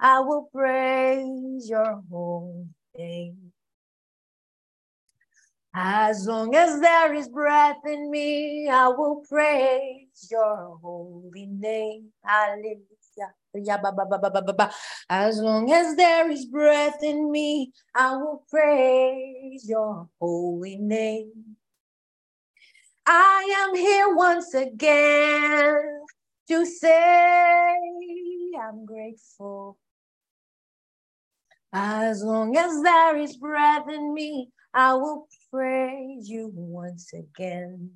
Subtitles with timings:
[0.00, 3.52] I will praise your holy name.
[5.74, 12.12] As long as there is breath in me, I will praise your holy name.
[12.24, 13.34] Hallelujah.
[15.10, 21.56] As long as there is breath in me, I will praise your holy name.
[23.06, 26.00] I am here once again
[26.48, 27.76] to say
[28.60, 29.78] I'm grateful.
[31.78, 37.90] As long as there is breath in me, I will praise you once again.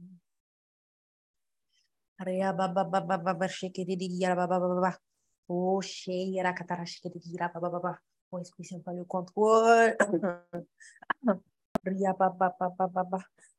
[5.48, 6.54] Oh, cheia,
[8.30, 9.96] o controle.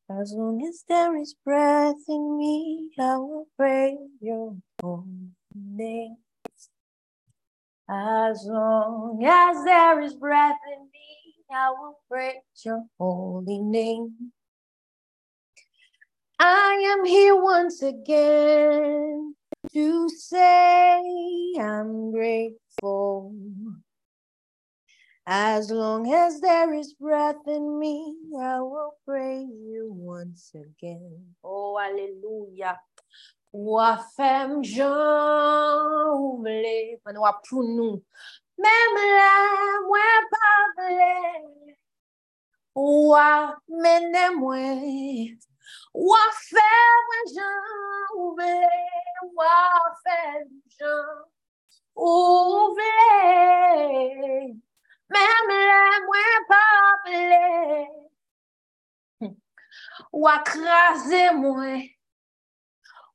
[0.08, 4.55] As long as there is breath in me, I will praise your
[5.55, 6.17] name.
[7.90, 14.31] As long as there is breath in me, I will praise your holy name.
[16.39, 19.36] I am here once again
[19.73, 21.02] to say
[21.59, 23.36] I'm grateful.
[25.27, 31.25] As long as there is breath in me, I will praise you once again.
[31.44, 32.80] Oh, hallelujah.
[33.53, 34.88] Wa fem jan
[36.16, 37.97] ou vle, man wap pou nou.
[38.63, 39.33] Mem la
[39.83, 41.17] mwen pa vle,
[42.80, 43.25] wa
[43.67, 45.35] mene mwen.
[45.91, 48.71] Wa fem jan ou vle,
[49.35, 49.59] wa
[50.05, 50.47] fem
[50.80, 51.27] jan
[51.95, 54.47] ou vle.
[55.11, 56.65] Mem la mwen pa
[57.03, 57.43] vle,
[60.23, 61.25] wa kraze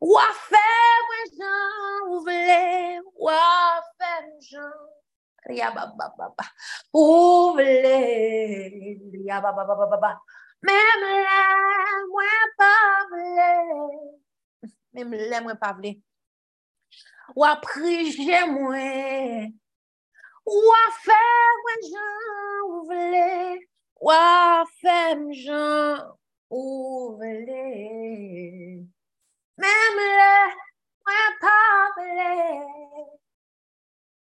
[0.01, 0.11] mwen.
[0.13, 0.63] Wa fè
[1.09, 4.73] mwen jan ou vle, wa fè mwen jan,
[5.49, 6.45] ria ba ba ba ba,
[6.95, 7.99] ou vle,
[9.15, 10.13] ria ba ba ba ba ba ba,
[10.63, 11.41] mèm lè
[12.13, 12.73] mwen pa
[13.11, 13.53] vle,
[14.95, 15.95] mèm lè mwen pa vle,
[17.37, 19.57] wa prije mwen,
[20.47, 21.23] wa fè
[21.63, 23.31] mwen jan ou vle,
[24.01, 24.21] wa
[24.83, 26.05] fè mwen jan
[26.51, 27.65] ou vle.
[29.59, 30.55] Même le
[31.07, 32.67] moins parler,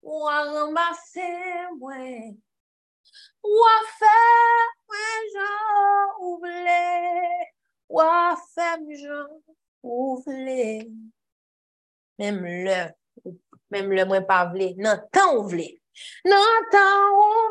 [0.03, 2.35] ou à ramasser moins,
[3.43, 7.53] ou à faire moins gens oublier,
[7.89, 9.41] ou à faire gens
[9.83, 10.91] oublier.
[12.19, 13.33] Même le,
[13.71, 15.81] même le moins parler, non, tant oublier,
[16.25, 16.37] non,
[16.71, 17.45] tant oublier,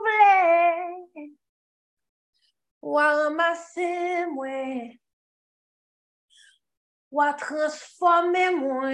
[7.14, 8.90] ou à transformer moi,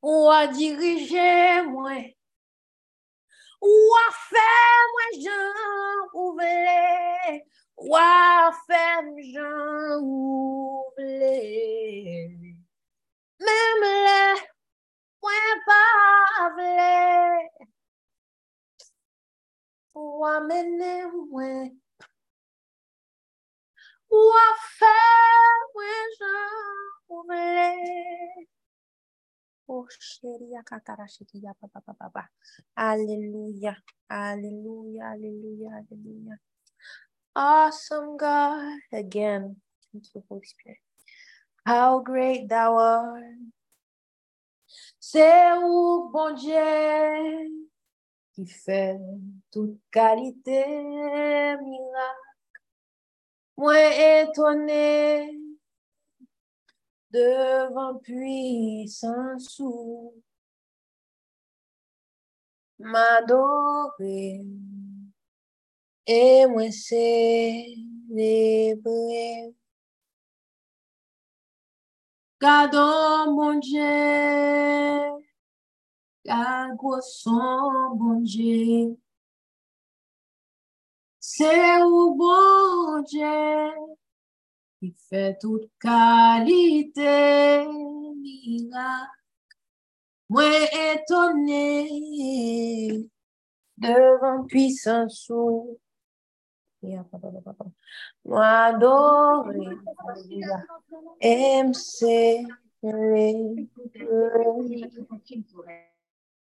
[0.00, 1.98] ou à diriger moi,
[3.60, 7.44] ou à faire moi Jean ouvler,
[7.76, 9.02] ou à faire
[9.34, 9.98] Jean
[10.80, 11.48] ouvler.
[13.40, 14.40] Même les
[15.20, 16.20] points pas
[19.94, 21.68] ou à mener moi,
[24.10, 25.20] ou à faire
[29.72, 29.86] Oh,
[32.76, 33.76] Hallelujah.
[34.10, 35.04] Hallelujah.
[35.04, 35.70] Hallelujah.
[35.70, 36.38] Hallelujah.
[37.36, 38.80] Awesome God.
[38.92, 39.56] Again.
[39.92, 40.78] Thank you, Holy Spirit.
[41.64, 43.22] How great thou art.
[44.98, 47.70] C'est où, bon Dieu,
[48.34, 48.98] qui fait
[49.52, 50.64] toute qualité.
[53.60, 53.76] Moi
[54.22, 55.38] étonné
[57.10, 60.14] devant puissant sous
[62.78, 64.40] m'adorer
[66.06, 67.84] et moi célébrer.
[72.40, 75.02] Gardons mon Dieu,
[76.24, 78.96] garde son bon Dieu.
[81.40, 83.70] C'est où bon Dieu
[84.78, 87.64] qui fait toute qualité,
[88.14, 89.08] miracle.
[90.28, 90.44] Moi
[90.92, 91.88] étonné
[93.78, 95.80] devant puissance sous.
[98.22, 99.60] Moi adoré,
[101.22, 102.46] MC,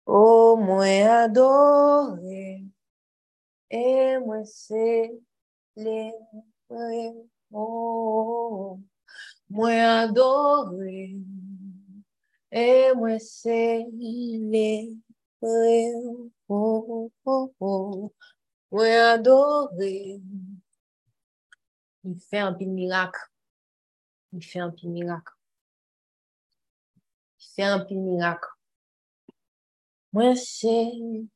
[0.04, 2.66] Oh, moi adoré,
[3.72, 5.12] et moi c'est
[5.74, 6.12] les
[7.54, 8.80] Oh,
[9.50, 11.16] moi adoré
[12.50, 15.02] et moi célébrer.
[16.48, 18.12] oh, oh, oh.
[18.70, 19.70] Mwen adore.
[22.04, 23.20] Il fait un petit miracle.
[24.32, 25.32] Il fait un petit miracle.
[27.38, 28.48] Il fait un petit miracle.
[30.12, 31.28] Mwen célébrer.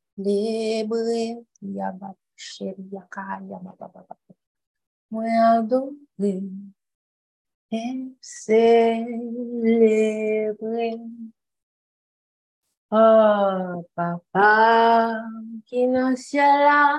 [1.61, 2.26] Yaba, chéri,
[2.91, 4.15] yaka, yaba, baba, baba.
[5.11, 5.93] Mwen adore.
[6.19, 8.15] Et.
[12.89, 15.21] Oh, papa,
[15.65, 16.97] qui dans ciel là,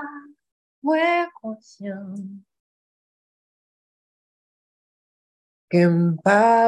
[0.82, 2.14] moi conscient.
[5.70, 6.14] Que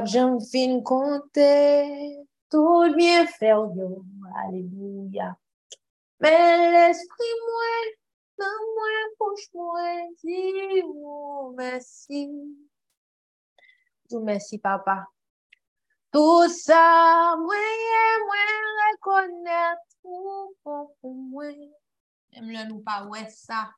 [0.07, 2.17] j'en fin compter
[2.51, 4.05] tout bien faire yo,
[4.37, 5.37] alléluia.
[6.21, 7.93] Mais l'esprit moi,
[8.45, 8.91] moi,
[10.95, 12.31] oh, merci.
[14.09, 15.07] Tout merci papa.
[16.13, 17.55] Tout ça, moi,
[18.27, 18.37] moi,
[18.93, 20.55] reconnaître bon
[21.01, 21.45] pour moi.
[22.33, 23.71] Même le nous pas ça.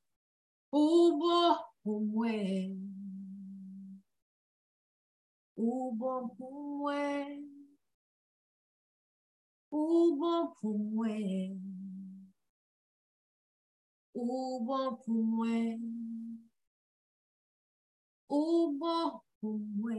[0.73, 2.29] Ou bon pour moi.
[5.57, 7.27] Bon pour moi.
[9.71, 11.07] Bon pour moi.
[14.15, 15.79] Ou bon pour moi.
[18.29, 19.95] Ou bon pour moi.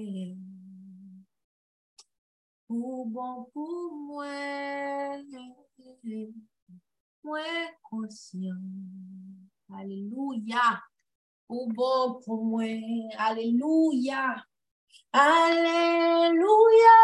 [2.69, 5.17] Ou bon pour moi.
[7.23, 7.41] Moi
[7.81, 8.55] conscient.
[9.73, 10.83] Alléluia.
[11.49, 12.63] Ou bon pour moi.
[13.17, 14.45] Alléluia.
[15.11, 16.99] Alléluia.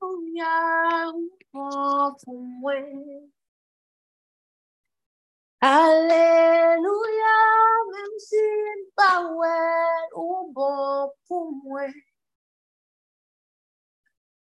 [0.00, 1.12] Alléluia.
[1.12, 2.74] Ou bon pour moi.
[5.60, 7.34] Alléluia.
[7.92, 8.36] Même si
[8.96, 10.08] pas ouais.
[10.16, 11.86] Ou bon pour moi.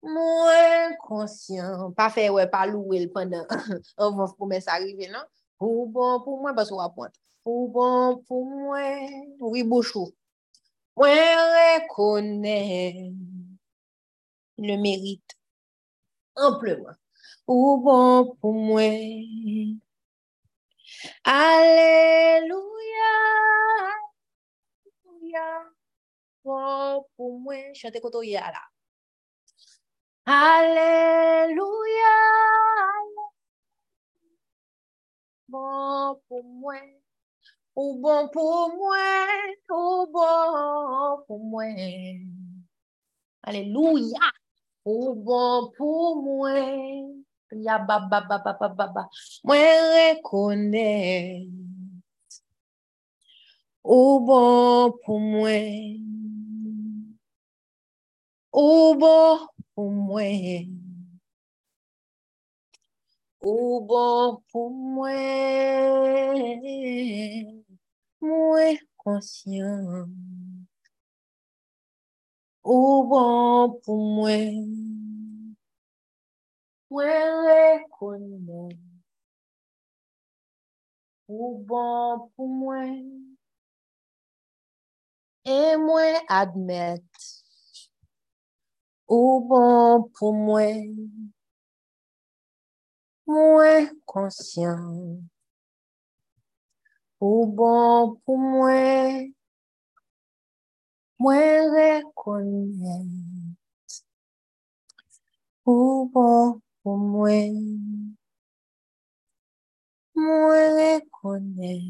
[0.03, 1.91] Moi conscient.
[1.93, 3.45] Pas faire ouais, pas louer pendant
[3.97, 5.19] avant promesse arriver, non?
[5.59, 7.15] Ou bon pour moi, parce qu'on va pointe.
[7.45, 8.79] Ou bon pour moi.
[9.39, 10.07] Oui, bouchou.
[10.97, 13.13] Moi reconnais
[14.57, 15.37] le mérite
[16.35, 16.95] amplement.
[17.47, 18.81] Ou bon pour moi.
[21.25, 22.55] Aleluya.
[25.05, 25.47] Aleluya.
[26.45, 27.07] Oh,
[30.25, 32.15] aleluya.
[35.49, 36.75] Bon pour moi,
[37.75, 39.27] ou bon pour moi,
[39.69, 41.65] ou bon pour moi.
[43.43, 44.31] Alléluia,
[44.85, 47.16] ou bon pour moi.
[47.55, 49.03] Ya ba ba ba ba ba ba ba.
[49.47, 51.47] Mwen rekonet
[53.87, 56.03] ou bon pou mwen.
[58.51, 60.75] Ou bon pou mwen.
[63.39, 66.35] Ou bon pou mwen.
[68.19, 70.11] Mwen konsyant.
[72.67, 75.16] Ou bon pou mwen.
[76.89, 78.75] mwen rekonnen.
[81.27, 82.99] Ou bon pou mwen.
[85.43, 87.25] E mwen admet.
[89.11, 90.93] Ou bon pou mwen.
[93.27, 94.85] Mwen konsyen.
[97.19, 99.33] Ou bon pou mwen.
[101.19, 103.11] Mwen rekonnen.
[105.67, 107.29] Ou bon pour moi.
[110.15, 111.81] Moi reconnais.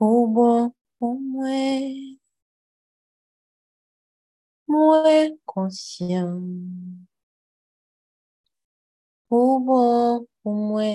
[0.00, 1.48] Ou bon pour moi.
[4.66, 6.42] Moi conscient.
[9.30, 10.90] Ou bon pour moi.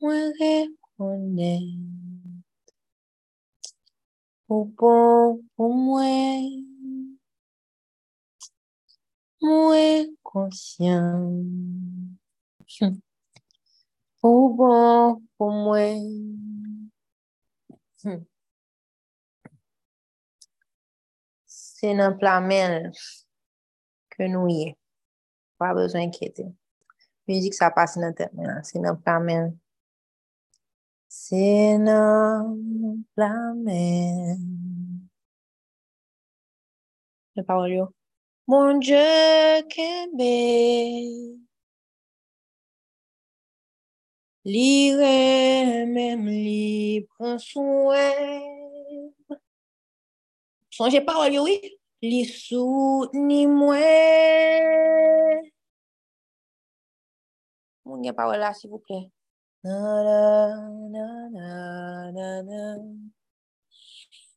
[0.00, 1.76] Moi reconnais.
[4.48, 6.73] Ou bon pour moi.
[9.44, 11.44] Moi conscient.
[14.22, 15.84] Ou bon pour moi.
[21.44, 22.90] C'est dans la mer
[24.08, 24.78] que nous y est.
[25.58, 26.46] Pas besoin d'inquiéter.
[27.28, 28.62] Musique, ça passe dans la tête maintenant.
[28.62, 29.52] C'est dans la mer.
[31.06, 32.56] C'est dans
[33.14, 34.36] la mer.
[37.36, 38.03] Le.
[38.46, 41.38] Mon Dieu, qu'aimé.
[44.44, 44.98] Lire
[45.86, 48.12] même li prend soin.
[50.70, 51.78] Songez parole, oui.
[52.04, 52.22] li
[53.14, 53.80] ni mwen.
[57.84, 59.08] Moun gen pa wè la, s'il vous plaît.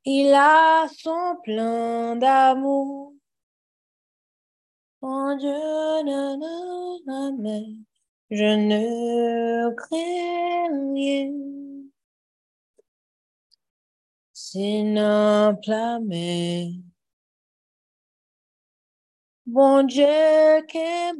[0.05, 3.16] Il a son plein d'amour.
[5.01, 5.51] Mon Dieu,
[8.31, 11.33] je ne crains rien.
[14.99, 15.53] Un
[15.99, 16.67] mer.
[19.45, 20.05] Bon Dieu,
[20.67, 21.13] qu'est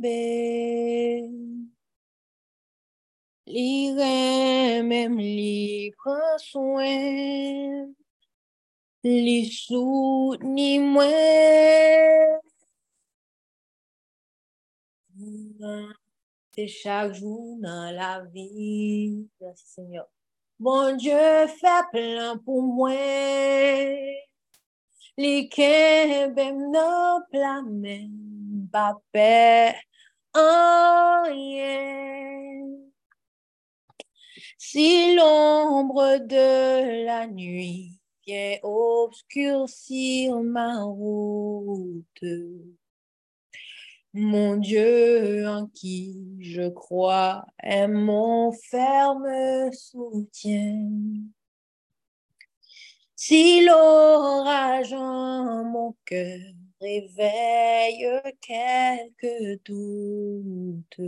[3.45, 3.93] Li
[4.83, 7.93] même li prend soin,
[9.03, 9.51] li
[10.41, 12.46] ni moins.
[16.51, 19.27] C'est chaque jour dans la vie.
[19.39, 20.07] Merci Seigneur.
[20.59, 22.91] Bon Dieu fait plein pour moi.
[25.17, 28.11] Li kembem non plamen,
[28.69, 29.73] pa pe
[34.59, 42.03] Si l'ombre de la nuit vient obscurcir ma route,
[44.17, 50.89] mon Dieu en qui je crois est mon ferme soutien.
[53.15, 56.39] Si l'orage en mon cœur
[56.81, 58.07] réveille
[58.41, 61.01] quelques doutes,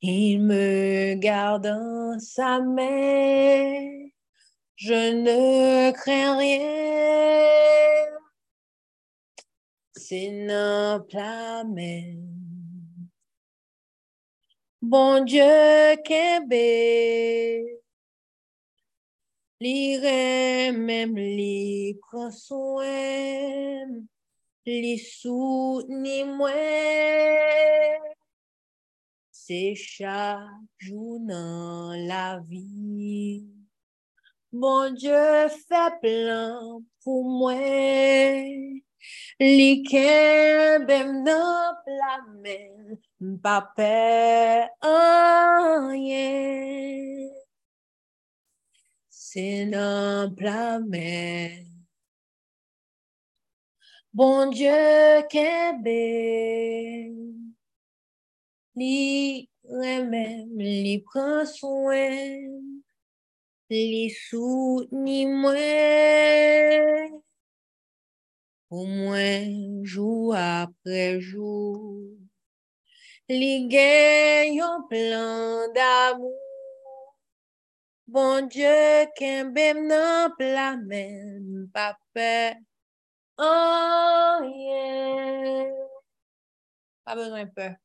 [0.00, 4.08] il me garde en sa main,
[4.76, 8.14] je ne crains rien.
[10.12, 12.20] Notre amen.
[14.82, 16.40] Bon Dieu, qu'est
[19.60, 19.98] Li
[20.72, 22.84] même li prend soin,
[24.66, 25.00] li
[25.88, 26.52] ni moins.
[29.30, 30.42] C'est chaque
[30.76, 33.46] jour dans la vie.
[34.52, 37.54] Bon Dieu fait plein pour moi.
[39.40, 42.98] Li kembem nan plamen,
[43.42, 44.66] pa pe
[45.90, 47.30] rien.
[49.10, 50.78] C'est un plat
[54.12, 55.72] Bon Dieu, qu'est
[58.76, 62.10] li même li prend soin,
[63.70, 64.10] li
[65.26, 67.23] moins.
[68.74, 71.94] Pour moi, jour après jour,
[73.28, 73.68] li
[74.60, 77.16] un plein d'amour.
[78.08, 82.58] Bon Dieu, qu'un bim nan plamen, pape.
[83.38, 85.70] Oh yeah.
[87.04, 87.76] Pas besoin de peur.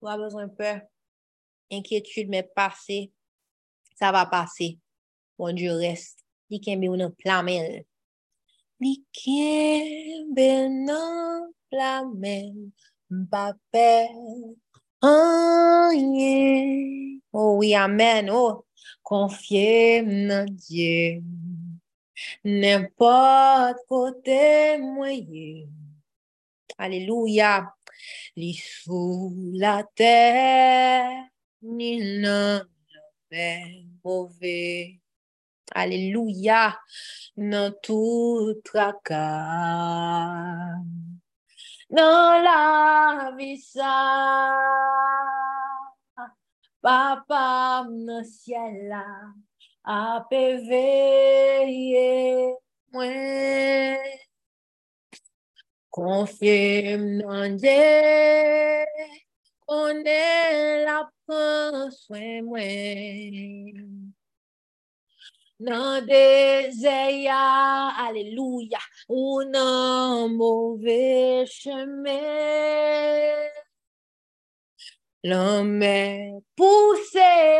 [0.00, 0.80] Pas besoin de peur.
[1.70, 3.12] Inquiétude, mais passer.
[3.94, 4.80] Ça va passer.
[5.38, 6.24] Bon Dieu reste.
[6.50, 7.84] Li kembe ou nan plamen.
[8.80, 12.72] Kembe nan plamen,
[13.30, 14.08] pape.
[15.02, 17.18] Oh yeah.
[17.32, 18.30] Oh oui, amen.
[18.30, 18.64] Oh,
[19.02, 21.22] confiez en Dieu.
[22.44, 25.66] N'importe côté moyen.
[26.78, 27.74] Alléluia.
[28.36, 31.26] Li sous la terre,
[31.62, 32.62] ni non
[34.04, 35.00] mauvais.
[35.74, 36.78] Alléluia.
[37.36, 39.16] Dans tout tracas.
[41.90, 45.24] Dans la vie ça.
[46.80, 49.02] Papa nan ciel la
[49.82, 52.54] apè veye
[52.94, 53.98] mwen.
[55.90, 57.74] Konfye nan de,
[59.66, 64.07] konen la pran swen mwen.
[65.60, 73.50] Nan de zeya, aleluya, ou nan mouve chemen.
[75.24, 77.58] L'homme poussé.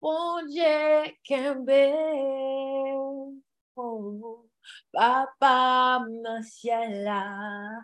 [0.00, 1.64] Bon Dieu, qu'un
[3.74, 4.46] oh,
[4.92, 7.82] Papa, mon ciel a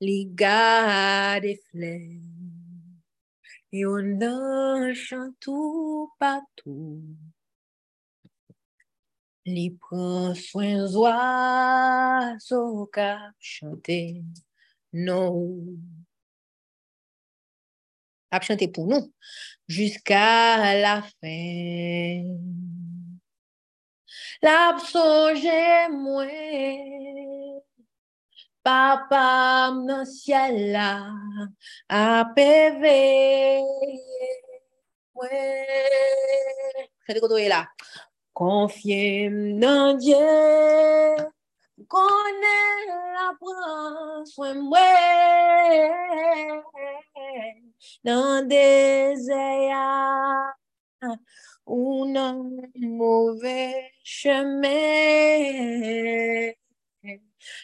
[0.00, 2.00] les gars des fleurs,
[3.72, 7.02] et on chante tout partout.
[9.44, 14.22] Li prend soin oiseaux qu'a chanter
[14.92, 15.58] non.
[18.30, 19.12] à chanter pour nous
[19.68, 22.22] jusqu'à la fin.
[24.42, 25.46] La songe
[25.92, 26.26] moi,
[28.66, 31.06] papa dans ciel là,
[31.88, 33.62] a pévé.
[35.14, 36.90] Ouais.
[37.06, 37.68] Chantez là.
[38.34, 40.16] Confiez dans Dieu,
[41.86, 43.30] connaît la
[44.24, 44.80] soin moi
[48.02, 49.14] dans des
[51.66, 54.66] ou dans mauvais chemin.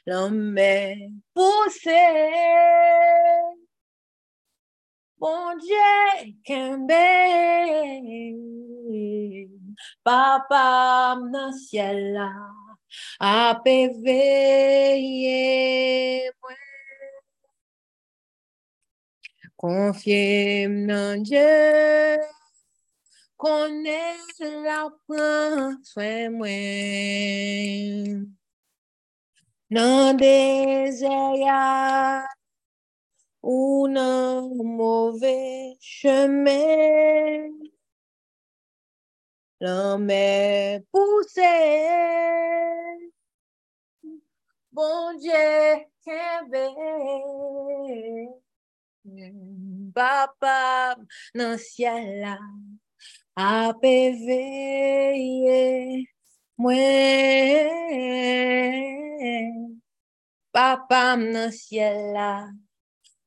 [0.06, 0.58] L'homme
[1.34, 1.90] poussé.
[5.18, 6.78] Bon Dieu, qu'un
[10.02, 12.32] Papa dans ciel là,
[13.20, 15.08] a veillé
[16.42, 16.50] moi.
[19.62, 19.92] En
[21.22, 22.18] Dieu,
[23.36, 26.48] connaît la prend soin moi.
[29.72, 32.26] Dans des ayats
[33.42, 37.48] ou un mauvais chemin
[39.62, 41.40] l'homme est poussé.
[44.72, 45.32] Bon Dieu,
[49.94, 50.96] Papa,
[51.34, 52.38] dans ciel là,
[53.36, 53.72] a
[56.68, 57.70] veillé,
[59.18, 59.68] moi.
[60.52, 62.48] Papa, dans le ciel là,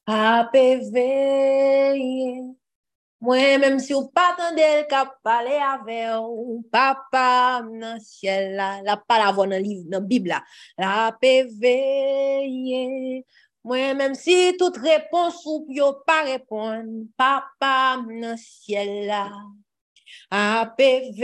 [0.08, 2.56] a veillé,
[3.26, 8.84] moi, même si vous pas le cap parler avec vous, papa, dans le ciel là,
[8.84, 10.44] la parole dans le livre, dans la Bible là,
[10.78, 13.24] la PV.
[13.64, 19.12] Moi, même si toute réponse ou yo pas répondre, papa, dans le ciel
[20.32, 21.22] là, a PV.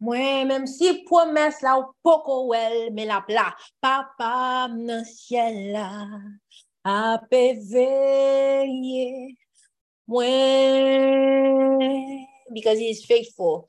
[0.00, 5.70] Moi, même si promesse là ou poko well, mais la pla, papa, dans le ciel
[5.72, 6.08] là,
[6.84, 9.36] a PV.
[10.06, 11.78] Mwen,
[12.52, 13.66] because he is faithful.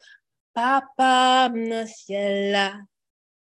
[0.53, 2.85] Papa nan ciel la,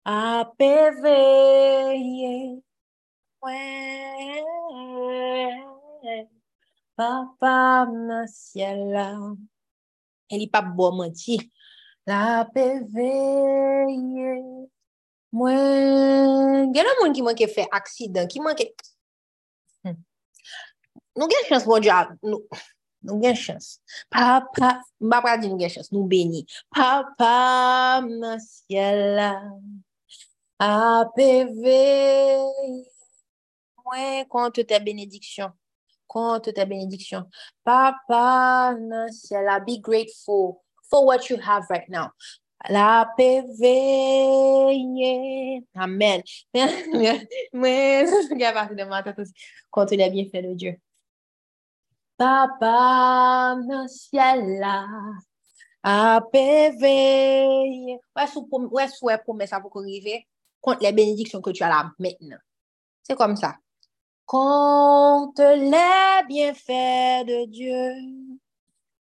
[0.07, 2.61] apè veye.
[3.43, 4.39] Mwen,
[6.99, 9.07] papa nan ciel la.
[10.27, 11.39] E li pap bo manti.
[12.09, 14.33] La apè veye.
[15.31, 18.71] Mwen, gen an moun ki manke fe aksidan, ki manke...
[21.19, 23.77] Nou gen chans bon diya, nou gen chans.
[24.13, 26.41] Papa, mba pra di nou gen chans, nou beni.
[26.73, 29.31] Papa, mnasyela,
[30.65, 31.77] apeve,
[33.85, 35.53] mwen konte te benediksyon.
[36.09, 37.27] Konte te benediksyon.
[37.63, 42.11] Papa, mnasyela, be grateful for what you have right now.
[42.69, 43.75] La apeve,
[45.75, 46.23] amen.
[47.53, 48.09] Mwen,
[49.71, 50.73] konte le bienfè de Diyo.
[52.17, 54.85] Papa dans ciel là,
[55.81, 57.97] à veiller.
[58.13, 60.27] Ouais, souhait promesse pour arriver
[60.59, 62.37] contre les bénédictions que tu as là maintenant.
[63.03, 63.55] C'est comme ça.
[64.29, 67.95] Compte les bienfaits de Dieu.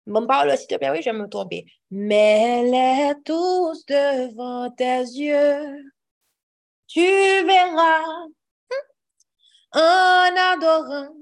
[0.06, 1.66] Bon, parole, s'il te plaît, oui, je vais me tromper.
[1.92, 5.82] Mets-les tous devant tes yeux.
[6.88, 8.04] Tu verras
[9.72, 11.16] en adorant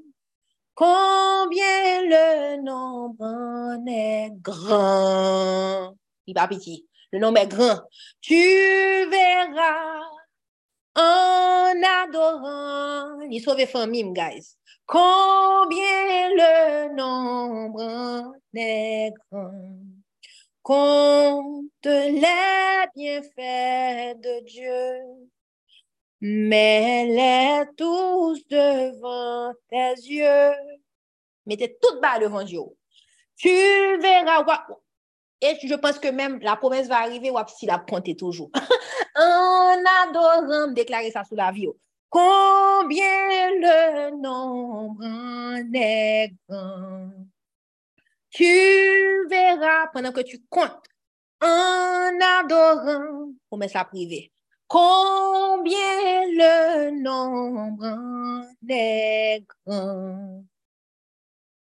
[0.74, 5.96] Combien le nombre est grand.
[6.26, 6.88] Il va petit.
[7.12, 7.80] Le nombre est grand.
[8.20, 10.02] Tu verras
[10.96, 11.74] en
[12.04, 13.20] adorant.
[13.30, 14.56] Il sauve famille, guys.
[14.86, 19.52] Combien le nombre est grand?
[20.64, 25.28] Compte les bienfaits de Dieu
[26.24, 30.54] Mets-les tous devant tes yeux.
[31.48, 32.62] Mettez tout bas devant Dieu.
[33.36, 33.50] Tu
[34.00, 34.46] verras.
[35.42, 38.52] Et je pense que même la promesse va arriver, ou si la compter toujours.
[39.16, 41.68] en adorant, déclarer ça sous la vie.
[42.10, 45.04] Combien le nombre
[45.74, 47.10] est grand?
[48.30, 50.88] Tu verras pendant que tu comptes
[51.42, 54.32] en adorant, promesse à priver.
[54.68, 55.78] Combien
[56.28, 60.46] le nombre est grand?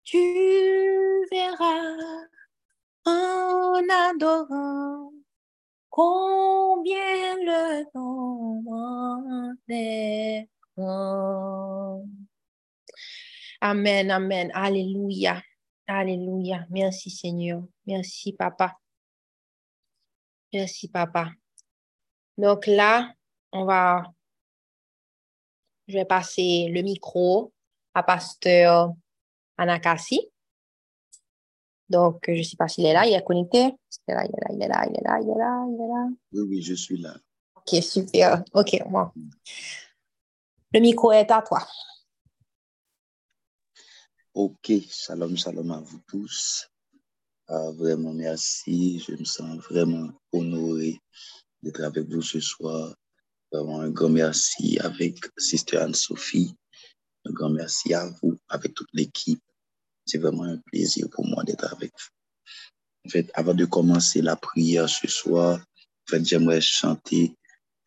[0.03, 2.25] Tu verras
[3.05, 5.11] en adorant
[5.89, 9.55] combien le nombre
[10.77, 12.03] grand.
[13.61, 14.51] Amen, amen.
[14.53, 15.41] Alléluia.
[15.87, 16.65] Alléluia.
[16.69, 17.63] Merci Seigneur.
[17.85, 18.77] Merci Papa.
[20.53, 21.31] Merci Papa.
[22.37, 23.13] Donc là,
[23.51, 24.03] on va,
[25.87, 27.53] je vais passer le micro
[27.93, 28.93] à Pasteur
[29.57, 30.29] Anakasi.
[31.89, 33.75] Donc, je ne sais pas s'il est là, il est connecté.
[34.07, 35.65] Il est là, il est là, il est là, il est là, il est là,
[35.67, 36.07] il est là.
[36.33, 37.15] Oui, oui, je suis là.
[37.55, 38.43] Ok, super.
[38.53, 39.09] Ok, bon.
[40.73, 41.65] Le micro est à toi.
[44.33, 46.67] Ok, shalom, shalom à vous tous.
[47.47, 48.99] Ah, vraiment, merci.
[48.99, 50.99] Je me sens vraiment honoré
[51.61, 52.95] d'être avec vous ce soir.
[53.51, 56.53] Vraiment, un grand merci avec Sister Anne-Sophie.
[57.25, 59.41] Un grand merci à vous, avec toute l'équipe.
[60.05, 63.07] C'est vraiment un plaisir pour moi d'être avec vous.
[63.07, 67.35] En fait, avant de commencer la prière ce soir, en fait, j'aimerais chanter,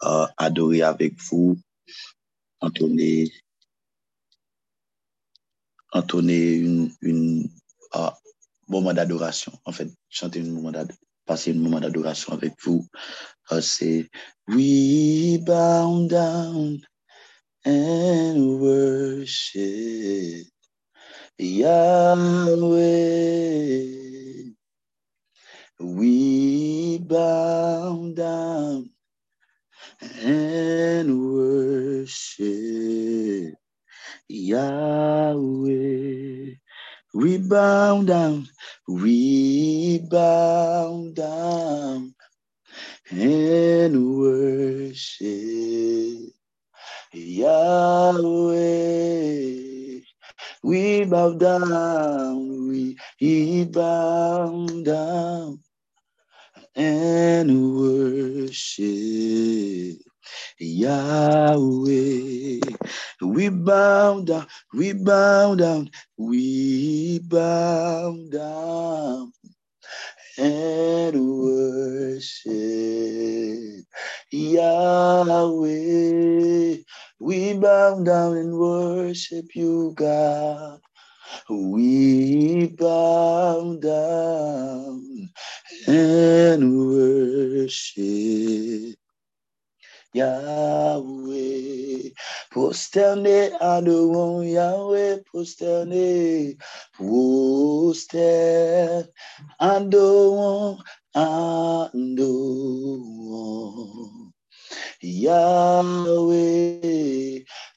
[0.02, 1.58] euh, adorer avec vous,
[2.60, 3.32] entonner
[5.92, 7.48] entonner une,
[7.94, 8.10] uh,
[8.68, 9.52] moment d'adoration.
[9.64, 10.72] En fait, chanter un moment
[11.24, 12.86] passer un moment d'adoration avec vous.
[13.50, 14.08] Uh, c'est
[14.48, 16.80] We bow down
[17.64, 20.46] and worship
[21.38, 22.80] Yahweh.
[25.80, 28.90] We bow down
[30.22, 32.46] and worship
[34.28, 35.76] Yahweh.
[37.14, 38.48] We bow down,
[38.88, 42.14] we bow down
[43.10, 45.26] and worship
[47.12, 48.58] Yahweh.
[50.62, 52.98] We bow down, we,
[53.66, 55.60] bow down
[56.76, 59.98] and worship
[60.58, 61.58] Yahweh.
[63.22, 69.32] We bow down, we bow down, we bow down
[70.38, 72.52] and worship
[74.30, 75.72] Yahweh.
[77.20, 80.80] We bow down and worship you, God.
[81.50, 85.30] We bow down
[85.88, 88.96] and worship
[90.14, 91.57] Yahweh.
[92.58, 96.58] Posterne Adon Yahweh, posterne,
[96.98, 99.06] poster
[99.60, 100.76] Adon
[101.14, 102.24] Adon
[105.00, 106.24] Yahweh,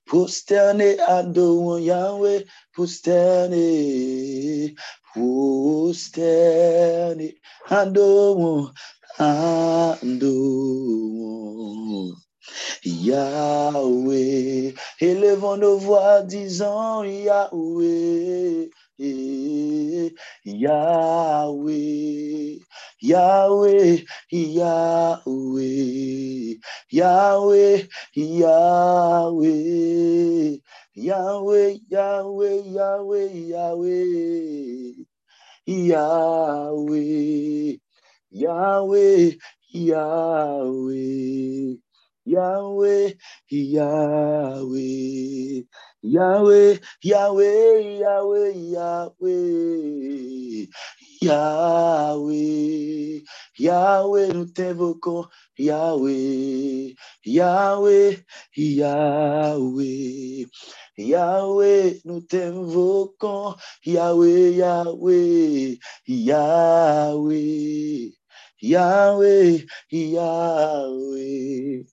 [0.10, 2.42] posterne Adon Yahweh,
[2.76, 4.74] posterne,
[5.14, 7.34] posterne
[7.70, 8.74] Adon
[9.20, 10.32] Adon.
[12.84, 18.70] Yahweh, élevons nos voix disant Yahweh,
[20.46, 22.60] Yahweh,
[23.02, 23.98] Yahweh, Yahweh,
[26.92, 29.48] Yahweh, Yahweh,
[30.96, 32.62] Yahweh, Yahweh,
[33.48, 34.94] Yahweh,
[35.68, 37.78] Yahweh,
[38.32, 39.32] Yahweh,
[39.74, 41.78] Yahweh,
[42.26, 43.14] Yahweh,
[43.50, 45.64] Yahweh,
[46.04, 50.68] Yahweh, Yahweh, Yahweh, Yahweh,
[51.22, 53.24] Yahweh,
[53.60, 55.26] Yahweh, nous t'invoquons,
[55.58, 58.18] Yahweh, Yahweh,
[58.56, 60.46] Yahweh,
[60.98, 63.56] Yahweh, nous t'invoquons,
[63.86, 68.12] Yahweh, Yahweh, Yahweh,
[68.62, 71.84] Yahweh, Yahweh.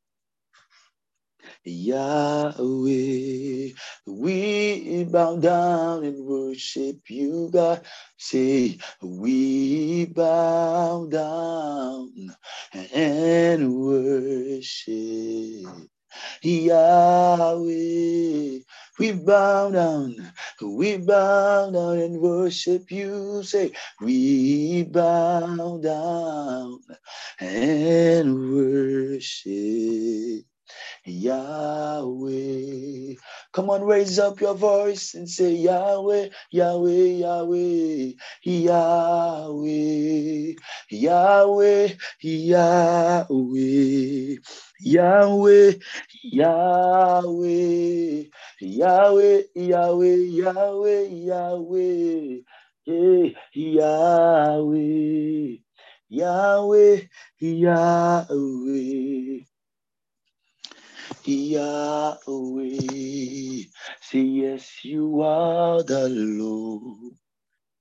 [1.68, 3.70] Yahweh,
[4.06, 7.82] we bow down and worship you, God.
[8.18, 12.34] Say, we bow down
[12.94, 15.66] and worship
[16.42, 17.68] Yahweh.
[18.98, 23.42] We bow down, we bow down and worship you.
[23.44, 26.80] Say, we bow down
[27.40, 30.44] and worship
[31.04, 33.14] Yahweh.
[33.52, 38.12] Come on, raise up your voice and say, Yahweh, Yahweh, Yahweh,
[38.44, 40.52] Yahweh,
[40.90, 41.88] Yahweh,
[42.22, 44.36] Yahweh.
[44.80, 45.72] Yahweh,
[46.22, 48.24] Yahweh,
[48.60, 52.38] Yahweh, Yahweh, Yahweh, Yahweh,
[52.86, 55.56] hey, Yahweh,
[56.10, 57.00] Yahweh,
[57.40, 58.28] Yahweh.
[61.28, 62.68] Yahweh.
[64.02, 67.14] Say yes, you are the Lord.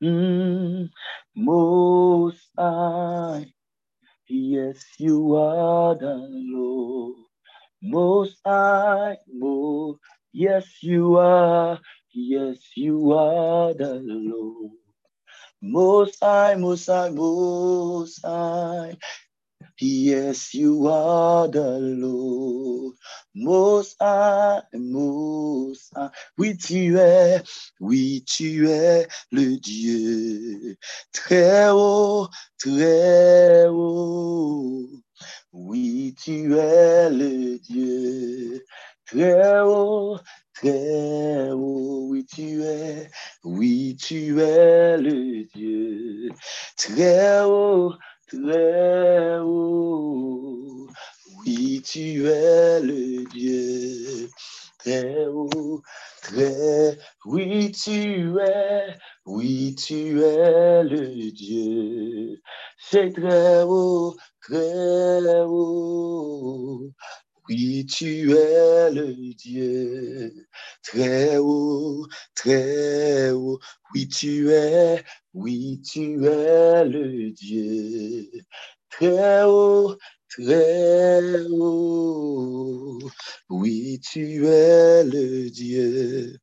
[0.03, 0.89] Mm,
[1.35, 3.53] most High.
[4.29, 7.15] Yes, you are the Lord.
[7.83, 9.99] Most High, most.
[10.33, 11.79] Yes, you are.
[12.13, 14.71] Yes, you are the Lord.
[15.61, 18.97] Most High, Most High, Most High.
[19.79, 22.95] Yes, you are the Lord.
[23.35, 26.09] Most High, Most High.
[26.37, 27.43] Oui, tu es,
[27.79, 30.77] oui, tu es le Dieu.
[31.13, 34.89] Très haut, très haut.
[35.51, 38.65] Oui, tu es le Dieu.
[39.05, 40.19] Très haut,
[40.55, 42.07] très haut.
[42.09, 43.11] Oui, tu es,
[43.43, 46.29] oui, tu es le Dieu.
[46.77, 47.93] Très haut,
[48.27, 50.87] très haut.
[51.45, 54.29] Oui, tu es le Dieu.
[54.79, 55.81] Très haut,
[56.21, 62.41] très, oui, tu es, oui, tu es le Dieu.
[62.79, 66.06] C'est très haut, très haut.
[67.49, 70.47] Oui, tu es le Dieu.
[70.83, 72.05] Très haut,
[72.35, 73.59] très haut.
[73.93, 78.29] Oui, tu es, oui, tu es le Dieu.
[78.89, 79.95] Très haut,
[80.29, 82.99] très haut.
[83.49, 86.37] Oui, tu es le Dieu.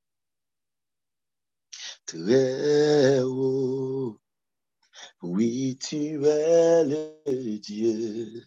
[2.07, 4.19] Très haut.
[5.23, 8.45] Oui, tu es le Dieu.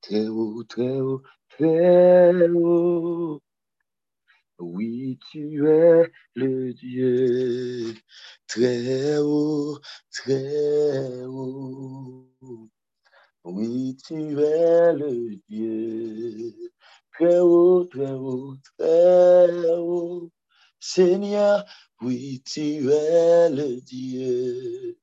[0.00, 1.22] Très haut, très haut,
[1.58, 3.42] très haut.
[4.58, 7.94] Oui, tu es le Dieu.
[8.46, 9.78] Très haut,
[10.12, 12.28] très haut.
[13.44, 16.54] Oui, tu es le Dieu.
[17.12, 20.30] Très haut, très haut, très haut.
[20.80, 21.64] Seigneur,
[22.00, 24.98] oui, tu es le Dieu.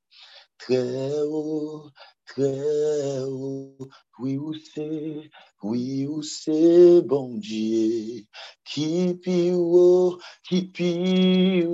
[0.58, 1.90] Très haut,
[2.38, 3.88] haut.
[4.18, 5.30] Oui, où c'est,
[5.62, 8.24] oui, où c'est, bon Dieu.
[8.64, 11.68] Qui pio, qui pio.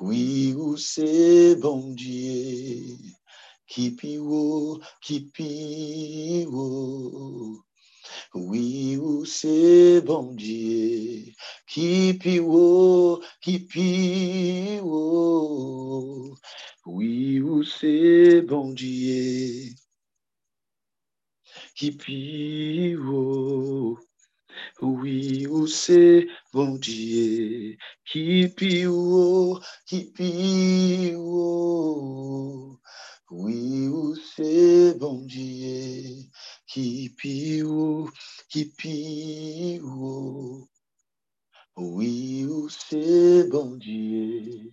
[0.00, 2.96] Oui, où c'est, bon Dieu.
[3.66, 6.54] Qui pio, qui pio.
[8.34, 11.32] Oui, où c'est, bon Dieu.
[11.66, 14.88] Qui pio, qui pio.
[16.90, 19.74] Oui, où c'est, bon Dieu.
[21.76, 23.98] Qui pio.
[24.80, 27.76] Oui, où c'est, bon Dieu.
[28.06, 31.20] Qui pio, qui pio.
[33.30, 36.24] Oui, où c'est, bon Dieu.
[36.66, 38.08] Qui pio,
[38.48, 40.66] qui pio.
[41.76, 44.72] Oui, où c'est, bon Dieu.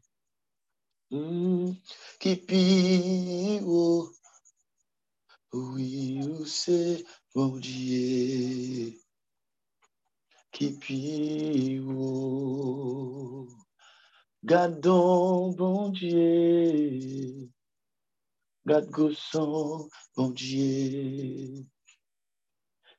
[1.15, 1.71] Mm,
[2.19, 4.11] qui pio.
[5.53, 8.93] Oui, c'est, bon Dieu.
[10.51, 11.87] Qui pio.
[14.43, 17.49] Gardons, bon Dieu.
[18.65, 21.65] Garde gossant, bon Dieu.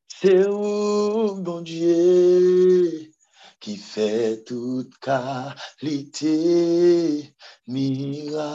[0.08, 3.12] C'est où, bon Dieu,
[3.64, 4.10] Ki fè
[4.48, 6.34] tout kalite,
[7.72, 8.50] mira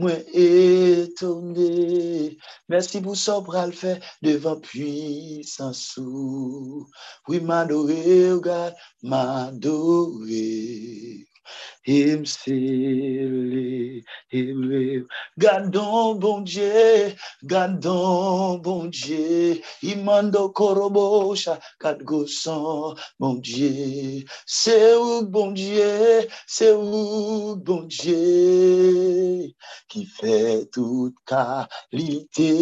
[0.00, 1.68] mwen etonde.
[2.72, 3.92] Mersi pou so pral fè
[4.24, 6.08] devan pwisansou.
[7.28, 8.00] Oui, m'adore,
[8.32, 8.76] ou gade,
[9.10, 10.48] m'adore.
[11.88, 15.06] Him sele, him lev.
[15.40, 19.62] Gadon bonje, gadon bonje.
[19.82, 24.26] Imando korobosha, kad gosan bonje.
[24.46, 29.54] Se ouk bonje, se ouk bonje.
[29.88, 32.52] Ki fe tout kalite.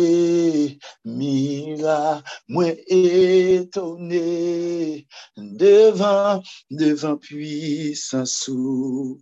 [1.04, 4.22] Mira, mwen etone.
[5.36, 9.15] Devan, devan pwisansou.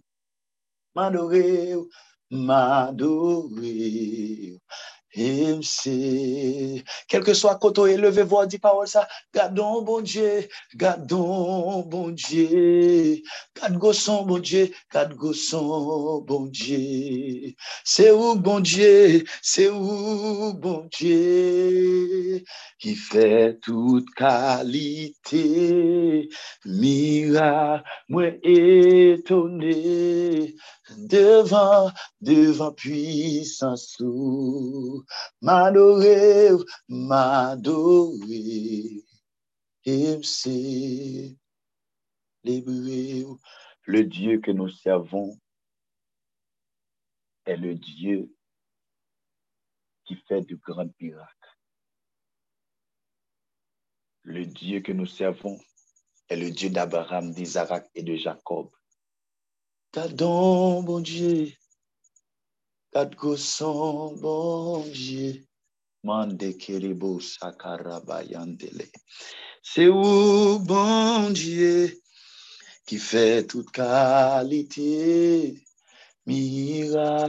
[0.94, 1.76] M'adorer,
[2.30, 3.72] m'adorer.
[5.16, 6.82] MC.
[7.08, 9.06] Quel que soit côté élevé, voix dit parole ça.
[9.32, 13.22] Gardons, bon Dieu, gardons, bon Dieu.
[13.56, 17.52] Garde gosson, bon Dieu, garde gosson, bon Dieu.
[17.84, 22.42] C'est où, bon Dieu, c'est où, bon Dieu,
[22.78, 26.28] qui fait toute qualité.
[26.64, 30.54] Miracle, moi étonné
[30.98, 33.96] devant, devant puissance.
[35.42, 36.50] M'adorer,
[36.88, 38.24] m'adorer.
[39.84, 40.20] et
[43.86, 45.38] Le Dieu que nous servons
[47.44, 48.34] est le Dieu
[50.04, 51.58] qui fait de grands miracles.
[54.22, 55.58] Le Dieu que nous servons
[56.28, 58.70] est le Dieu d'Abraham, d'Isaac et de Jacob.
[59.92, 61.52] Gardons, bon Dieu,
[62.94, 65.42] Kat gouson bonje,
[66.06, 68.86] mande keribou sakarabayantele.
[69.66, 71.90] Se ou bonje,
[72.86, 75.58] ki fe tout kalite,
[76.24, 77.26] mira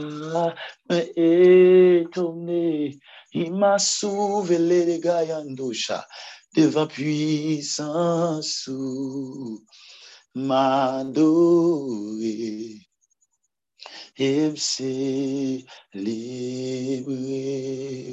[0.86, 2.94] me etone,
[3.34, 6.06] ima souvele de gayandosha,
[6.54, 8.38] devan puisansou,
[10.46, 12.36] madore.
[14.16, 15.66] Him celebre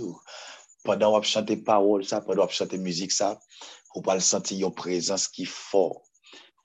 [0.03, 0.19] ou.
[0.83, 3.39] Pendan wap chante parol sa, pendan wap chante mizik sa,
[3.95, 6.01] ou pal senti yon prezans ki for.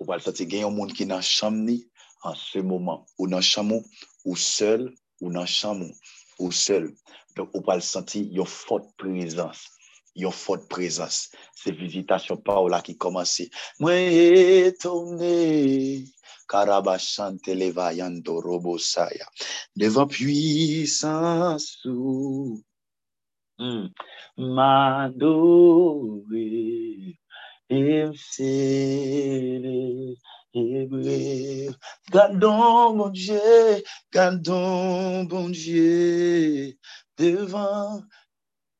[0.00, 1.78] Ou pal senti gen yon moun ki nan cham ni
[2.26, 3.04] an se moman.
[3.14, 3.86] Ou nan cham ou,
[4.26, 4.90] ou sel,
[5.22, 5.92] ou nan cham ou,
[6.42, 6.90] ou sel.
[7.38, 9.68] Donc, ou pal senti yon fote prezans.
[10.18, 11.28] yon fote prezans.
[11.56, 13.48] Se vizitasyon pa ou la ki komanse.
[13.82, 14.10] Mwen
[14.68, 15.32] etone
[16.48, 19.26] Karabachante levayando robosaya.
[19.76, 21.86] Devant puissance,
[23.58, 23.88] mm.
[24.38, 25.58] m'adorer,
[27.70, 28.04] et
[30.54, 31.74] hébreu.
[32.10, 33.38] Gardons, mon Dieu,
[34.12, 36.74] gardons, bon Dieu,
[37.18, 38.02] devant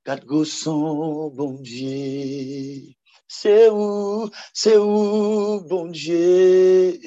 [0.09, 2.95] Quatre son bon Dieu.
[3.27, 6.99] C'est où, c'est où, bon Dieu,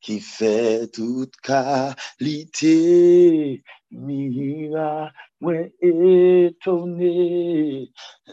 [0.00, 1.94] qui fait toute qualité.
[3.90, 5.10] Mira,
[5.40, 6.70] moi étonné,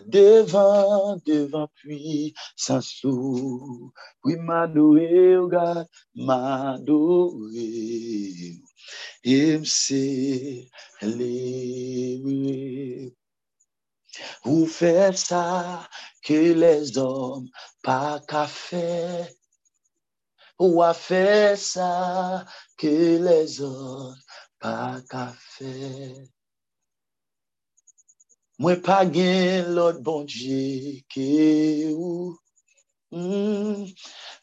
[0.05, 3.91] devant, devant, puis sans sou.
[4.23, 7.51] Oui, m'adorer, regarde, m'adorer.
[9.23, 10.67] Et c'est
[11.01, 12.21] les
[14.43, 15.87] vous faites ça
[16.23, 17.49] que les hommes
[17.83, 19.27] pas qu'à faire.
[20.59, 22.45] Ou a fait ça
[22.77, 24.17] que les autres
[24.59, 26.25] pas qu'à faire.
[28.59, 32.37] Moi pas gain l'autre bon Dieu que ou.
[33.11, 33.85] Mm.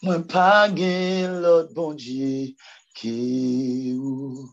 [0.02, 2.54] Moi pas gain l'autre bon Dieu
[2.94, 4.52] que ou.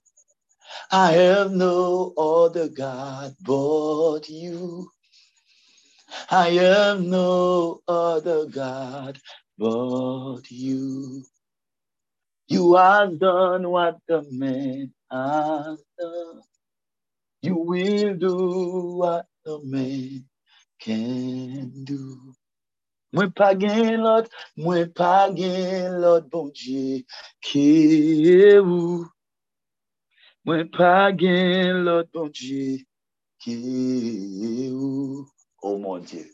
[0.91, 4.89] I have no other God but you.
[6.29, 9.19] I am no other God
[9.57, 11.23] but you.
[12.51, 16.41] You have done what the man has done.
[17.41, 20.25] You will do what the man
[20.81, 22.33] can do.
[23.15, 27.03] Mwen pa gen lot, mwen pa gen lot bon Dieu
[27.43, 27.65] ki
[28.59, 29.07] ou.
[30.47, 32.79] Mwen pa gen lot bon Dieu
[33.43, 33.57] ki
[34.71, 35.25] ou.
[35.63, 36.27] oh mon Dieu.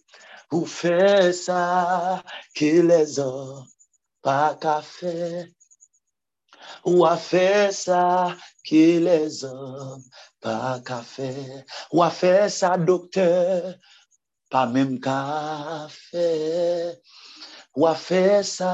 [0.51, 2.23] Vous faites ça
[2.56, 3.65] que les hommes
[4.23, 5.47] pas qu'à faire.
[6.88, 8.36] Ou a fè sa
[8.67, 10.03] ki les an
[10.43, 11.32] pa ka fè.
[11.93, 13.73] Ou a fè sa doktor
[14.51, 15.19] pa mèm ka
[15.91, 16.30] fè.
[17.77, 18.73] Ou a fè sa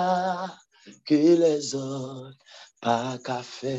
[1.08, 2.34] ki les an
[2.84, 3.76] pa ka fè.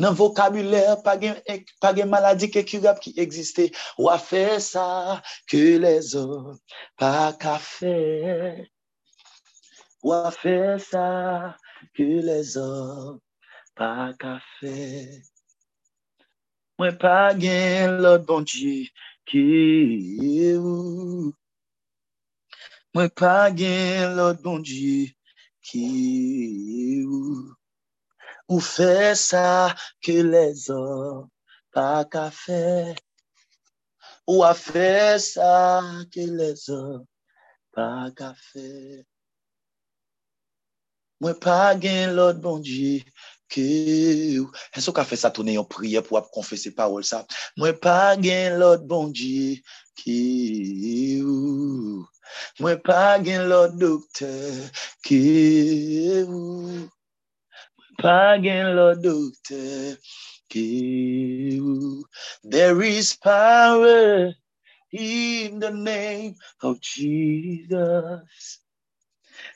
[0.00, 1.40] Nan vokabuler pa gen,
[1.82, 3.70] pa gen maladi ke kurab ki egziste.
[3.98, 6.60] Ou a fè sa ki les an
[7.00, 7.96] pa ka fè.
[10.04, 11.08] Ou a fè sa
[11.96, 13.18] ki les an
[13.80, 14.76] pa ka fe.
[16.76, 18.74] Mwen pa gen lot bondye
[19.28, 19.44] ki
[20.60, 21.30] ou.
[22.92, 24.98] Mwen pa gen lot bondye
[25.64, 25.86] ki
[27.08, 27.56] ou.
[28.52, 29.72] Ou fe sa
[30.04, 31.24] ke le zon
[31.72, 32.62] pa ka fe.
[34.28, 35.54] Ou a fe sa
[36.12, 37.06] ke le zon
[37.72, 37.88] pa
[38.20, 38.68] ka fe.
[41.24, 42.98] Mwen pa gen lot bondye
[43.58, 47.24] E so ka fe sa tonen yon priye pou ap konfese parol sa.
[47.58, 49.58] Mwen pa gen lot bon diye
[49.98, 52.06] ki ou.
[52.62, 54.70] Mwen pa gen lot doktor
[55.06, 55.22] ki
[56.28, 56.86] ou.
[57.74, 59.98] Mwen pa gen lot doktor
[60.52, 60.66] ki
[61.58, 62.06] ou.
[62.44, 64.30] There is power
[64.92, 68.62] in the name of Jesus.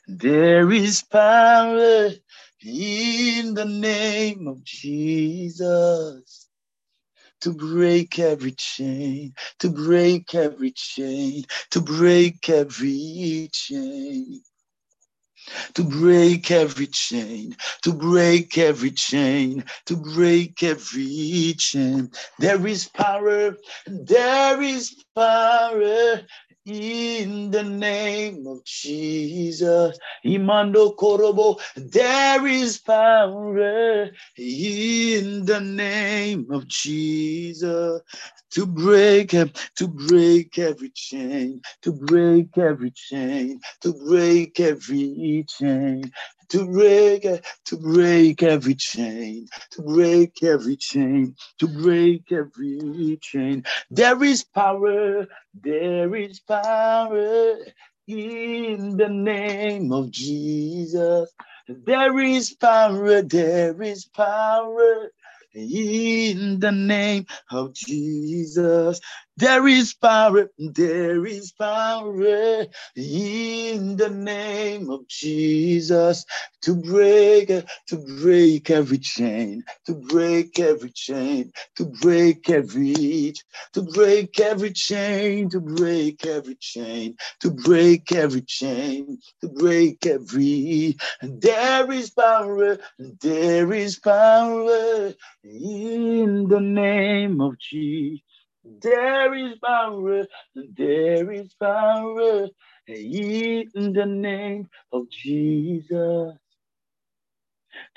[0.07, 2.21] There is power in the name of Jesus.
[7.41, 14.41] To break every chain, to break every chain, to break every chain.
[15.75, 22.09] to break every chain, to break every chain, to break every chain.
[22.39, 23.55] There is power,
[23.87, 26.21] there is power
[26.65, 29.97] in the name of Jesus.
[30.25, 38.01] Imando Korobo, there is power in the name of Jesus
[38.51, 46.11] to break to break every chain, to break every chain, to break every chain,
[46.49, 47.25] to break
[47.65, 53.63] to break every chain, to break every chain, to break every chain.
[53.89, 57.57] There is power, there is power
[58.07, 61.31] in the name of Jesus.
[61.67, 65.11] There is power, there is power
[65.53, 68.99] in the name of Jesus.
[69.37, 76.25] There is power, there is power in the name of Jesus
[76.63, 77.49] to break,
[77.89, 83.33] to break every chain, to break every chain, to break every,
[83.73, 90.97] to break every chain, to break every chain, to break every chain, to break every.
[91.21, 95.13] And there is power, there is power
[95.43, 98.34] in the name of Jesus.
[98.65, 102.49] There is power, there is power.
[102.87, 106.33] In the name of Jesus.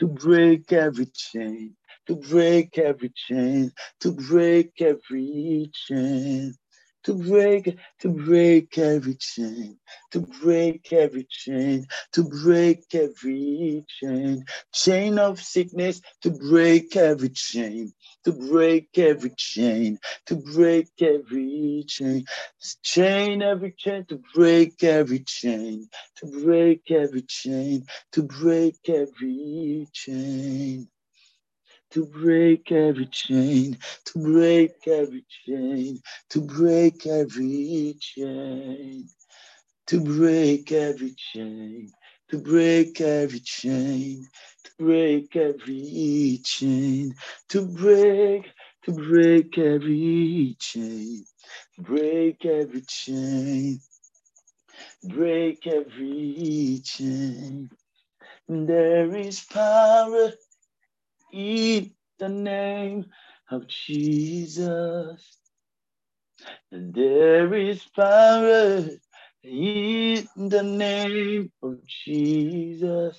[0.00, 1.76] To break every chain,
[2.08, 6.54] to break every chain, to break every chain
[7.08, 9.78] to break, to break every chain,
[10.12, 14.44] to break every chain, to break every chain,
[14.74, 17.92] chain of sickness, to break every chain,
[18.24, 22.24] to break every chain, to break every chain,
[22.82, 30.88] chain every chain, to break every chain, to break every chain, to break every chain
[31.90, 35.98] to break every chain, to break every chain,
[36.30, 39.08] to break every chain,
[39.86, 41.90] to break every chain,
[42.28, 44.22] to break every chain,
[44.64, 47.14] to break every chain,
[47.48, 48.44] to break,
[48.84, 51.24] to break every chain,
[51.78, 53.80] break every chain,
[55.02, 57.70] break every chain.
[58.48, 60.32] There is power
[61.32, 63.06] in the name
[63.50, 65.38] of Jesus.
[66.70, 68.84] There is power
[69.42, 73.18] in the name of Jesus.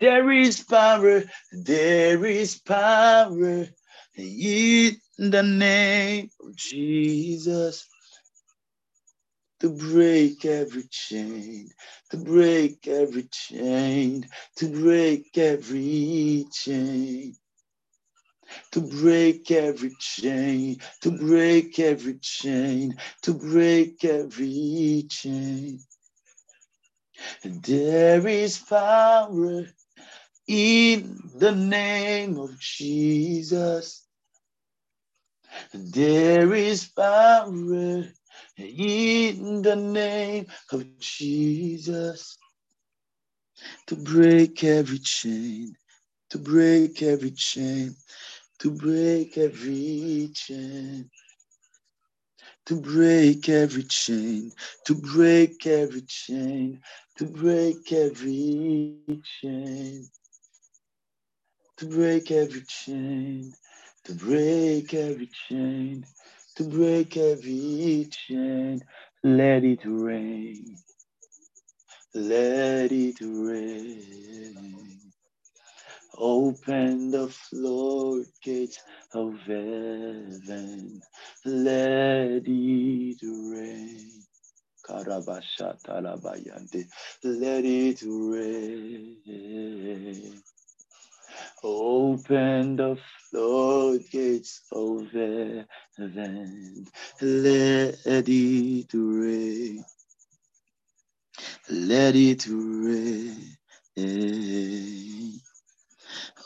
[0.00, 3.68] There is power, there is power
[4.16, 7.88] in the name of Jesus
[9.64, 11.70] to break every chain,
[12.10, 17.34] to break every chain, to break every chain.
[18.72, 25.80] To break every chain, to break every chain, to break every chain.
[27.42, 29.64] There is power
[30.46, 34.04] in the name of Jesus.
[35.72, 38.04] There is power
[38.56, 42.38] in the name of Jesus
[43.86, 45.74] to break every chain,
[46.30, 47.94] to break every chain,
[48.58, 51.10] to break every chain.
[52.66, 54.50] To break every chain,
[54.86, 56.80] to break every chain,
[57.18, 60.08] to break every chain,
[61.76, 63.52] to break every chain,
[64.04, 66.06] to break every chain,
[66.56, 68.82] to break every chain.
[69.22, 70.76] Let it rain.
[72.14, 74.98] Let it rain.
[76.16, 78.78] Open the floodgates
[79.14, 81.00] of heaven.
[81.44, 84.10] Let it rain.
[87.24, 89.16] Let it rain.
[91.62, 92.96] Open the
[93.30, 96.86] floodgates of heaven.
[97.20, 99.84] Let it rain.
[101.70, 103.56] Let it rain.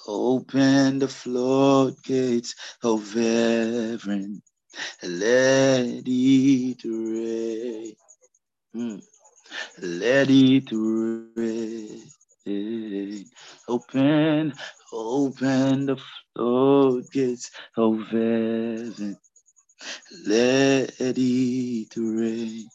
[0.07, 4.43] Open the floodgates of heaven.
[5.03, 7.95] Let it rain.
[8.75, 9.03] Mm.
[9.83, 12.03] Let it rain.
[12.47, 13.25] Open,
[14.93, 15.97] open the
[16.35, 19.17] floodgates of heaven.
[20.27, 22.69] Let it rain.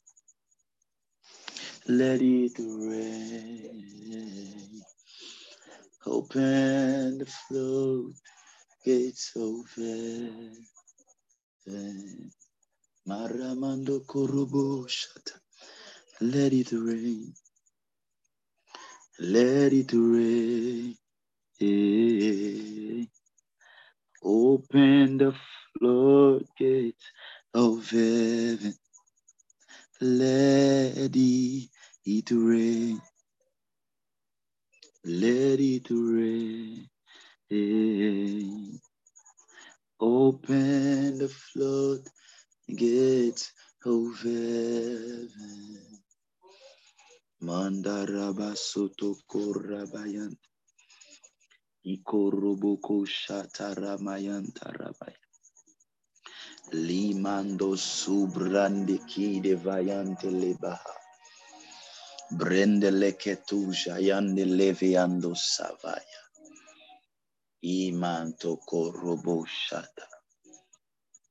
[1.87, 4.81] Let it rain.
[6.07, 7.27] Open the
[8.85, 10.67] floodgates of heaven.
[13.07, 15.39] Maramando korobo shata.
[16.21, 17.33] Let it rain.
[19.23, 20.97] Let it rain.
[24.23, 25.35] Open the
[25.79, 27.05] floodgates
[27.53, 28.73] of heaven.
[30.01, 33.01] Let it rain.
[35.05, 36.89] Let it rain.
[40.01, 42.13] Open the floodgates
[43.85, 46.02] of heaven.
[47.43, 50.31] Mandaraba soto korabayan.
[51.83, 55.19] Ikoroboko shataramayan tarabaya.
[56.71, 60.95] Limando subrande kide vayante lebaha.
[62.31, 66.21] Brende leketuja yande leviando savaya.
[67.63, 70.07] Imanto korobo shata.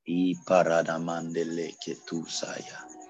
[0.07, 3.02] I paradamande leketusaya.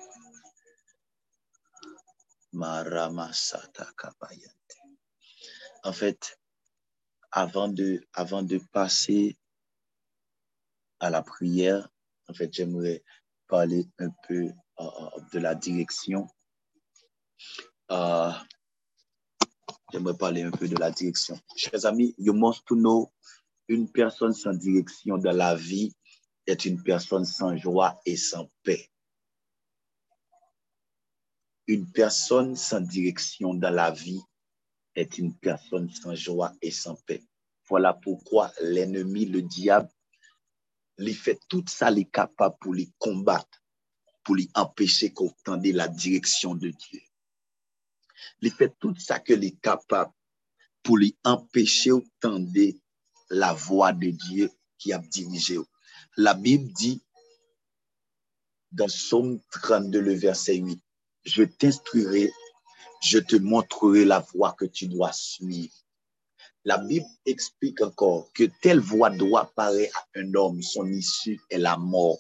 [5.84, 6.38] En fait,
[7.30, 9.38] avant de, avant de passer
[11.00, 11.88] à la prière,
[12.28, 13.03] en fait, j'aimerais
[13.48, 14.53] parler un peu uh,
[15.32, 16.28] de la direction.
[17.90, 18.32] Uh,
[19.92, 21.38] j'aimerais parler un peu de la direction.
[21.57, 23.11] Chers amis, you must know,
[23.68, 25.94] une personne sans direction dans la vie
[26.46, 28.91] est une personne sans joie et sans paix.
[31.67, 34.21] Une personne sans direction dans la vie
[34.95, 37.23] est une personne sans joie et sans paix.
[37.69, 39.89] Voilà pourquoi l'ennemi, le diable,
[40.99, 43.63] lui fait tout ça, est capable pour les combattre,
[44.25, 47.01] pour lui empêcher qu'on la direction de Dieu.
[48.41, 50.13] Il fait tout ça que est capable
[50.83, 52.51] pour lui empêcher de tendre
[53.31, 55.59] la voie de Dieu qui a dirigé.
[56.17, 57.03] La Bible dit
[58.73, 60.83] dans Somme 32, le verset 8,
[61.25, 62.31] je t'instruirai,
[63.03, 65.75] je te montrerai la voie que tu dois suivre.
[66.64, 71.59] La Bible explique encore que telle voie doit paraître à un homme, son issue est
[71.59, 72.18] la mort.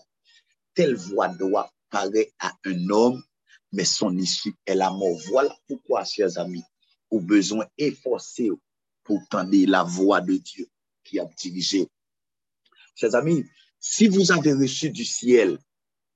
[0.74, 3.22] Telle voie doit paraître à un homme,
[3.70, 5.16] mais son issue est la mort.
[5.28, 6.64] Voilà pourquoi, chers amis,
[7.10, 8.50] au besoin efforcé
[9.04, 10.68] pour tendre la voie de Dieu
[11.04, 11.86] qui a dirigé.
[12.96, 13.44] Chers amis,
[13.78, 15.58] si vous avez reçu du ciel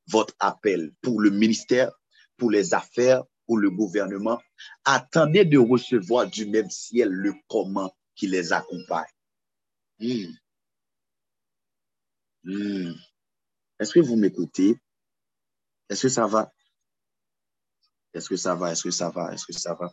[0.08, 1.92] votre appel pour le ministère,
[2.36, 4.40] pour les affaires, pour le gouvernement,
[4.84, 9.04] attendez de recevoir du même ciel le comment qui les accompagne.
[9.98, 10.32] Hmm.
[12.44, 12.92] Hmm.
[13.78, 14.78] Est-ce que vous m'écoutez?
[15.88, 16.52] Est-ce que ça va?
[18.12, 18.72] Est-ce que ça va?
[18.72, 19.32] Est-ce que ça va?
[19.32, 19.92] Est-ce que ça va?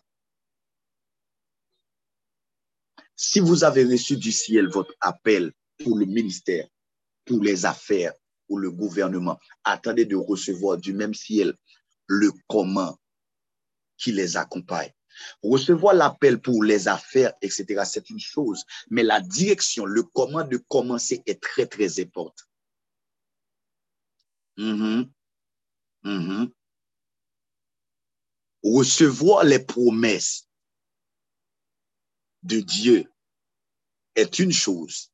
[3.15, 6.67] Si vous avez reçu du ciel votre appel pour le ministère,
[7.25, 8.13] pour les affaires,
[8.47, 11.55] pour le gouvernement, attendez de recevoir du même ciel
[12.07, 12.97] le comment
[13.97, 14.91] qui les accompagne.
[15.43, 20.57] Recevoir l'appel pour les affaires, etc., c'est une chose, mais la direction, le comment de
[20.57, 22.43] commencer est très, très important.
[24.57, 25.09] Mm-hmm.
[26.03, 26.51] Mm-hmm.
[28.63, 30.47] Recevoir les promesses
[32.43, 33.11] de Dieu
[34.15, 35.11] est une chose,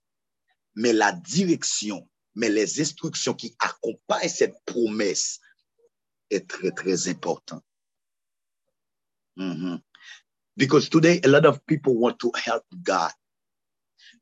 [0.76, 5.40] mais la direction, mais les instructions qui accompagnent cette promesse
[6.30, 7.62] est très, très important.
[9.38, 9.82] Mm-hmm.
[10.58, 13.12] Because today, a lot of people want to help God.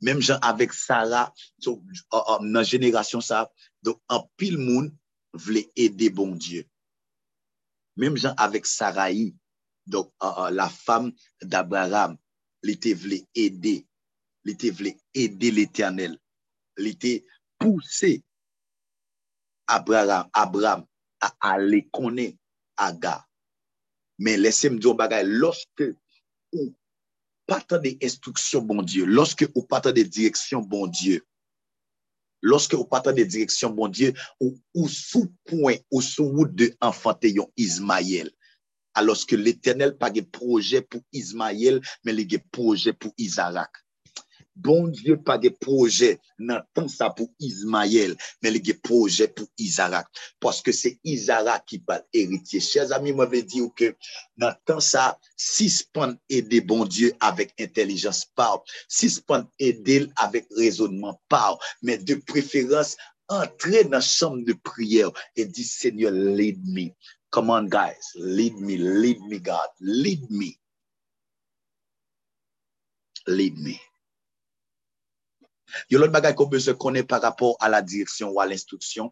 [0.02, 1.82] Même gens avec Sarah, so,
[2.14, 3.52] uh, uh, dans génération ça,
[3.82, 4.94] donc un pile monde
[5.34, 6.66] voulait aider bon Dieu.
[7.96, 9.34] Même gens avec Sarai,
[9.88, 12.16] donc uh, la femme d'Abraham,
[12.62, 13.88] l'été voulait aider,
[14.44, 16.20] l'été voulait aider l'Éternel,
[16.78, 17.26] l'été
[17.58, 18.24] poussé
[19.66, 20.86] Abraham, Abraham
[21.24, 22.36] a ale konen
[22.78, 23.20] aga.
[24.18, 25.92] Men lese m diyon bagay, loske
[26.56, 26.72] ou
[27.48, 31.22] patan de instruksyon bon Diyo, loske ou patan de direksyon bon Diyo,
[32.44, 36.72] loske ou patan de direksyon bon Diyo, ou, ou sou poin, ou sou wout de
[36.84, 38.32] enfante yon Ismayel.
[38.98, 43.84] Aloske l'Eternel pa ge proje pou Ismayel, men li ge proje pou Izarak.
[44.64, 49.46] Bon Diyo pa ge proje nan tan sa pou Ismael, men li ge proje pou
[49.62, 50.10] Izarak.
[50.44, 52.62] Paske se Izarak ki pal eritye.
[52.64, 53.92] Chers ami, mwen ve di ou ke
[54.42, 58.66] nan tan sa, sispan ede bon Diyo avek intelijans pa ou.
[58.90, 61.62] Sispan ede l avek rezonman pa ou.
[61.86, 62.96] Men de preferans,
[63.30, 65.14] entre nan chanm de priye ou.
[65.38, 66.90] E di, Seigneur, lead me.
[67.30, 70.56] Come on guys, lead me, lead me God, lead me.
[73.28, 73.76] Lead me.
[75.92, 79.12] Yon lot bagay kon bezè konè par rapport a la direksyon ou a l'instruksyon.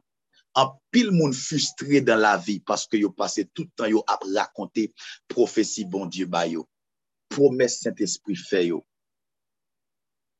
[0.55, 4.87] An pil moun fustre dan la vi paske yo pase toutan yo ap rakonte
[5.31, 6.63] profesi bon dieu ba yo.
[7.33, 8.83] Promes Saint-Esprit fe yo.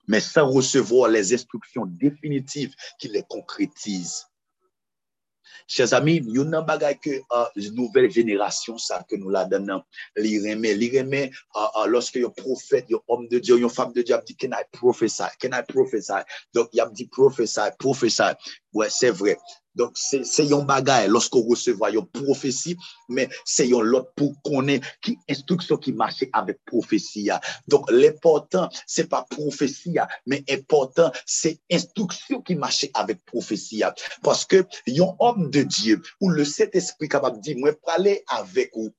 [0.08, 4.24] Men san resevo les instruksyon definitiv ki le konkretize.
[5.68, 9.84] Chers amis, yon nan bagay ke uh, nouvel jenerasyon sa ke nou la dan nan
[10.22, 10.76] li reme.
[10.78, 14.20] Li reme uh, uh, loske yon profet, yon om de Diyo, yon fam de Diyo
[14.20, 15.30] ap di, can I prophesy?
[15.42, 16.22] Can I prophesy?
[16.54, 18.34] Donk yon ap di prophesy, prophesy.
[18.76, 19.40] Wè, se vre.
[19.76, 22.76] Donk se, se yon bagay, losko resevo yon profesi,
[23.12, 27.40] men se yon lot pou konen ki instruksyon ki mache avek profesi ya.
[27.72, 33.92] Donk l'important, se pa profesi ya, men important, se instruksyon ki mache avek profesi ya.
[34.26, 38.92] Paske yon om de Diyo, ou le set espri kapab di, mwen prale avek ou,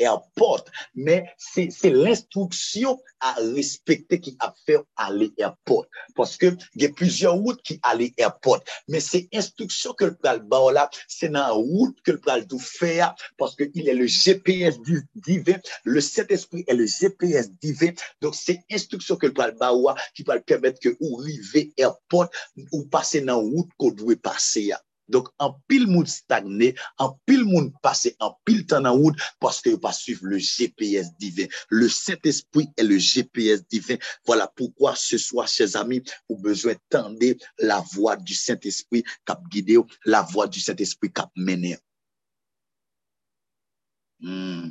[0.00, 5.88] airport, men se l'instruksyon a respekte ki ap fè alè airport.
[6.18, 10.74] Paske gen plizyon wout ki alè airport, men se instruksyon ke l pral ba ou
[10.74, 14.80] la, se nan wout ke l pral tou fè ya, paske il è le GPS
[15.26, 19.72] divè, le set esprit è le GPS divè, donk se instruksyon ke l pral ba
[19.74, 22.32] ou la, ki pral permèt ke ou rive airport,
[22.70, 24.80] ou pase nan wout ko dwe pase ya.
[25.08, 29.60] Donc, en pile monde stagné, en pile monde passé, en pile temps en route parce
[29.60, 31.46] que pas suivre le GPS divin.
[31.68, 33.96] Le Saint-Esprit est le GPS divin.
[34.26, 39.78] Voilà pourquoi ce soir, chers amis, vous besoin d'entendre la voix du Saint-Esprit cap guidé,
[40.04, 41.76] la voix du Saint-Esprit cap mené.
[44.20, 44.70] Hmm.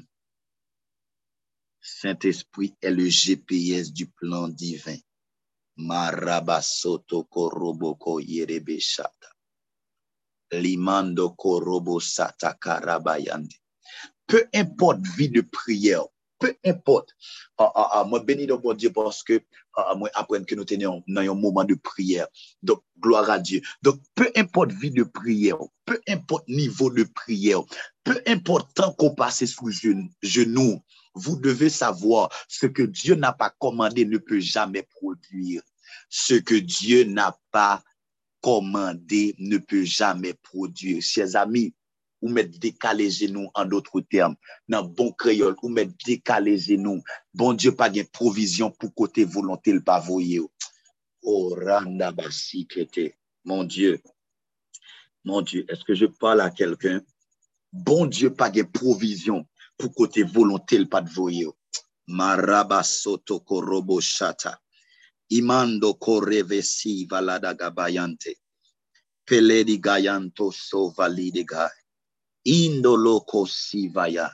[1.82, 4.98] Saint-Esprit est le GPS du plan divin.
[5.78, 9.31] Marabasoto koroboko yerebeshata.
[10.52, 13.56] Limando korobo sata karabayande.
[14.28, 16.06] Peu importe vie de prière,
[16.40, 17.14] peu importe.
[17.58, 19.42] Ah, ah, ah, moi, béni bon Dieu parce que
[19.96, 22.28] moi, apprendre que nous tenions un moment de prière.
[22.64, 23.62] Donc, gloire à Dieu.
[23.82, 27.62] Donc, peu importe vie de prière, peu importe niveau de prière,
[28.04, 29.72] peu importe temps qu'on passe sous
[30.22, 30.82] genou,
[31.14, 35.62] vous devez savoir ce que Dieu n'a pas commandé ne peut jamais produire.
[36.10, 37.84] Ce que Dieu n'a pas
[38.42, 41.02] commander ne peut jamais produire.
[41.02, 41.74] Chers amis,
[42.22, 44.36] ou mettre décalé genou en d'autres termes,
[44.68, 47.02] dans bon créole, ou mettre décalé genou.
[47.34, 50.42] Bon Dieu, pas de provision pour côté volonté le pavoyer.
[51.24, 52.14] Oh, randa
[53.44, 54.02] Mon Dieu.
[55.24, 57.02] Mon Dieu, est-ce que je parle à quelqu'un?
[57.72, 59.46] Bon Dieu, pas de provision
[59.78, 61.48] pour côté volonté le pavoyer.
[62.08, 64.60] Marabasoto korobo shata.
[65.40, 68.34] imando korevesi valada gabayante.
[69.28, 71.78] Peledi gayanto so valide gai
[72.46, 74.28] indolo cosi vaya.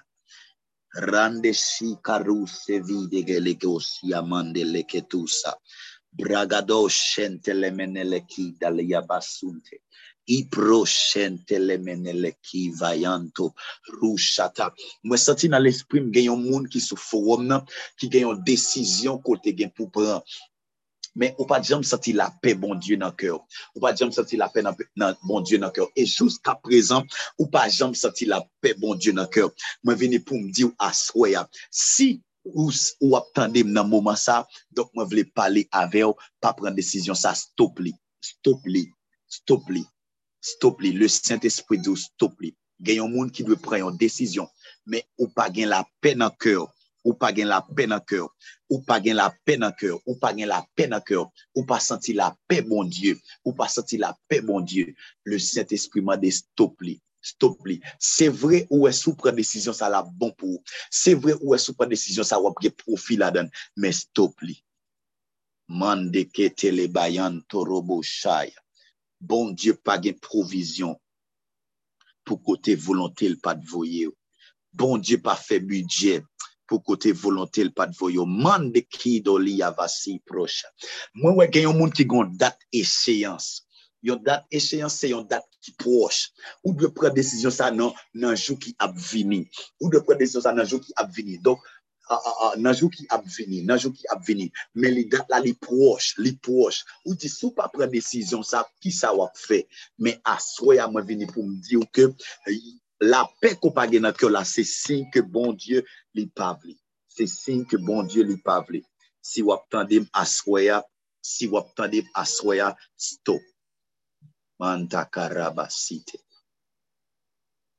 [1.11, 5.53] Rande si karuse vide gelegosi amande leketusa
[6.17, 9.75] bragado shente lemenele ki dalia basunte
[10.27, 13.53] Ipro shente le menele ki vayanto
[14.01, 14.73] rushata.
[15.03, 17.63] Mwen senti nan l'esprim gen yon moun ki sou forum nan,
[17.95, 20.19] ki gen yon desisyon kote gen pou pran.
[21.18, 23.39] men ou pa jom senti la bon pe bon Diyo nan kèw.
[23.76, 25.89] Ou pa jom senti la pe nan, nan bon Diyo nan kèw.
[25.97, 29.49] E jouska prezant, ou pa jom senti la pe bon Diyo nan kèw.
[29.84, 31.47] Mwen vini pou mdi ou aswaya.
[31.74, 32.20] Si
[32.53, 32.70] ou,
[33.01, 34.43] ou ap tandem nan mouman sa,
[34.76, 37.93] dok mwen vle pale ave ou, pa pren desisyon sa, stop li,
[38.24, 38.86] stop li,
[39.28, 39.84] stop li,
[40.53, 40.93] stop li.
[40.95, 42.53] Le Saint-Esprit di ou stop li.
[42.86, 44.47] Gen yon moun ki dwe pren yon desisyon,
[44.86, 46.68] men ou pa gen la pe nan kèw.
[47.08, 48.28] ou pa gen la pe nan kèw,
[48.68, 51.24] ou pa gen la pe nan kèw, ou pa gen la pe nan kèw,
[51.55, 53.16] ou pa senti la pe bon Diyo,
[53.47, 54.91] ou pa senti la pe bon Diyo,
[55.24, 56.97] le Saint-Esprit mande stop li.
[57.24, 57.80] Stop li.
[57.99, 60.64] Se vre ou e sou pren desisyon sa la bon pou ou.
[60.91, 63.49] Se vre ou e sou pren desisyon sa wap ge profi la den.
[63.80, 64.60] Men stop li.
[65.68, 68.53] Mande ke tele bayan torobo chay.
[69.20, 70.95] Bon Diyo pa gen provision
[72.28, 74.16] pou kote volonté l pa dvoye ou.
[74.78, 76.24] Bon Diyo pa fe budget.
[76.70, 78.26] pou kote volonté l pat voyo.
[78.28, 80.70] Mande ki do li avasi proche.
[81.18, 83.63] Mwen wè gen yon moun ki gon dat esyans.
[84.05, 86.30] Yon dat esyans se yon dat ki proche.
[86.63, 89.45] Ou dwe pre desisyon sa nan, nan jou ki ap vini.
[89.82, 91.39] Ou dwe pre desisyon sa nan jou ki ap vini.
[91.43, 91.63] Donk,
[92.09, 94.45] Ah, ah, ah, nanjou ki ap vini, nanjou ki ap vini,
[94.80, 98.61] men li dat la li proche, li proche, ou ti sou pa pre desisyon sa,
[98.80, 99.65] ki sa wap fe,
[99.99, 102.07] men aswe a mwen vini pou mdi ou ke,
[102.99, 105.81] la pe ko pa gen nan kyo la, se sin ke bon Diyo
[106.17, 106.75] li pavli.
[107.07, 108.81] Se sin ke bon Diyo li pavli.
[109.21, 110.81] Si wap tandem aswaya,
[111.21, 113.41] si wap tandem aswaya, stop.
[114.59, 116.17] Manta karaba site.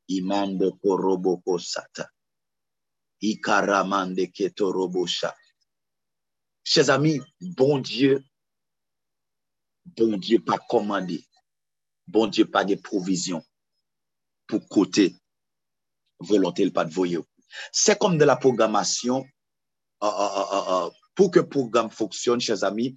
[0.08, 2.06] Imande korobo kosata.
[3.22, 5.32] Ikaramande ketorobo sha.
[6.62, 8.20] Chez ami, bon Diyo,
[9.84, 11.24] bon Diyo pa komande.
[12.06, 13.42] Bon Diyo pa de provizyon.
[14.48, 15.14] Pour côté
[16.20, 17.18] volonté pas de voyer.
[17.72, 19.24] C'est comme de la programmation.
[20.02, 22.90] Euh, euh, euh, pour que le programme fonctionne, chers amis,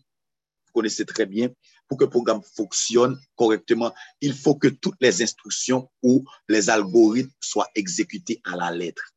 [0.67, 1.49] vous connaissez très bien,
[1.87, 7.31] pour que le programme fonctionne correctement, il faut que toutes les instructions ou les algorithmes
[7.39, 9.15] soient exécutés à la lettre.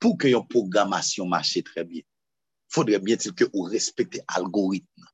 [0.00, 2.02] Pour que une programmation marche très bien,
[2.68, 5.06] faudrait bien que vous respectez l'algorithme.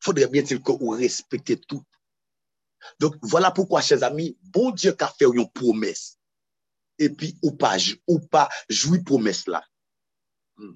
[0.00, 1.82] Faudrait bien que vous respectez tout.
[3.00, 6.18] Donc, voilà pourquoi, chers amis, bon Dieu ka fè yon promès.
[6.98, 7.76] Et puis, ou pa,
[8.06, 9.62] ou pa joui promès la.
[10.56, 10.74] Hmm.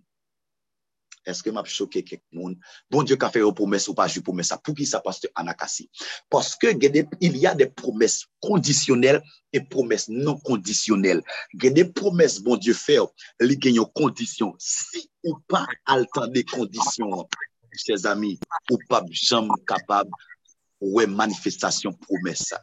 [1.25, 2.57] Est-ce que m'a choqué kek moun?
[2.91, 4.59] Bon Dieu ka fè yon promès ou pa joui promès la.
[4.59, 5.89] Pou ki sa passe anakasi?
[6.31, 11.23] Parce que gede, il y a des promès conditionnelles et promès non conditionnelles.
[11.55, 12.99] Gede promès bon Dieu fè,
[13.41, 14.55] li gen yon kondisyon.
[14.59, 17.27] Si ou pa al tan de kondisyon,
[17.77, 18.39] chers amis,
[18.71, 20.09] ou pa jam kapab
[20.81, 22.59] e manifestasyon promes sa.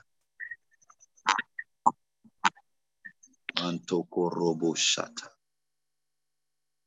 [3.56, 5.30] Anto korobo chata.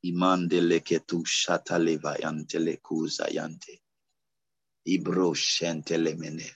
[0.04, 3.82] Imandele ketu shata levayante le kuzayante.
[4.86, 6.46] Ibro shente le mene.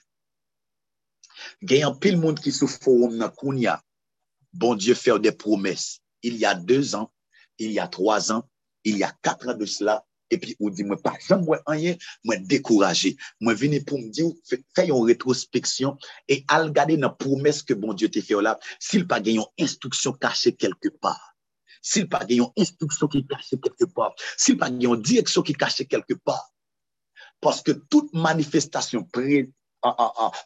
[1.61, 3.81] Gen yon pil moun ki sou forum na kounya.
[4.53, 6.01] Bon Dieu faire des promesses.
[6.21, 7.11] Il y a deux ans,
[7.57, 8.47] il y a trois ans,
[8.83, 10.05] il y a quatre ans de cela.
[10.31, 11.95] epi ou di mwen pa jom mwen anye,
[12.27, 13.13] mwen dekouraje.
[13.43, 15.97] Mwen vini pou mdi ou fè yon retrospeksyon
[16.31, 19.41] e al gade nan promes ke bon Diyo te fè ou la, sil pa gen
[19.41, 21.19] yon instruksyon kache kelke par.
[21.81, 24.15] Sil pa gen yon instruksyon ki kache kelke par.
[24.37, 26.43] Sil pa gen yon direksyon ki kache kelke par.
[27.41, 29.47] Paske tout manifestasyon pre,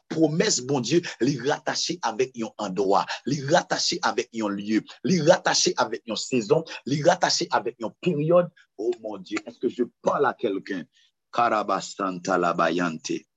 [0.10, 5.74] promesse, bon Dieu, les rattacher avec un endroit, les rattacher avec un lieu, les rattacher
[5.78, 8.50] avec une saison, les rattacher avec une période.
[8.78, 10.86] Oh mon Dieu, est-ce que je parle à quelqu'un?
[11.32, 13.28] Karabastanta la bayante.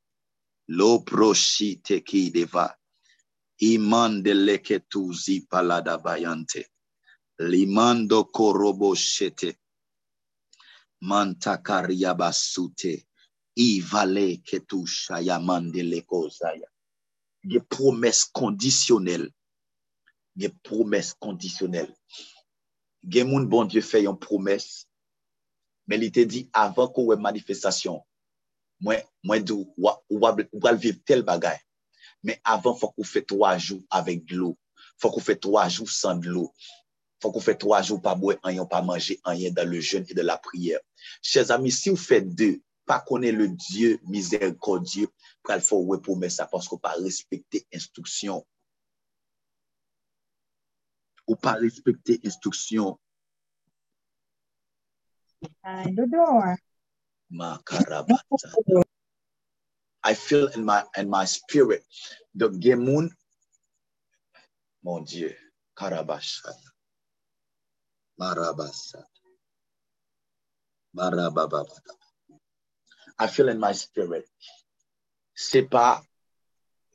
[0.69, 2.69] Lo proshite ki deva.
[3.61, 6.67] Imande leketuzi palada bayante.
[7.41, 9.57] Limando korobo shete.
[11.03, 13.08] Mantakaria basute.
[13.59, 16.69] Ivale ketusha yamande lekozaya.
[17.43, 19.27] Ge promes kondisyonel.
[20.39, 21.91] Ge promes kondisyonel.
[23.03, 24.85] Gen moun bon Diyo fè yon promes,
[25.89, 28.01] men li te di avan kon wè manifestasyon,
[28.85, 31.57] mwen, mwen dou wal viv tel bagay,
[32.23, 34.57] men avan fòk ou fè 3 jou avèk glou,
[35.01, 36.51] fòk ou fè 3 jou san glou,
[37.23, 40.15] fòk ou fè 3 jou pa bwe anyon, pa manje anyen dan le jen et
[40.15, 40.83] de la priyer.
[41.23, 42.59] Chez ami, si ou fè 2,
[42.89, 45.09] pas connaître le Dieu miséricordieux,
[45.49, 48.45] il faut ouais pour ça parce qu'on pas respecter instruction.
[51.29, 52.99] Ou pas respecter instruction.
[60.05, 61.85] I feel in my in my spirit
[62.35, 63.11] the gemun,
[64.83, 65.37] mon Dieu,
[65.77, 66.57] Karabashat.
[68.19, 69.07] Marabasat.
[70.97, 72.08] Marabababata.
[73.19, 74.29] I feel in my spirit.
[75.35, 76.01] Se pa,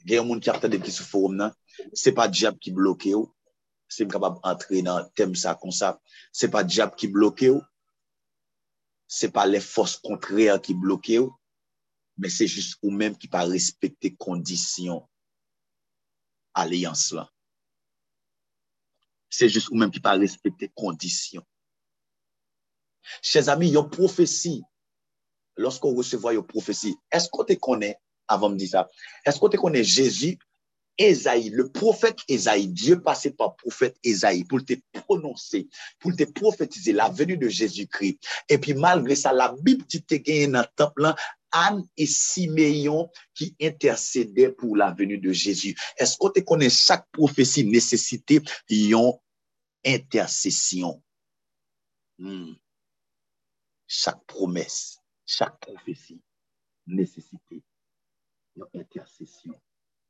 [0.03, 1.53] gen yon moun ki apte de ki sou forum nan,
[1.95, 3.27] se pa diap ki bloke ou,
[3.91, 5.93] se m kapab antre nan tem sa kon sa,
[6.31, 7.61] se pa diap ki bloke ou,
[9.07, 11.31] se pa le fos kontre a ki bloke ou,
[12.19, 15.01] men se jist ou menm ki pa respekte kondisyon
[16.55, 17.27] aleyans lan.
[19.33, 21.43] Se jist ou menm ki pa respekte kondisyon.
[23.19, 24.61] Chez ami, yon profesi
[25.57, 27.97] lorsqu'on recevra une prophétie, est-ce qu'on te connaît,
[28.27, 28.89] avant de dire ça,
[29.25, 30.37] est-ce qu'on te connaît Jésus,
[30.97, 35.67] Esaïe, le prophète Esaïe, Dieu passait par prophète Esaïe pour te prononcer,
[35.99, 38.19] pour te prophétiser la venue de Jésus-Christ.
[38.47, 41.15] Et puis malgré ça, la Bible dit te gagné dans le temple
[41.51, 45.75] Anne et Siméon qui intercédaient pour la venue de Jésus.
[45.97, 46.69] Est-ce qu'on te connaît?
[46.69, 49.13] Chaque prophétie nécessité une
[49.85, 51.01] intercession?
[52.17, 52.53] Hmm.
[53.87, 56.21] Chaque promesse, chaque prophétie
[56.87, 57.63] nécessité
[58.55, 59.59] une intercession.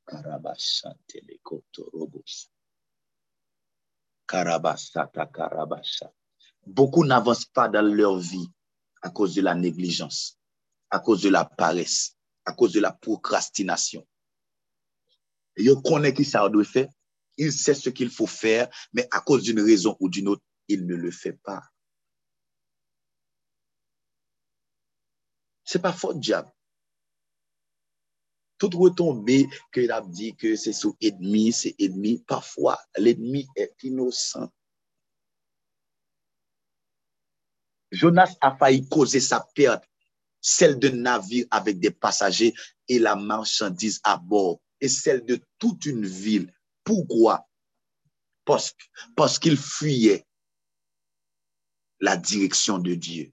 [0.05, 2.51] Karabashante le kotorobos.
[4.27, 5.09] Karabasha.
[6.65, 8.49] Beaucoup n'avancent pas dans leur vie
[9.01, 10.37] à cause de la négligence
[10.93, 14.07] à cause de la paresse, à cause de la procrastination.
[15.57, 16.87] Il connaît qui ça doit faire,
[17.37, 20.85] il sait ce qu'il faut faire, mais à cause d'une raison ou d'une autre, il
[20.85, 21.63] ne le fait pas.
[25.63, 26.51] C'est pas faute diable.
[28.57, 32.23] Tout retombé que il a dit que c'est sous ennemi, c'est ennemi.
[32.27, 34.49] Parfois, l'ennemi est innocent.
[37.91, 39.83] Jonas a failli causer sa perte
[40.43, 42.53] celle de navires avec des passagers
[42.89, 46.53] et la marchandise à bord, et celle de toute une ville.
[46.83, 47.47] Pourquoi?
[48.45, 50.27] Parce qu'il fuyait
[52.01, 53.32] la direction de Dieu.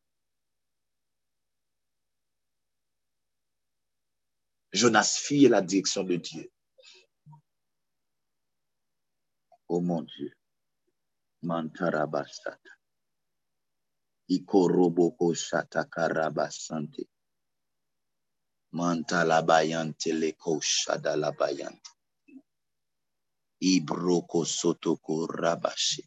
[4.72, 6.50] Jonas fuyait la direction de Dieu.
[9.68, 10.32] Oh mon Dieu.
[11.44, 12.70] Mantarabasata.
[14.30, 17.08] Ikoroboko shatakarabasante.
[18.74, 21.90] Mantalabayante leko shadalabayante.
[23.62, 26.04] Ibroko sotoko rabashe.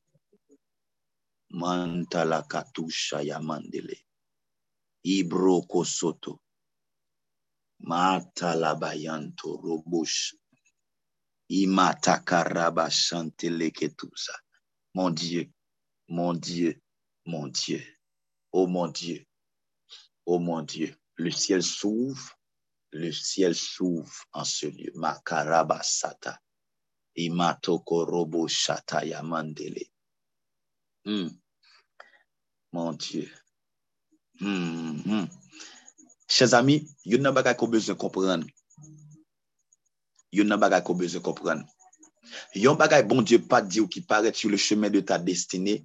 [1.52, 3.98] Mantala katusha yamandele.
[5.06, 6.40] Ibroko soto.
[7.84, 10.36] Matalabayanto robush.
[11.50, 14.34] Imatakarabashante leketusa.
[14.96, 15.52] Mon Dieu,
[16.10, 16.80] mon Dieu,
[17.26, 17.82] mon Dieu.
[18.54, 19.26] Oh mon Dieu,
[20.28, 20.96] oh mon Dieu.
[21.18, 22.38] Le ciel s'ouvre,
[22.92, 24.92] le ciel s'ouvre en ce lieu.
[24.96, 26.38] Makarabasata.
[27.18, 29.86] Imatoko robo shata yamandele.
[31.06, 31.30] Hmm.
[32.74, 33.30] Mon Dieu.
[34.40, 35.28] Hmm, hmm.
[36.34, 38.42] Chez ami, yon nan bagay ko bezon kompran.
[40.34, 41.60] Yon nan bagay ko bezon kompran.
[42.58, 45.84] Yon bagay bon Diyo pa di ou ki paret sur le chemen de ta destine,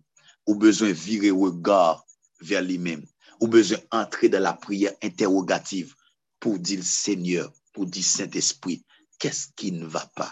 [0.48, 2.00] ou bezon vire ou gar
[2.40, 3.04] ver li men.
[3.42, 5.92] Ou bezon entre de la priye interrogative
[6.40, 8.80] pou di l Seigneur, pou di Saint-Esprit,
[9.20, 10.30] kes ki n va pa?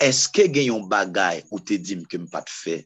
[0.00, 2.80] Eske gen yon bagay ou te dim ke m pat fe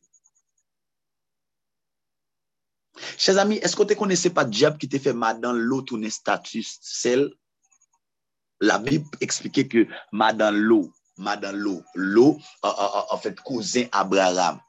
[3.17, 6.77] Chez ami, esko te kone se pa diab ki te fe madan lo toune status
[6.85, 7.29] sel?
[8.63, 10.85] La Bib eksplike ke madan lo,
[11.19, 12.27] madan lo, lo,
[12.63, 14.61] an fèt kouzen Abraham.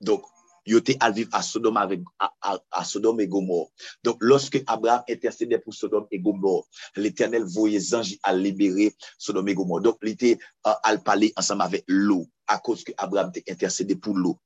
[0.00, 0.24] Donk,
[0.64, 3.68] yo te alviv a Sodom, avec, a, a, a Sodom et Gomor.
[4.06, 6.62] Donk, loske Abraham intercede pou Sodom et Gomor,
[6.96, 9.82] l'Eternel voye zanj al libere Sodom et Gomor.
[9.84, 14.16] Donk, li te al pale ansam avek lo, a kouz ke Abraham te intercede pou
[14.16, 14.38] lo.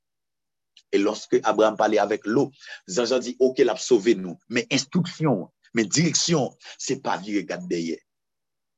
[0.91, 2.51] Et lorsque Abraham parlait avec l'eau,
[2.87, 4.37] Jean-Jean dit, ok, l'a sauvé nous.
[4.49, 7.99] Mais instruction, mais direction, c'est pas virer regarde derrière.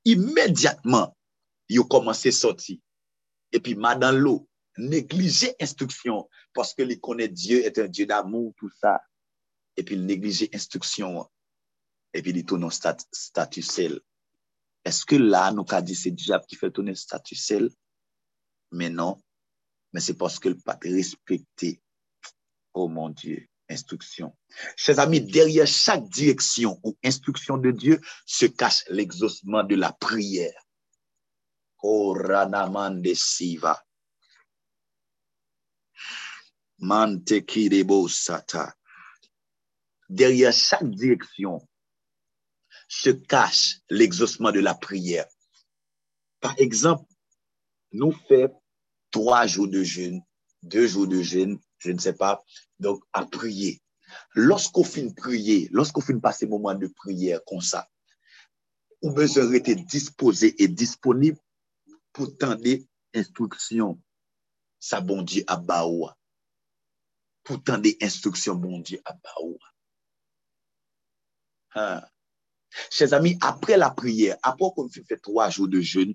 [0.05, 1.15] Immédiatement,
[1.69, 2.77] il a commencé à sortir.
[3.51, 8.53] Et puis, madame l'eau, négliger instruction parce que il connaît Dieu est un Dieu d'amour,
[8.57, 9.01] tout ça.
[9.75, 11.29] Et puis, il négliger instruction.
[12.13, 13.99] Et puis, il tourne en stat statut sel.
[14.83, 17.69] Est-ce que là, nous avons dit c'est diable qui fait tourner statut sel?
[18.71, 19.21] Mais non.
[19.93, 21.81] Mais c'est parce qu'il n'a pas respecté
[22.79, 24.37] Oh mon Dieu, instruction.
[24.75, 30.53] Chers amis, derrière chaque direction ou instruction de Dieu se cache l'exaucement de la prière.
[40.07, 41.67] Derrière chaque direction
[42.87, 45.25] se cache l'exaucement de la prière.
[46.41, 47.11] Par exemple,
[47.91, 48.61] nous faisons
[49.09, 50.21] trois jours de jeûne,
[50.61, 52.43] deux jours de jeûne, je ne sais pas,
[52.79, 53.81] donc à prier.
[54.33, 57.87] Lorsqu'on finit prier, lorsqu'on finit passer moment de prière comme ça,
[59.01, 61.37] on besoin être disposé et disponible
[62.13, 62.63] pour tendre
[63.13, 63.99] instructions.
[64.79, 66.17] Ça bon Dieu à Baoua
[67.47, 69.57] pourtant des instructions, bon Dieu, à Baoua.
[71.75, 72.01] Hein?
[72.91, 76.13] Chers amis, après la prière, après qu'on fait trois jours de jeûne,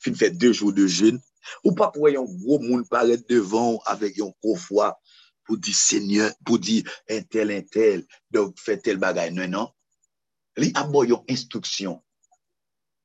[0.00, 1.18] fin fait deux jours de jeûne,
[1.64, 5.00] ou pas pour un gros monde paraître devant avec un gros foi
[5.46, 6.80] pou di seigneur, pou di
[7.10, 9.70] entel, entel, dok fè tel bagay, nan nan.
[10.60, 11.98] Li aboy yon instruksyon.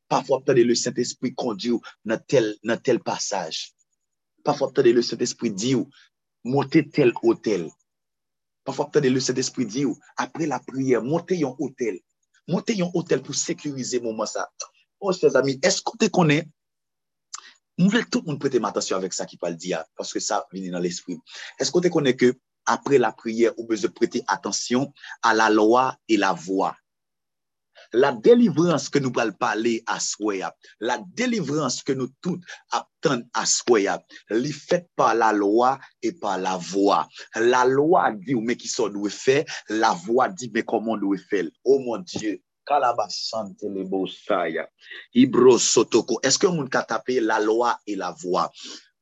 [0.09, 3.73] Pafwa ptade le Saint-Esprit kondi ou nan tel, nan tel passage.
[4.45, 5.85] Pafwa ptade le Saint-Esprit di ou,
[6.43, 7.67] monte tel hotel.
[8.65, 11.99] Pafwa ptade le Saint-Esprit di ou, apre la priye, monte yon hotel.
[12.49, 14.47] Monte yon hotel pou sekurize mouman sa.
[14.99, 16.49] O, oh, se zami, eskote konen,
[17.79, 20.83] Mwen vle tout moun prete matasyon avèk sa ki pal diya, paske sa vini nan
[20.83, 21.19] l'esprit.
[21.63, 22.33] Esko te konen ke
[22.67, 24.89] apre la priye ou beze prete atasyon
[25.23, 26.73] a la loa e la voa.
[27.93, 33.45] La délivrance que nous allons parler à Soya, la délivrance que nous tous attendons à
[33.45, 37.07] Soya, l'est faite par la loi et par la voix.
[37.35, 41.49] La loi dit, mais qui sont nous fait, la voix dit, mais comment nous fait.
[41.63, 42.41] Oh mon Dieu,
[46.23, 48.51] Est-ce que vous a tapé la loi et la voix?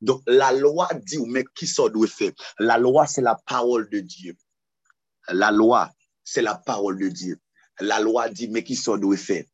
[0.00, 2.32] Donc, la loi dit, mais qui sont doit faire?
[2.58, 4.36] La loi, c'est la parole de Dieu.
[5.28, 5.90] La loi,
[6.24, 7.38] c'est la parole de Dieu.
[7.80, 9.44] La loi dit, mais qui ça doit faire?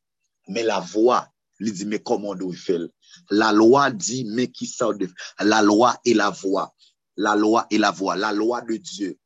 [0.48, 2.86] Mais la voix, lui dit, mais comment doit faire?
[3.30, 5.46] La loi dit, mais qui ça doit faire?
[5.46, 6.74] La loi et la voix.
[7.16, 8.16] La loi et la voix.
[8.16, 9.18] La loi de Dieu.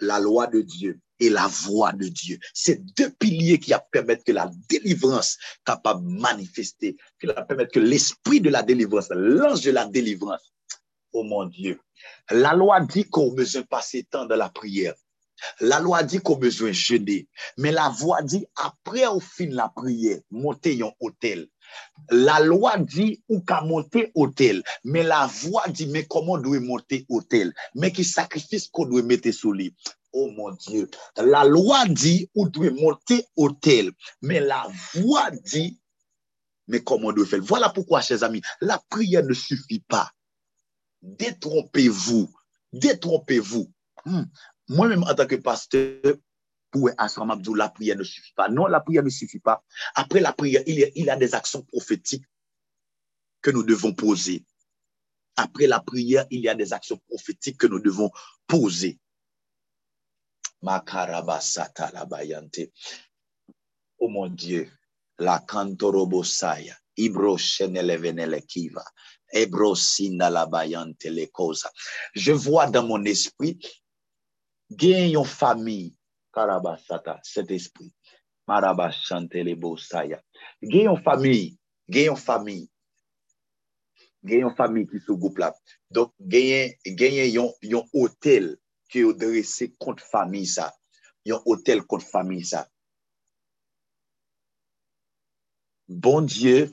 [0.00, 1.00] La loi de Dieu.
[1.20, 2.38] Et la voix de Dieu.
[2.54, 8.40] C'est deux piliers qui permettent que la délivrance capable de manifester, qui permettent que l'esprit
[8.40, 10.52] de la délivrance, l'ange de la délivrance,
[11.12, 11.80] oh mon Dieu.
[12.30, 14.94] La loi dit qu'on besoin passer temps dans la prière.
[15.60, 17.28] La loi dit qu'on besoin jeûner.
[17.56, 21.48] Mais la voix dit, après au fin de la prière, monter un hôtel.
[22.10, 27.04] La loi dit ou qu'à monter hôtel, mais la voix dit mais comment doit monter
[27.10, 29.74] hôtel, mais qui sacrifice qu'on doit mettre sous lui.
[30.12, 33.92] Oh mon Dieu, la loi dit ou doit monter hôtel,
[34.22, 35.78] mais la voix dit
[36.68, 37.40] mais comment doit faire?
[37.42, 40.12] Voilà pourquoi, chers amis, la prière ne suffit pas.
[41.02, 42.30] Détrompez-vous,
[42.72, 43.72] détrompez-vous.
[44.04, 44.24] Hmm.
[44.68, 46.14] Moi-même, en tant que pasteur,
[46.70, 48.50] pour Asram Abdou, la prière ne suffit pas.
[48.50, 49.64] Non, la prière ne suffit pas.
[49.94, 52.26] Après la prière, il y a des actions prophétiques
[53.40, 54.44] que nous devons poser.
[55.36, 58.10] Après la prière, il y a des actions prophétiques que nous devons
[58.46, 58.98] poser.
[60.62, 62.72] Makarabasata la bayante.
[64.00, 64.70] O oh mon Dieu,
[65.18, 68.84] la kantorobosaya, ibro chenelevenele kiva,
[69.32, 71.70] ebro sina la bayante le koza.
[72.14, 73.58] Je vois dans mon esprit,
[74.70, 75.94] gen yon fami,
[76.32, 77.92] karabasata, cet esprit,
[78.46, 80.20] marabasante le bosaya.
[80.62, 82.62] Gen yon fami, gen yon fami,
[84.24, 85.52] gen yon fami ki sou goup la.
[85.90, 88.54] Donc, gen yon, yon, yon hotel,
[88.88, 90.70] ki yo dresse kont fami sa.
[91.28, 92.64] Yon hotel kont fami sa.
[95.88, 96.66] Bon Diyo,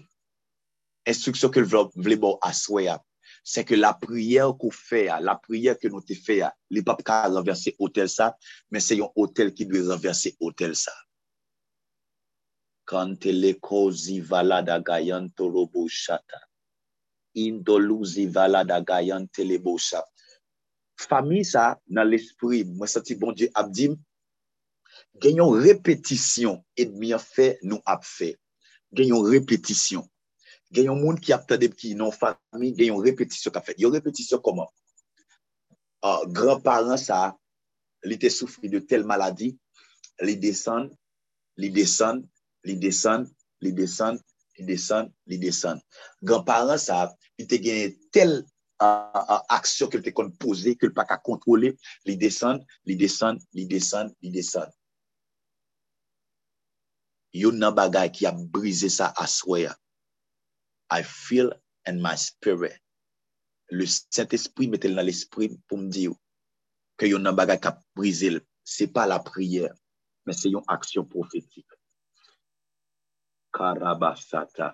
[1.08, 2.98] instruksyon ke vle bo aswe ya,
[3.46, 6.84] se ke la priyer ko fe ya, la priyer ke nou te fe ya, li
[6.84, 8.34] pap ka renverse hotel sa,
[8.74, 10.92] men se yon hotel ki dwe renverse hotel sa.
[12.86, 16.42] Kante le ko zivala da gayan toro bo chata.
[17.40, 20.15] Indolou zivala da gayan tele bo chata.
[21.00, 23.96] fami sa nan l'espri, mwen sati bon Dje Abdim,
[25.22, 28.34] genyon repetisyon edmi an fe nou ap fe.
[28.96, 30.06] Genyon repetisyon.
[30.76, 33.76] Genyon moun ki ap tadep ki non fami, genyon repetisyon ka fe.
[33.82, 34.70] Yon repetisyon koman?
[36.06, 37.34] Uh, Granparan sa,
[38.06, 39.52] li te soufri de tel maladi,
[40.24, 40.90] li desan,
[41.58, 42.22] li desan,
[42.64, 43.26] li desan,
[43.64, 44.20] li desan,
[44.58, 45.82] li desan, li desan.
[46.22, 47.08] Granparan sa,
[47.40, 48.44] li te genye tel
[48.80, 53.40] aksyon ke l te kon pose, ke l pa ka kontrole, li desan, li desan,
[53.56, 54.72] li desan, li desan.
[57.36, 59.76] Yon nan bagay ki a brise sa aswaya.
[60.92, 61.52] I feel
[61.88, 62.80] in my spirit.
[63.72, 66.14] Le Saint-Esprit metel nan l'esprit pou m diyo
[66.96, 68.40] ke yon nan bagay ka brise l.
[68.66, 69.70] Se pa la priyer,
[70.26, 71.66] men se yon aksyon profetik.
[73.54, 74.74] Karabasata.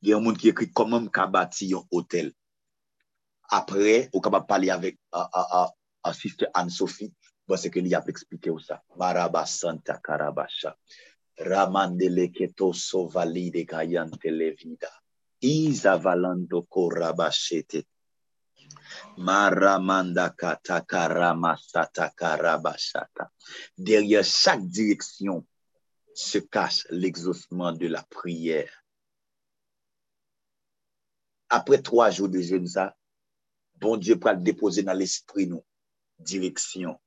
[0.00, 2.30] Gen yon moun ki ekri koman m ka bati yon hotel.
[3.50, 5.72] Après, ou capable parler avec a, a,
[6.02, 7.12] a, sister Anne-Sophie,
[7.46, 8.82] bon, c'est que lui a expliqué ça.
[8.96, 10.76] Marabasanta karabasha.
[11.38, 14.90] Ramandele keto sovalide kayante levida.
[15.40, 17.86] Izavalando korabashete.
[19.16, 23.30] Maramanda katakaramasata karabashata.
[23.78, 25.46] Derrière chaque direction
[26.14, 28.84] se cache l'exaucement de la prière.
[31.48, 32.94] Après trois jours de jeûne, ça,
[33.80, 35.64] bon Dieu peut le déposer dans l'esprit nous,
[36.18, 36.98] direction.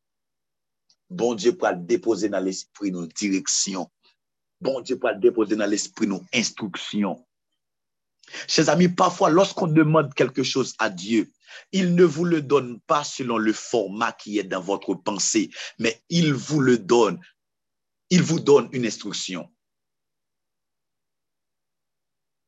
[1.09, 3.91] Bon Dieu peut le déposer dans l'esprit nous, direction.
[4.59, 7.25] Bon Dieu peut le déposer dans l'esprit nous, instruction.
[8.47, 11.31] Chers amis, parfois, lorsqu'on demande quelque chose à Dieu,
[11.71, 15.49] il ne vous le donne pas selon le format qui est dans votre pensée,
[15.79, 17.19] mais il vous le donne.
[18.09, 19.49] Il vous donne une instruction.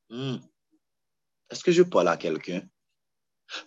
[0.10, 0.38] Hmm.
[1.50, 2.62] Est-ce que je parle à quelqu'un?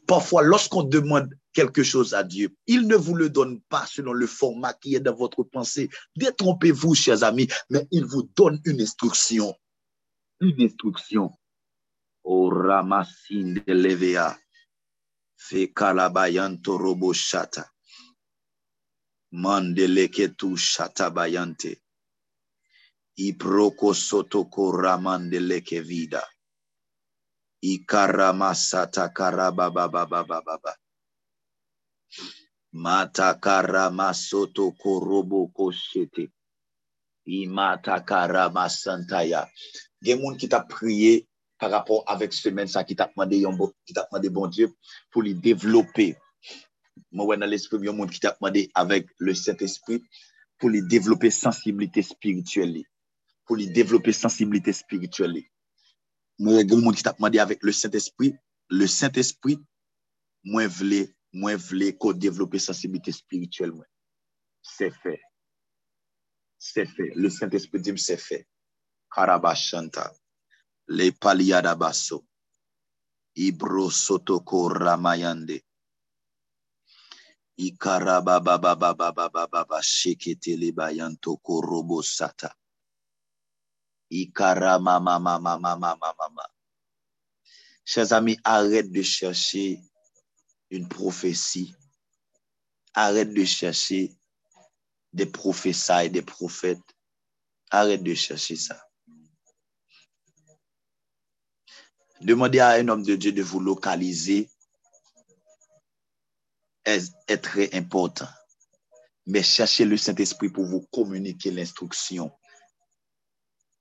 [0.07, 4.27] Parfois, lorsqu'on demande quelque chose à Dieu, il ne vous le donne pas selon le
[4.27, 5.89] format qui est dans votre pensée.
[6.17, 9.55] Détrompez-vous, chers amis, mais il vous donne une instruction.
[10.41, 11.31] Une instruction.
[12.25, 14.37] O ramasin de levea.
[15.37, 17.71] Fe kalabayanto robo shata.
[19.33, 21.83] Mandeleke tu shata bayante.
[23.17, 26.23] Iproko sotoko ramandeleke vida.
[27.63, 30.75] Ikaramasata karababababababa.
[32.73, 36.31] Mata karamasoto korobo koshete.
[37.27, 39.49] Imata karamasantaya.
[40.03, 41.27] Gen moun ki ta priye
[41.59, 43.43] par rapport avec semaine ça qui t'a demandé
[43.87, 44.73] qui t'a demandé bon Dieu
[45.11, 46.17] pour lui développer
[47.13, 50.03] moi dans l'esprit il y a monde qui t'a demandé avec le Saint-Esprit
[50.59, 52.83] pour lui développer sensibilité spirituelle
[53.47, 55.43] pour lui développer sensibilité spirituelle
[56.43, 58.35] mwen gen moun ki tap mande avèk le Saint-Esprit,
[58.71, 59.61] le Saint-Esprit,
[60.47, 61.01] mwen vle,
[61.37, 63.89] mwen vle ko devlopè sensibilite spirituel mwen.
[64.67, 65.17] Se fè.
[66.59, 67.13] Se fè.
[67.15, 68.43] Le Saint-Esprit dim se fè.
[69.13, 70.11] Karabashanta.
[70.89, 72.25] Le paliyadabaso.
[73.37, 75.61] Ibro sotoko ramayande.
[77.57, 82.55] Ikarababababababababa shekete le bayantoko robo sata.
[87.85, 89.81] Chers amis, arrête de chercher
[90.71, 91.75] une prophétie.
[92.95, 94.13] Arrête de chercher
[95.13, 96.79] des prophéties et des prophètes.
[97.71, 98.81] Arrête de chercher ça.
[102.21, 104.49] Demandez à un homme de Dieu de vous localiser
[106.87, 108.29] est très important.
[109.27, 112.31] Mais cherchez le Saint-Esprit pour vous communiquer l'instruction.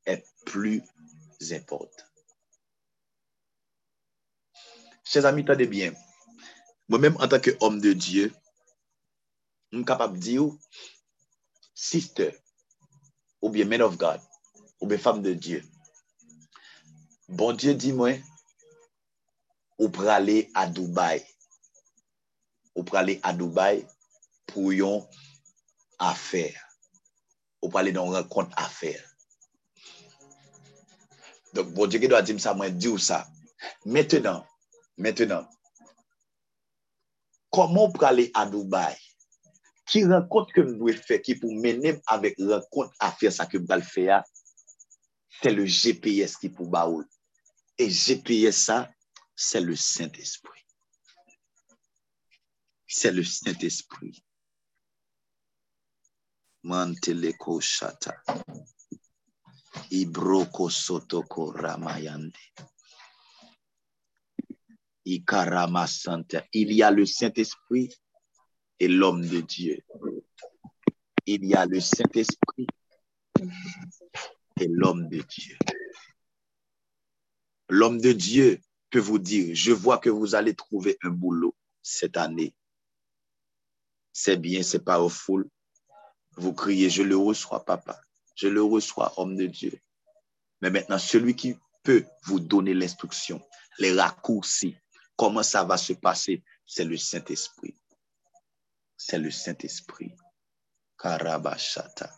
[0.05, 0.83] est plus
[1.51, 2.03] important.
[5.03, 5.93] Chers amis, tenez bien.
[6.87, 8.33] Moi-même, en tant qu'homme de Dieu,
[9.71, 10.49] je suis capable de dire,
[11.73, 12.37] sister,
[13.41, 14.21] ou bien man of God,
[14.79, 15.63] ou bien femme de Dieu,
[17.27, 18.13] bon Dieu dit moi,
[19.77, 21.25] ou pour aller à Dubaï,
[22.75, 23.85] ou pour aller à Dubaï
[24.45, 25.05] pour une
[25.99, 26.69] affaire,
[27.61, 29.14] ou pour aller dans une rencontre affaire.
[31.55, 33.23] Donk bon Diyo ki do a dim sa mwen di ou sa.
[33.87, 34.43] Mètenan,
[34.99, 35.45] mètenan,
[37.55, 38.95] koman prale a Dubai?
[39.87, 43.61] Ki renkont ke m dwe fe ki pou menem avèk renkont a fè sa ke
[43.61, 44.19] m bal fè ya?
[45.39, 47.05] Se le GPS ki pou ba ou.
[47.79, 48.77] E GPS sa,
[49.35, 50.63] se le Saint-Esprit.
[52.87, 54.19] Se le Saint-Esprit.
[56.65, 58.15] Mantele ko chata.
[58.25, 58.84] Mantele ko chata.
[59.91, 60.69] Ibroko
[61.55, 62.33] ramayande.
[65.05, 67.89] Il y a le Saint-Esprit
[68.79, 69.79] et l'homme de Dieu.
[71.25, 72.67] Il y a le Saint-Esprit
[74.59, 75.57] et l'homme de Dieu.
[77.69, 78.59] L'homme de Dieu
[78.89, 82.55] peut vous dire, je vois que vous allez trouver un boulot cette année.
[84.13, 85.49] C'est bien, c'est full.
[86.37, 87.99] Vous criez, je le reçois, papa.
[88.35, 89.79] Je le reçois, homme de Dieu.
[90.61, 93.41] Mais maintenant, celui qui peut vous donner l'instruction,
[93.79, 94.77] les raccourcis,
[95.15, 97.75] comment ça va se passer, c'est le Saint-Esprit.
[98.97, 100.11] C'est le Saint-Esprit.
[100.97, 102.11] Karabashata.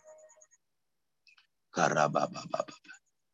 [1.72, 2.66] Karababababa.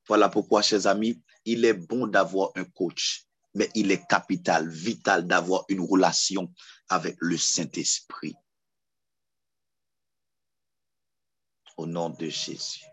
[0.07, 5.26] Voilà pourquoi, chers amis, il est bon d'avoir un coach, mais il est capital, vital
[5.26, 6.53] d'avoir une relation
[6.89, 8.35] avec le Saint-Esprit.
[11.76, 12.84] Au nom de Jésus.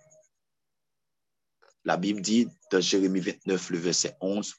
[1.83, 4.53] La Bible dit dans Jérémie 29, le verset 11,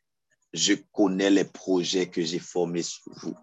[0.52, 3.36] Je connais les projets que j'ai formés sur vous.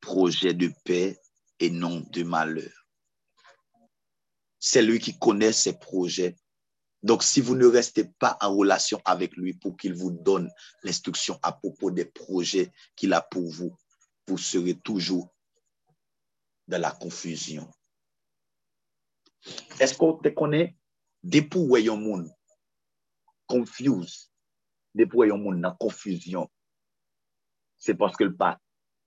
[0.00, 1.18] Projets de paix
[1.58, 2.70] et non de malheur.
[4.58, 6.36] C'est lui qui connaît ses projets.
[7.02, 10.50] Donc, si vous ne restez pas en relation avec lui pour qu'il vous donne
[10.82, 13.74] l'instruction à propos des projets qu'il a pour vous,
[14.26, 15.34] vous serez toujours
[16.68, 17.70] dans la confusion.
[19.80, 20.72] Esko te konen,
[21.22, 22.26] depou we yon moun
[23.50, 24.28] confuse,
[24.96, 26.48] depou we yon moun nan konfuzyon,
[27.80, 28.54] se paske l pa,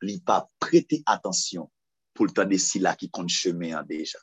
[0.03, 1.69] li pa prete atensyon
[2.13, 4.19] pou l tan de sila ki kont cheme an deja.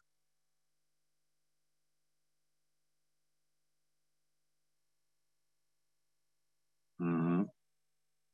[7.00, 7.48] Mm -hmm.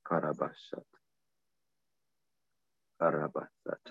[0.09, 0.87] Karabashat.
[3.01, 3.83] Karabashat.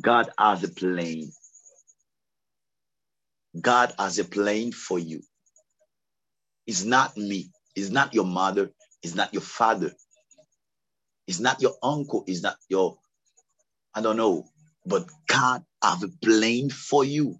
[0.00, 1.32] God has a plan.
[3.58, 5.22] God has a plan for you.
[6.66, 7.50] It's not me.
[7.74, 8.70] It's not your mother.
[9.02, 9.92] It's not your father.
[11.26, 12.24] It's not your uncle.
[12.26, 12.98] It's not your,
[13.94, 14.44] I don't know.
[14.86, 17.36] But God have a plan for you.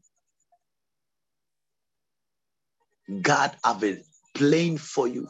[3.23, 4.03] God have a
[4.35, 5.29] plan for you.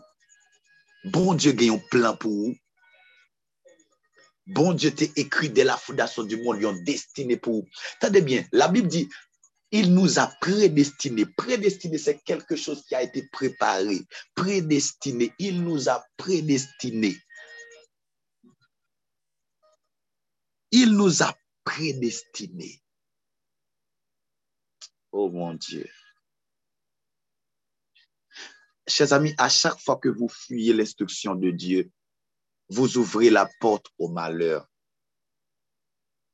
[1.04, 2.54] Bon Dieu a un plan pour vous.
[4.46, 7.68] Bon Dieu t'a écrit dès la fondation du monde, il a destiné pour vous.
[8.00, 9.08] Tenez bien, la Bible dit,
[9.72, 11.26] il nous a prédestinés.
[11.26, 14.00] Prédestiné, c'est quelque chose qui a été préparé.
[14.34, 17.16] Prédestiné, il nous a prédestinés.
[20.72, 22.80] Il nous a prédestinés.
[25.12, 25.88] Oh mon Dieu.
[28.86, 31.90] Chers amis, à chaque fois que vous fuyez l'instruction de Dieu,
[32.68, 34.68] vous ouvrez la porte au malheur.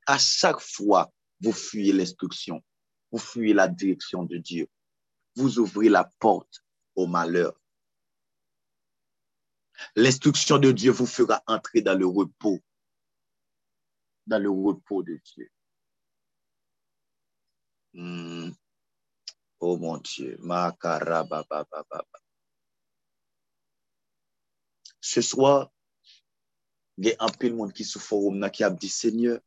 [0.05, 1.11] À chaque fois,
[1.41, 2.63] vous fuyez l'instruction,
[3.11, 4.67] vous fuyez la direction de Dieu.
[5.35, 6.63] Vous ouvrez la porte
[6.95, 7.59] au malheur.
[9.95, 12.59] L'instruction de Dieu vous fera entrer dans le repos,
[14.25, 15.51] dans le repos de Dieu.
[17.93, 18.51] Hmm.
[19.59, 20.37] Oh mon Dieu.
[24.99, 25.71] Ce soir,
[26.97, 29.39] il y a un peu de monde qui sous forum qui a dit Seigneur,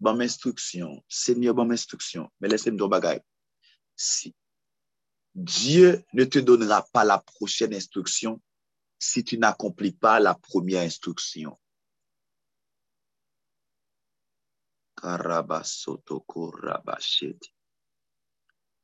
[0.00, 1.02] bon instruction.
[1.08, 2.30] Seigneur, bon instruction.
[2.40, 3.22] Mais laissez-moi dire bagaille.
[3.96, 4.34] Si
[5.34, 8.40] Dieu ne te donnera pas la prochaine instruction
[8.98, 11.58] si tu n'accomplis pas la première instruction.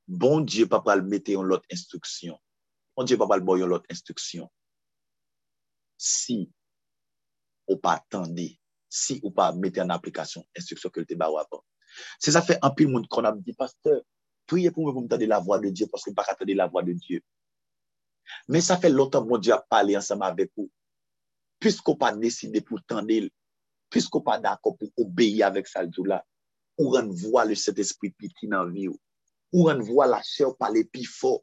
[0.08, 2.38] Bon Dieu, papa, le mettre en l'autre instruction.
[2.96, 4.50] Bon Dieu, papa, le boy en l'autre instruction.
[5.96, 6.50] Si
[7.66, 8.59] ou pas attendre,
[8.90, 11.62] si ou pa mette an aplikasyon instruksyon ke lte ba wapan.
[12.18, 14.02] Se sa fe anpil moun kon ap di, pasteur,
[14.50, 16.82] priye pou mwen pou mwen tade la voa de Diyo, paske baka tade la voa
[16.86, 17.22] de Diyo.
[18.50, 20.70] Men sa fe lontan moun Diyo ap pale ansama avek ou.
[21.60, 23.28] Pisko pa deside pou tande,
[23.92, 26.20] pisko pa dako pou obeyi avek saljou la,
[26.80, 28.98] ou renvoa le set esprit piti nan vi ou.
[29.52, 31.36] Ou renvoa la chè ou pale pi fò.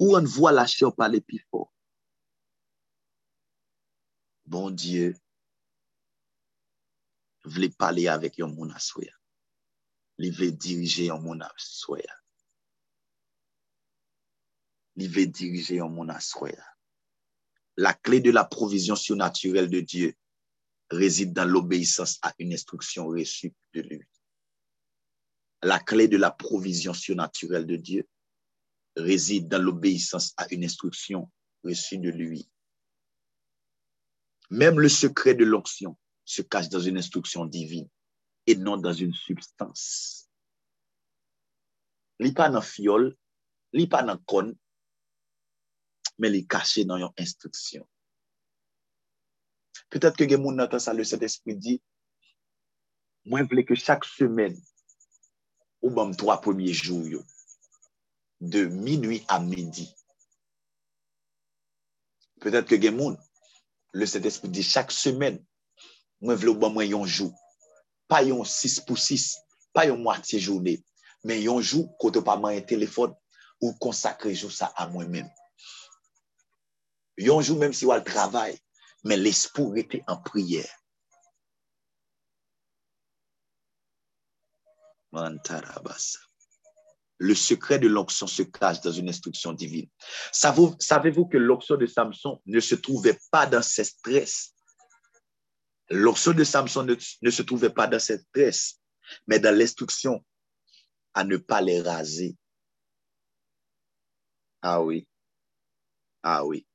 [0.00, 1.64] Ou renvoa la chè ou pale pi fò.
[4.46, 5.12] Bon Diyo,
[7.44, 8.78] Dieu, voulait parler avec un monde à
[10.18, 11.52] Il veut diriger un monde à
[14.96, 16.18] Il veut diriger un monde à
[17.76, 20.14] La clé de la provision surnaturelle de Dieu
[20.90, 24.06] réside dans l'obéissance à une instruction reçue de lui.
[25.62, 28.08] La clé de la provision surnaturelle de Dieu
[28.96, 31.30] réside dans l'obéissance à une instruction
[31.64, 32.48] reçue de lui.
[34.50, 37.88] Même le secret de l'onction se cache dans une instruction divine
[38.46, 40.28] et non dans une substance.
[42.22, 43.08] Li pa nan fiol,
[43.74, 44.52] li pa nan kon,
[46.22, 47.84] men li kache nan yon instruksyon.
[49.90, 51.74] Petèt ke gen moun natan sa le set espri di,
[53.30, 54.54] mwen vle ke chak semen
[55.82, 57.22] ou bam 3 premier jou yo,
[58.40, 59.88] de minuit a midi.
[62.44, 63.18] Petèt ke gen moun,
[63.94, 65.42] le set espri di chak semen
[66.20, 67.32] moi, je veux moi un jour.
[68.08, 69.36] Pas un 6 pour 6,
[69.72, 70.82] pas une moitié journée,
[71.24, 73.14] mais un jour, quand pas un téléphone,
[73.60, 75.30] ou consacrer jour ça à moi-même.
[77.18, 78.58] Un jour, même si on travail,
[79.04, 80.68] mais l'esprit était en prière.
[87.18, 89.88] Le secret de l'onction se cache dans une instruction divine.
[90.32, 94.53] Savez-vous que l'onction de Samson ne se trouvait pas dans ses stress?
[95.90, 98.80] L'onction de Samson ne, ne, se trouvait pas dans cette tresse,
[99.26, 100.24] mais dans l'instruction
[101.12, 102.36] à ne pas les raser.
[104.62, 105.06] Ah oui.
[106.22, 106.66] Ah oui.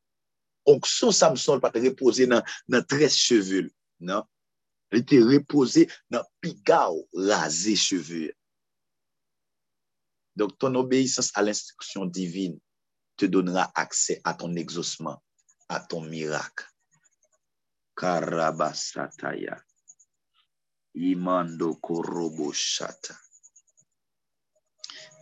[0.66, 4.24] Onction Samson pas reposer dans, dans 13 cheveux, non?
[4.92, 8.34] Il était reposé dans pigao, rasé cheveux.
[10.36, 12.60] Donc, ton obéissance à l'instruction divine
[13.18, 15.22] te donnera accès à ton exaucement,
[15.68, 16.66] à ton miracle.
[18.00, 19.60] Karabasataya.
[20.96, 23.16] Imando korobo shata.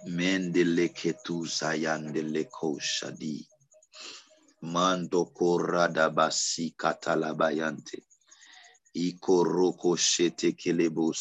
[0.06, 2.46] Mendele ketu zayandele
[2.80, 3.48] shadi.
[4.62, 8.04] Mando korada basi katalabayante.
[8.94, 11.14] Ikoroko shete kelebo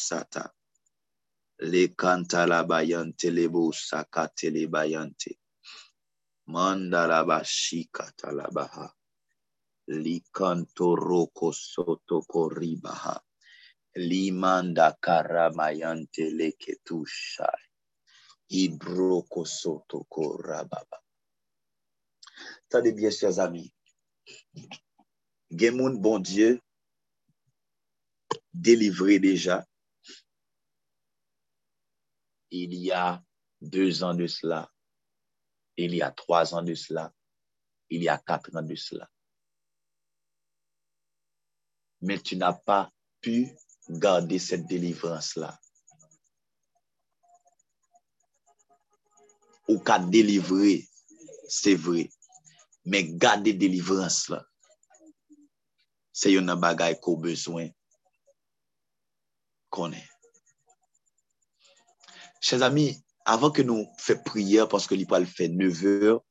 [9.87, 9.95] sata.
[9.95, 10.75] Le bayante lebo sakate le bayante.
[10.75, 11.07] Mandalabashika talabaha.
[11.07, 13.21] roko soto koribaha.
[13.97, 17.63] Limanda karamayante leketushai.
[18.49, 20.99] Ibroko soto korababa.
[22.69, 23.73] Tendez bien, chers amis.
[25.51, 26.61] Gemoun, bon Dieu,
[28.53, 29.65] délivré déjà
[32.51, 33.23] il y a
[33.61, 34.71] deux ans de cela,
[35.77, 37.13] il y a trois ans de cela,
[37.89, 39.09] il y a quatre ans de cela.
[42.01, 42.91] mais tu n'as pas
[43.21, 43.55] pu
[43.89, 45.59] garder cette délivrance-là.
[49.67, 50.87] Ou qu'à délivrer,
[51.47, 52.09] c'est vrai,
[52.85, 54.45] mais garder délivrance-là,
[56.13, 57.69] c'est une bagaille qu'on a besoin
[59.69, 60.09] qu'on ait.
[62.41, 66.23] Chers amis, avant que nous fassions prière, parce que l'Ipal fait 9 heures,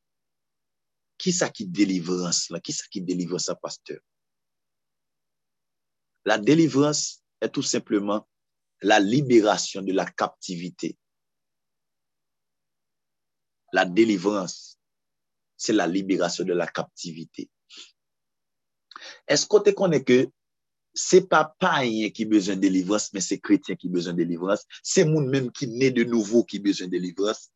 [1.19, 2.61] qui ça qui délivrance là?
[2.61, 4.01] Qui ça qui délivre ça, pasteur?
[6.27, 8.29] La délivrance est tout simplement
[8.83, 10.99] la libération de la captivité.
[13.73, 14.79] La délivrance,
[15.57, 17.49] c'est la libération de la captivité.
[19.29, 20.29] Est-ce qu'on te connaît que
[20.95, 24.65] c'est pas païen qui besoin de délivrance, mais c'est chrétien qui besoin de délivrance.
[24.83, 27.51] C'est monde même qui naît de nouveau qui besoin de délivrance.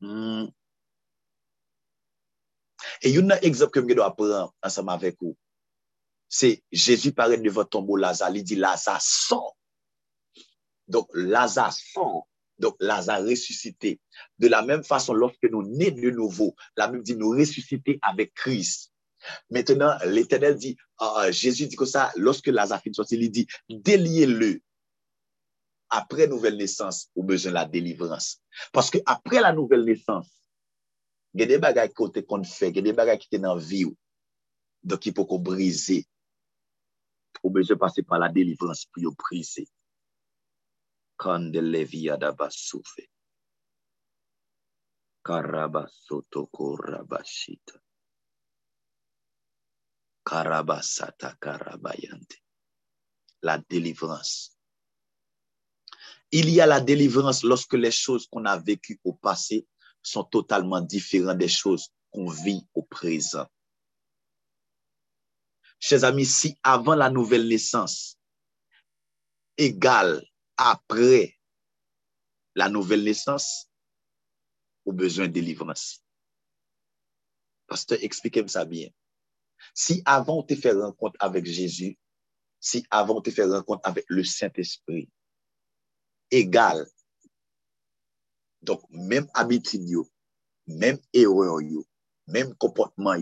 [0.00, 0.46] Hmm.
[3.02, 5.36] Et il y a un exemple que je dois prendre ensemble avec vous.
[6.28, 9.56] c'est Jésus paraît devant tombeau Lazare, il dit Lazare sort.
[10.88, 12.26] Donc Lazare sort.
[12.58, 14.00] Donc Lazare ressuscité.
[14.38, 18.34] De la même façon, lorsque nous nés de nouveau, la Bible dit nous ressusciter avec
[18.34, 18.92] Christ.
[19.50, 24.60] Maintenant, l'Éternel dit, euh, Jésus dit comme ça, lorsque Lazare finit sortir, il dit, déliez-le.
[25.88, 28.42] Après nouvelle naissance, au besoin de la délivrance.
[28.72, 30.28] Parce que après la nouvelle naissance,
[31.34, 33.42] il y a des bagages qu'on te fait, il y a des bagages qui sont
[33.42, 33.86] dans la vie.
[34.82, 36.04] Donc, il faut qu'on brise.
[37.42, 39.68] Ou besoin passer par la délivrance pour briser.
[41.16, 41.52] Quand
[42.50, 43.06] souffle.
[45.24, 47.80] Karabasoto korabashita.
[50.24, 52.42] Karabasata karabayante.
[53.42, 54.56] La délivrance.
[56.30, 59.66] Il y a la délivrance lorsque les choses qu'on a vécues au passé
[60.02, 63.46] sont totalement différentes des choses qu'on vit au présent.
[65.78, 68.18] chers amis, si avant la nouvelle naissance
[69.56, 70.22] égale
[70.56, 71.36] après
[72.54, 73.70] la nouvelle naissance,
[74.86, 76.02] ou besoin de délivrance.
[77.66, 78.88] Pasteur, expliquez-moi ça bien.
[79.74, 81.98] Si avant tu fait rencontre avec Jésus,
[82.60, 85.10] si avant tu fait rencontre avec le Saint-Esprit,
[86.30, 86.86] égal.
[88.62, 90.04] Donc, même habitude,
[90.66, 91.58] même erreur,
[92.26, 93.14] même comportement,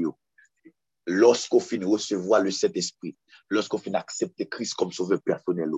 [1.06, 3.16] lorsqu'on finit recevoir le Saint-Esprit,
[3.50, 5.70] lorsqu'on finit accepter Christ comme sauveur personnel,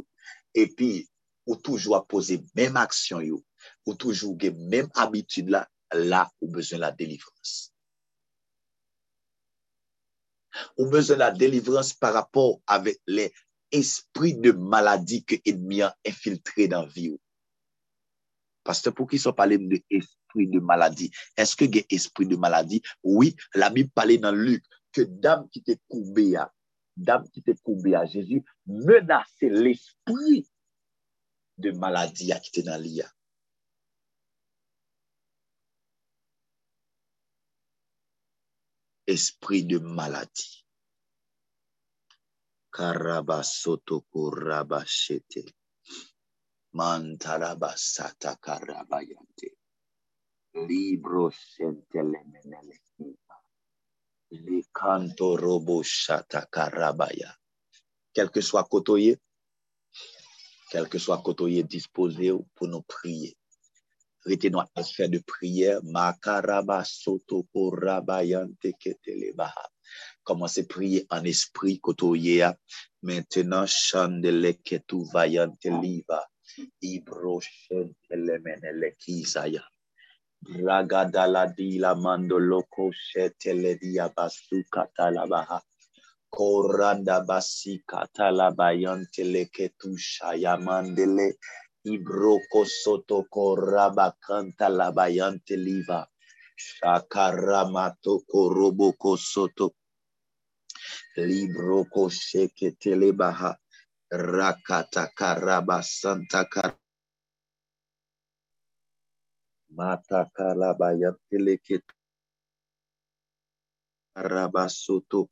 [0.55, 1.09] et puis,
[1.47, 3.45] ou toujours poser même action, yo,
[3.87, 4.37] ou toujours
[4.69, 7.73] même habitude là, là, ou besoin de la délivrance.
[10.77, 13.33] Ou besoin de la délivrance par rapport avec les
[13.71, 17.17] esprits de maladie que l'ennemi a infiltré dans la vie.
[18.65, 22.27] Parce que pour qui sont parlé de esprit de maladie, est-ce que y a esprit
[22.27, 22.83] de maladie?
[23.05, 24.65] Oui, la Bible parlait dans Luc
[24.97, 26.51] que dame qui était courbée à,
[26.97, 30.49] dame qui était courbée Jésus menaçait l'esprit
[31.59, 33.13] de maladie qui était dans l'IA.
[39.07, 40.65] esprit de maladie.
[42.73, 45.45] Karabasoto kurabashete.
[46.75, 49.49] Mantarabasata karabayante.
[50.67, 52.81] Libro sentelemenele.
[52.81, 52.86] Le
[54.73, 55.83] canto robo
[56.51, 57.35] karabaya.
[58.15, 59.19] Quel que soit côtoyé,
[60.71, 63.37] quel que soit côtoyé disposé pour nous prier.
[64.27, 65.79] Rete nou atmosfère de prière.
[65.85, 69.67] Makaraba soto korabayante ketelebaha.
[70.25, 72.43] Commencez à prier en esprit kotoye.
[73.03, 76.27] Maintenant, chandele ketu vayante liva.
[76.83, 79.63] Ibro shentele menele kizaya.
[80.45, 85.61] Ragadala di la mando loko shetele dia basu katalabaha.
[86.35, 91.35] Koranda basi katalabayante leketu shayamandele.
[91.87, 96.07] Ibroko soto koraba kanta labayante liva.
[96.59, 99.71] Shakaramato koroboko soto.
[101.19, 103.55] Libroko sheke telebaha.
[104.13, 106.75] Rakata karaba santa kar.
[109.77, 111.85] Mata kalabayam telekit.
[114.17, 115.29] Rabasutu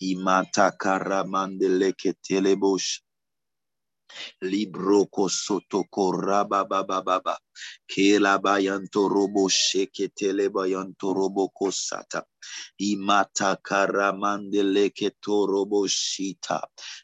[0.00, 3.03] imata karamandele ketelebush
[4.42, 7.36] Libroko sotoko raba baba baba.
[7.90, 12.22] Kela bayanto robo sheketele bayanto robo kosata.
[12.80, 16.60] Imata karamande leketo robo shita.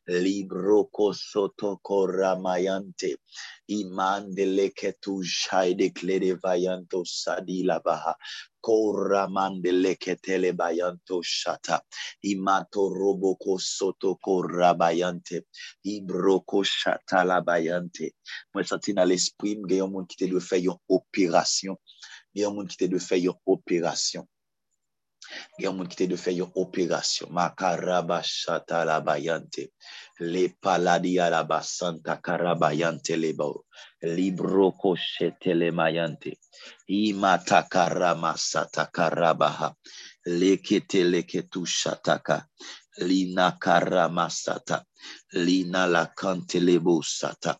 [0.08, 3.16] Libroko sotoko ramayante.
[3.70, 5.92] Imande leketu shaide
[6.36, 8.14] vayanto sadila baha.
[8.64, 11.80] Koramande leketele bayanto shata.
[12.32, 15.42] Imato roboko soto korabayante.
[15.84, 18.12] Ibroko shata la bayante.
[18.54, 21.78] Mwen sati nan l'esprim gen yon moun ki te dwe fè yon operasyon.
[22.34, 24.26] Gen yon moun ki te dwe fè yon operasyon.
[25.60, 27.30] Gen moun ki te de fè yon operasyon.
[27.36, 29.68] Makaraba chata la bayante.
[30.20, 33.64] Le paladi ala basanta karabayante le bao.
[34.02, 36.34] Libro koshete le mayante.
[36.88, 39.72] Ima takarama sata karabaha.
[40.26, 42.44] Lekete leketu shataka.
[43.00, 44.84] Lina karama sata.
[45.34, 47.56] Lina la kantelebo sata.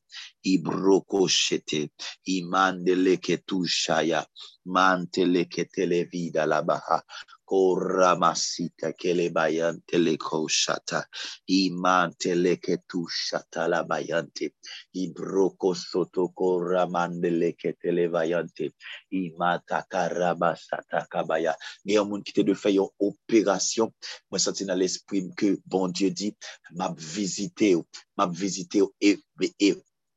[0.46, 1.90] Ibroko shete.
[2.28, 4.24] Imande leketu shaya.
[4.66, 7.02] Mante lekete le vida la baha.
[7.50, 11.04] Koramasita kelebayante lekoshata.
[11.48, 14.52] Imante leketushata labayante.
[14.94, 18.70] Ibroko soto koramande lekete lebayante.
[19.12, 21.54] Imata karabasata kabaya.
[21.84, 23.90] Ni yon moun ki te de fè yon operasyon.
[24.30, 26.30] Mwen senti nan l'esprim ke bon Diyo di,
[26.78, 27.86] map vizite ou,
[28.18, 29.16] map vizite ou, e,
[29.58, 29.72] e,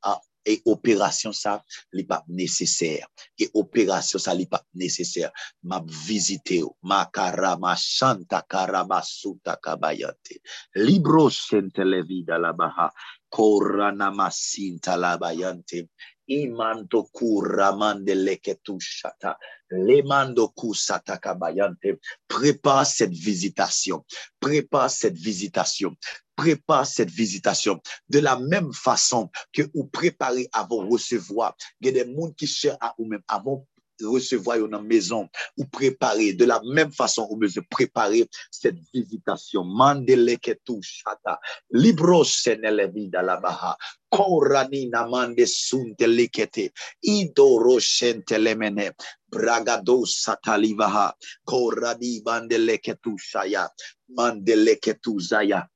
[0.06, 1.56] a E operasyon sa
[1.96, 3.08] li pap neseser.
[3.40, 5.32] E operasyon sa li pap neseser.
[5.72, 6.76] Map vizite yo.
[6.84, 10.44] Makara, machanta, kara, masuta, kabayate.
[10.84, 12.92] Libro sente le vida la baha.
[13.34, 15.90] Korana masinta la bayante.
[16.28, 19.38] imando kuramande leketu shata,
[19.72, 22.00] lemando kusata kabayante.
[22.28, 24.04] Prépare cette visitation,
[24.40, 25.96] prépare cette visitation,
[26.36, 27.80] prépare cette visitation.
[28.10, 32.48] De la même façon que vous préparez avant recevoir, il y a des mondes qui
[32.48, 33.68] cherchent à vous-même, avant
[34.02, 39.64] recevoir une maison ou préparer de la même façon vous se préparer cette visitation.
[39.64, 41.40] Mandele ketu shata
[41.72, 43.78] libro senele vida la baha.
[44.14, 46.72] Korani namande sunte likete
[47.02, 48.92] idoro shente lemene
[49.32, 51.14] bragado satalivaha
[51.46, 53.68] korani bandele ketu shaya
[54.16, 55.68] mandele ketu zaya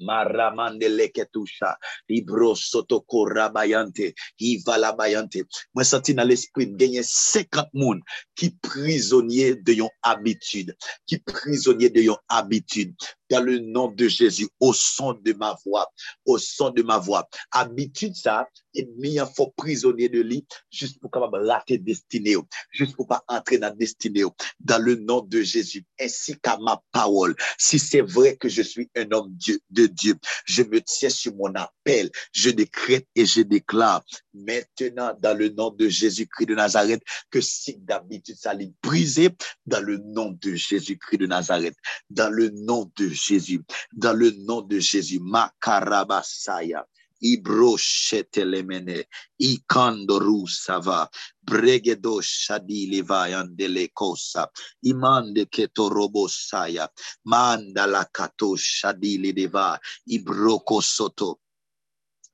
[0.00, 1.74] Maramande leketusha,
[2.08, 5.44] libro soto korabayante, ivala bayante.
[5.74, 8.02] Mwen senti nan l'esprit genye 50 moun
[8.38, 10.76] ki prizonye de yon abitude,
[11.08, 13.14] ki prizonye de yon abitude.
[13.30, 15.90] Dans le nom de Jésus, au son de ma voix,
[16.24, 17.28] au son de ma voix.
[17.50, 22.36] Habitude, ça, et mis un faux prisonnier de lit, juste pour capable rater destinée,
[22.70, 24.24] juste pour pas entrer dans destinée,
[24.60, 27.34] dans le nom de Jésus, ainsi qu'à ma parole.
[27.58, 29.36] Si c'est vrai que je suis un homme
[29.70, 30.14] de Dieu,
[30.44, 35.70] je me tiens sur mon appel, je décrète et je déclare maintenant dans le nom
[35.70, 39.30] de Jésus-Christ de Nazareth que si d'habitude ça allait briser
[39.66, 41.74] dans le nom de Jésus-Christ de Nazareth,
[42.10, 43.62] dans le nom de Jésus,
[43.92, 46.84] dans le nom de Jésus, Makarabasaya.
[47.20, 49.04] Ibro shetelemene,
[49.42, 51.08] ikandoru sava,
[51.42, 54.46] bregedo shadili vayandele kosa,
[54.86, 56.86] imande ketorobo saya,
[57.24, 60.78] manda la kato shadili deva, ibroko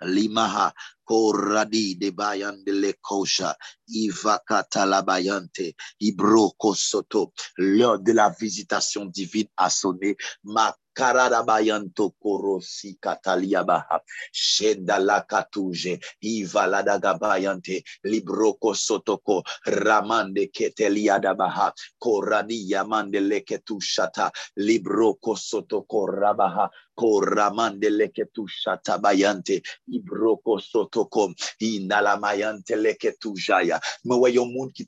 [0.03, 0.73] limaha
[1.09, 3.55] koradi de bayan de le kosha,
[3.89, 12.99] ivakata la bayante, ibroko soto, l'heure de la visitation divine a sonné, ma Karadabayanto korosi
[13.01, 14.01] kataliabaha.
[14.33, 15.99] Shenda la katuje.
[16.23, 17.83] Iva la dagabayante.
[18.05, 19.43] Libroko sotoko.
[19.67, 21.73] Ramande keteliadabaha.
[22.03, 24.31] Korani yamande leketu shata.
[24.59, 26.69] Libroko sotoko rabaha.
[26.97, 29.63] Koramande leketu shata bayante.
[29.89, 31.33] Ibroko sotoko.
[31.61, 33.81] Inalamayante leketu jaya.
[34.05, 34.85] Me voyons monde qui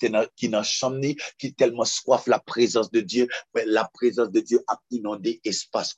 [0.48, 3.28] dans chambre, qui tellement soif la présence de Dieu.
[3.66, 5.94] La présence de Dieu a inondé espace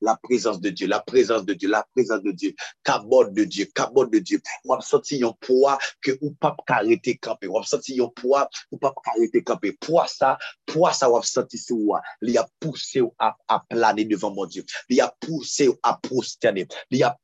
[0.00, 3.66] la présence de Dieu, la présence de Dieu, la présence de Dieu, cabot de Dieu,
[3.74, 4.40] cabot de Dieu.
[4.64, 7.48] On senti un poids que ou pas arrêter camper.
[7.48, 9.72] On senti un poids ou pas arrêter camper.
[9.72, 11.76] Poids ça, poids ça on senti sur
[12.22, 14.64] Il a poussé à planer devant mon Dieu.
[14.88, 16.66] Il a poussé à prosterner.
[16.90, 17.14] Il a.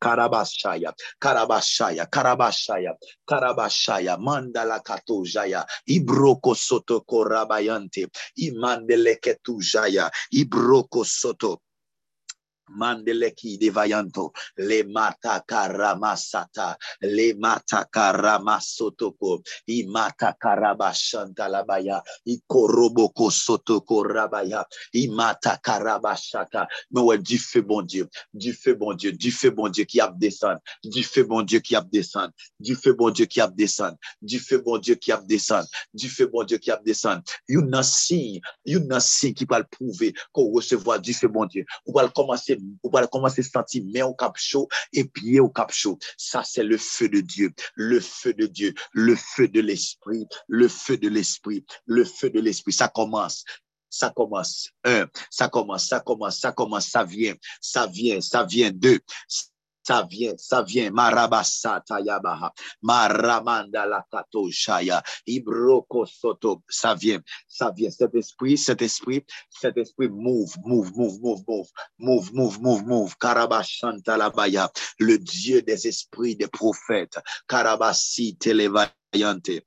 [0.00, 2.94] Karabashaya, Karabashaya, Karabashaya,
[3.28, 8.06] Karabashaya, Mandala Katojaya, Ibroko Soto Korabayante,
[8.38, 11.60] Imandele Ketujaya, Ibroko Soto.
[12.78, 24.04] Mandeleki devayanto, le mata karamasata, le mata karamasotoko, i mata karabashanta labaya, i koroboko sotoko
[24.04, 26.66] rabaya, i mata karabashata.
[26.90, 30.00] Mais ouais, du feu bon Dieu, du feu bon Dieu, du feu bon Dieu qui
[30.00, 33.48] a descendu, du feu bon Dieu qui a descendu, du feu bon Dieu qui a
[33.48, 37.22] descendu, du feu bon Dieu qui a descendu, du feu bon Dieu qui a descendu.
[37.48, 41.46] You n'a signe, you n'a signe qui va le prouver qu'on recevoir du feu bon
[41.46, 41.64] Dieu.
[41.86, 45.48] On va commencer vous allez commencer à sentir main au cap chaud et pied au
[45.48, 45.98] cap chaud.
[46.16, 50.68] Ça, c'est le feu de Dieu, le feu de Dieu, le feu de l'esprit, le
[50.68, 52.72] feu de l'esprit, le feu de l'esprit.
[52.72, 53.44] Ça commence.
[53.90, 54.70] Ça commence.
[54.84, 58.70] Un, ça commence, ça commence, ça commence, ça vient, ça vient, ça vient.
[58.70, 58.98] Deux,
[59.82, 60.90] ça vient, ça vient.
[60.90, 62.52] Marabasata yabaha.
[62.82, 64.04] Maramanda la
[64.50, 65.02] shaya.
[65.26, 66.62] Ibroko soto.
[66.68, 67.90] Ça vient, ça vient.
[67.90, 71.68] Cet esprit, cet esprit, cet esprit move, move, move, move, move,
[71.98, 73.14] move, move, move, move.
[73.18, 74.70] Karabashanta labaya.
[74.98, 77.18] Le Dieu des esprits des prophètes.
[77.48, 79.62] Karabasi televayante.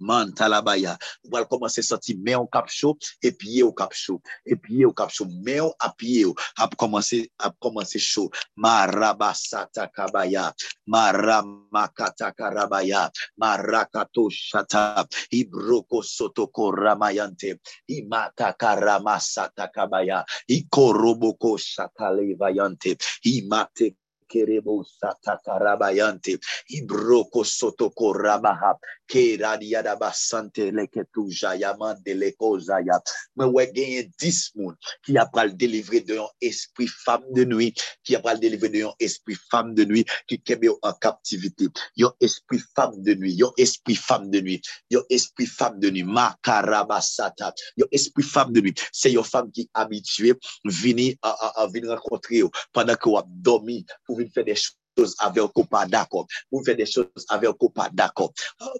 [0.00, 0.98] Mantalabaya.
[1.24, 4.56] Vous allez commencer à sentir mais au cap chaud et pied au cap chaud et
[4.56, 6.26] pied au cap chaud mais à pied
[6.56, 8.30] à commencer à commencer chaud.
[8.56, 10.52] Marabasata kabaya,
[10.86, 17.58] maramakata karabaya, marakato shata, ibroko soto koramayante,
[17.88, 23.96] imata karamasata kabaya, ikoroboko shata levayante, imate
[24.34, 26.34] kerebo satakarabayante
[26.78, 28.74] ibroko sotoko rabaha
[29.06, 32.98] keradiadaba sante leketuja yamande lekoza ya
[33.36, 34.74] mwen wè genye dis moun
[35.06, 39.38] ki apal delivre de yon esprit femme de nuit ki apal delivre de yon esprit
[39.50, 44.00] femme de nuit ki kebe yo an kaptivite yon esprit femme de nuit yon esprit
[44.00, 46.04] femme de nuit yon esprit femme de nuit.
[46.04, 47.52] Makarabasata.
[47.76, 48.80] Yon esprit femme de nuit.
[48.92, 50.34] Se yon femme ki abitue
[50.64, 52.50] vini a, a, a vini renkontre yo.
[52.74, 56.26] Pandan ki wap domi pou pour faire des choses avec un pas d'accord.
[56.50, 58.32] Vous faites des choses avec un pas d'accord.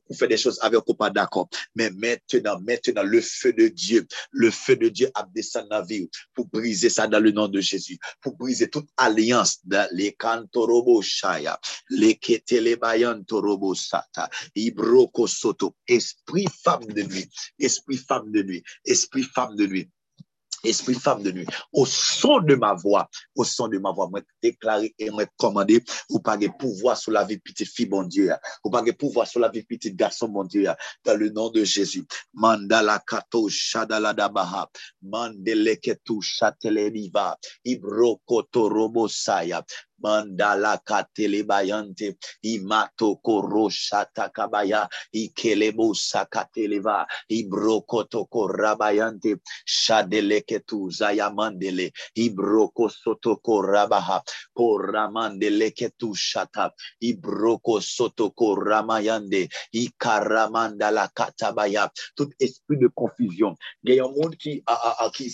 [0.09, 1.49] Vous faites des choses avec un pas d'accord.
[1.75, 6.09] Mais maintenant, maintenant, le feu de Dieu, le feu de Dieu a descendu la vie
[6.35, 11.03] pour briser ça dans le nom de Jésus, pour briser toute alliance dans les cantorobo
[11.03, 11.59] shaya,
[11.91, 13.75] les ketelebayan torobo
[15.87, 19.91] esprit femme de nuit, esprit femme de nuit, esprit femme de nuit
[20.65, 24.21] esprit femme de nuit, au son de ma voix, au son de ma voix, moi
[24.43, 28.33] déclarer et moi commander, ou pas de pouvoir sur la vie petite fille, bon Dieu,
[28.65, 30.69] ou pas de pouvoir sur la vie petite garçon, bon Dieu,
[31.05, 32.05] dans le nom de Jésus.
[32.33, 34.69] Mandala kato shadala dabaha,
[35.03, 36.21] mandele ketu
[40.05, 54.21] Mandala katele bayante, imato korosha takabaya, ikelebo sakateleva, ibrokoto korabayante, shadeleketu zayamandele, ibroko soto korabaha,
[54.55, 56.71] koramandeleketu shata,
[57.01, 63.57] ibroko soto koramayande, ikaramandala katabaya, tout esprit de confusion.
[63.83, 65.33] Il y a un monde qui, a, qui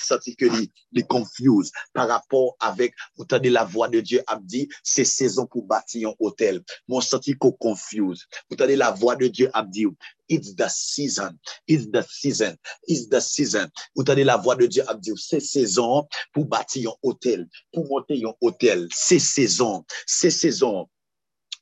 [0.93, 4.37] les confuse par rapport avec, vous entendez la voix de Dieu a
[4.83, 6.63] c'est saison pour bâtir un hôtel.
[6.89, 8.27] Mon senti qu'on confuse.
[8.49, 9.87] Vous entendez la voix de Dieu a dit,
[10.29, 11.33] it's the season,
[11.69, 12.57] it's the season,
[12.87, 13.69] it's the season.
[13.95, 17.87] Vous entendez la voix de Dieu a dit, c'est saison pour bâtir un hôtel, pour
[17.87, 18.89] monter un hôtel.
[18.93, 20.89] C'est saison, c'est saison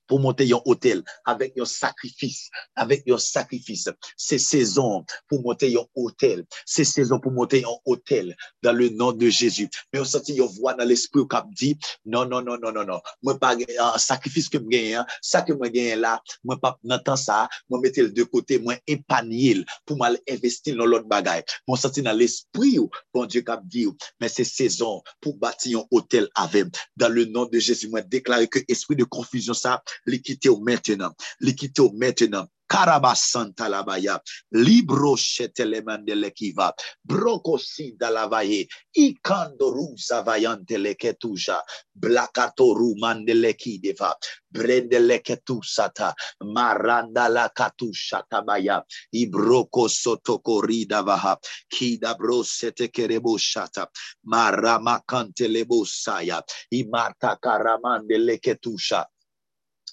[0.08, 2.48] pou monte yon hotel, avek yon sakrifis,
[2.80, 3.86] avek yon sakrifis,
[4.16, 8.32] se sezon pou monte yon hotel, se sezon pou monte yon hotel,
[8.64, 11.74] dan le nan de Jezu, men yon senti yon vwa nan l'esprit ou kap di,
[12.04, 15.56] non, non, non, non, non, non, mwen pa uh, sakrifis ke mwen genyen, sa ke
[15.56, 16.16] mwen genyen la,
[16.46, 20.90] mwen pa nan tan sa, mwen metel de kote, mwen empanil, pou mwen investil nan
[20.90, 25.02] lot bagay, mwen senti nan l'esprit ou, bon Dieu kap di ou, men se sezon
[25.20, 29.06] pou bati yon hotel avem, dan le nan de Jezu, mwen deklare ke esprit de
[29.08, 32.48] konfuzyon sa, li kite ou maintenant, li kite ou maintenant.
[32.68, 34.18] Karabasanta labaya,
[34.52, 36.70] libro shetelemande lekiva,
[37.02, 41.56] brokosi dalavaye, ikandoru zavayante leketuja,
[41.96, 44.12] blakatoru mandelekideva,
[44.52, 46.12] brendeleketu sata,
[46.44, 48.82] maranda lakatu shatabaya,
[49.14, 51.38] ibroko sotokorida vaha,
[51.72, 53.86] kida brosete kerebo shata,
[54.24, 59.06] marama kantelebo saya, imata karamande leketusha,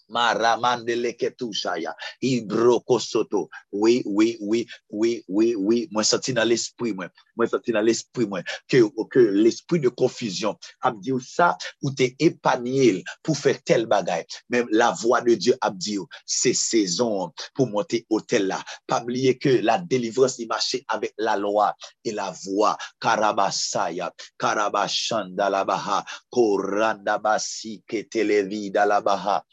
[0.09, 1.93] Maramande ketushaya.
[2.21, 3.49] Ibroko soto.
[3.71, 5.87] Oui, oui, oui, oui, oui, oui.
[5.91, 7.07] Moi, senti dans l'esprit, moi.
[7.35, 8.41] Moi, senti dans l'esprit, moi.
[8.67, 14.25] Que, que l'esprit de confusion a dit ça, ou t'es épargné pour faire tel bagage.
[14.49, 18.63] Même la voix de Dieu a dit, c'est saison pour monter au tel là.
[18.87, 22.77] Pas oublier que la délivrance, il marchait avec la loi et la voix.
[22.99, 29.43] Karabasaya, Karabashanda la baha, Korandabasi, Ketelevida la baha.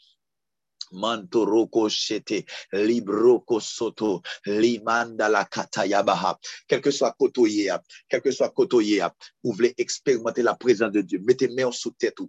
[0.93, 6.37] Mantoroko shete, libroko soto, limanda la katayabaha.
[6.67, 7.69] Quel que soit kotoye,
[8.09, 9.01] quel que soit kotoye,
[9.43, 11.21] vous voulez expérimenter la présence de Dieu.
[11.25, 12.19] Mettez main sous tête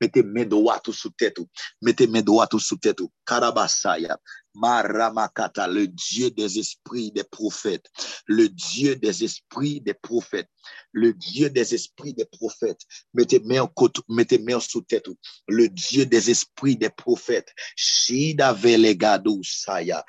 [0.00, 1.38] mettez main droite sous tête
[1.82, 4.18] mettez main droite sous tête karabasaya.
[4.54, 7.90] Maramakata, le Dieu des esprits des prophètes,
[8.26, 10.48] le Dieu des esprits des prophètes,
[10.92, 12.82] le Dieu des esprits des prophètes.
[13.12, 13.68] Mettez main
[14.08, 15.08] mettez sous tête.
[15.48, 17.52] Le Dieu des esprits des prophètes.
[17.76, 20.04] Shida velegadu saya.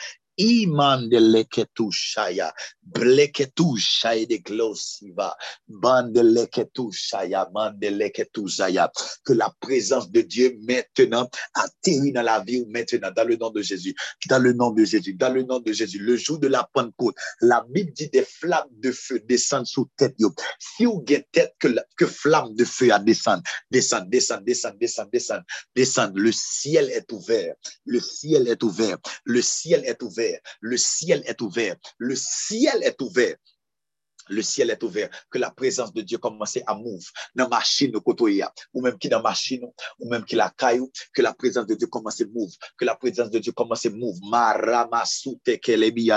[3.78, 5.36] Shaya de glosiva,
[5.70, 6.92] mandeleketu
[8.48, 8.92] zaya.
[9.24, 13.62] Que la présence de Dieu maintenant atterrit dans la vie maintenant, dans le nom de
[13.62, 13.96] Jésus,
[14.28, 16.00] dans le nom de Jésus, dans le nom de Jésus.
[16.00, 20.16] Le jour de la Pentecôte, la Bible dit des flammes de feu descendent sous tête.
[20.60, 21.68] Si vous avez tête que,
[21.98, 22.06] que
[22.54, 25.44] de feu à descendre, descend, descend, descend, descend, descend,
[25.76, 26.16] descend.
[26.16, 27.56] Le ciel est ouvert,
[27.86, 30.25] le ciel est ouvert, le ciel est ouvert
[30.62, 31.76] Le ciel est ouvert.
[31.98, 33.36] Le ciel est ouvert.
[34.28, 37.06] Le ciel est ouvert, que la présence de Dieu commence à move.
[37.36, 37.96] Dans la machine
[38.74, 39.62] ou même qui dans la machine,
[40.00, 42.96] ou même qui la caillou, que la présence de Dieu commence à move, que la
[42.96, 44.18] présence de Dieu commence à move.
[45.62, 46.16] Kelebi de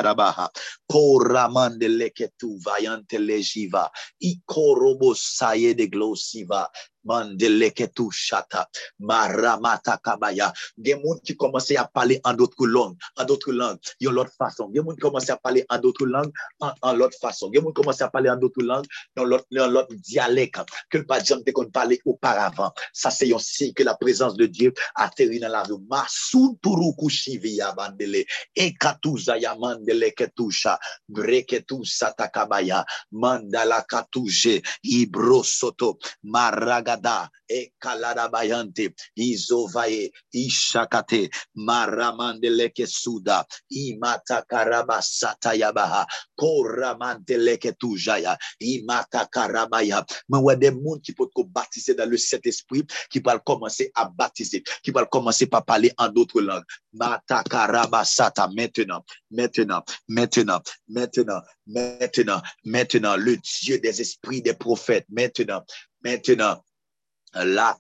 [7.09, 8.67] Mandeleke shata,
[9.01, 10.53] maramata kabaya.
[10.79, 14.71] Gen moun qui commence à parler en d'autres langues, en d'autres langues, yon l'autre façon.
[14.75, 17.51] Gen moun qui commence à parler en d'autres langues, en, l'autre façon.
[17.53, 18.87] Gen moun commence à parler en d'autres langues,
[19.17, 20.61] dans l'autre, dialecte,
[20.91, 22.73] que le jamais qu'on parlait auparavant.
[22.93, 25.79] Ça, c'est aussi que la présence de Dieu atterrit dans la rue.
[25.89, 30.79] Masu turuku shivia bandele, ekatuza ya mandele ketusha,
[31.09, 37.71] breketu satakabaya, mandala katuje, ibro soto, maraga Kada e
[38.31, 46.07] bayante izovaye ishakate maramandeleke suda imata karabasata yabaha
[46.39, 53.21] koramandeleke tujaya imata karabaya mais ouais des monde qui peuvent baptiser dans le Saint-Esprit qui
[53.21, 56.65] peuvent commencer à baptiser qui peuvent commencer par parler en d'autres langues.
[56.93, 65.07] Mata karabasata maintenant maintenant maintenant maintenant maintenant maintenant le Dieu des esprits des prophètes.
[65.09, 65.63] Maintenant
[66.05, 66.63] maintenant
[67.35, 67.79] la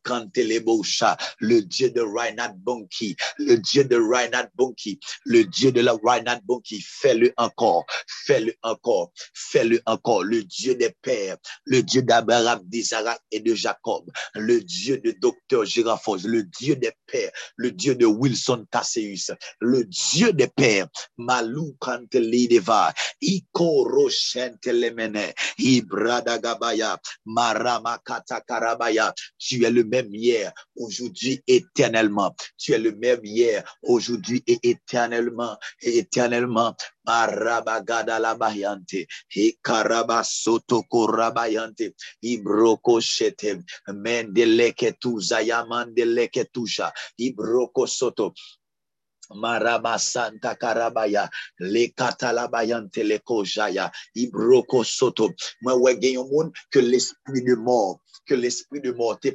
[1.41, 6.41] le Dieu de Reinhard Bonki, le Dieu de Reinhard Bonki, le Dieu de la Reinhard
[6.45, 7.85] Bonki, fais-le encore,
[8.27, 14.11] fais-le encore, fais-le encore, le Dieu des pères, le Dieu d'Abraham, d'Isaac et de Jacob,
[14.35, 19.85] le Dieu de Docteur Girafos, le Dieu des pères, le Dieu de Wilson Tasseus, le
[19.85, 23.89] Dieu des pères, Malou Cantelideva, Iko
[25.59, 32.35] Ibrada Gabaya, Marama Katakarabaya, tu es le même hier, aujourd'hui, éternellement.
[32.57, 36.75] Tu es le même hier, aujourd'hui et éternellement, et éternellement.
[37.07, 48.35] Marabagada la bayante, ikaraba soto korabayante, ibroko shete, mendeleke tu zayamandeleke tusha, ibroko soto.
[49.35, 51.29] Maraba Santa Karabaya,
[51.61, 55.31] le Katalabayan Telekojaya, Ibroko Soto.
[55.63, 59.33] Mwen wè gen yon moun ke l'esprit de mort, ke l'esprit de mort te,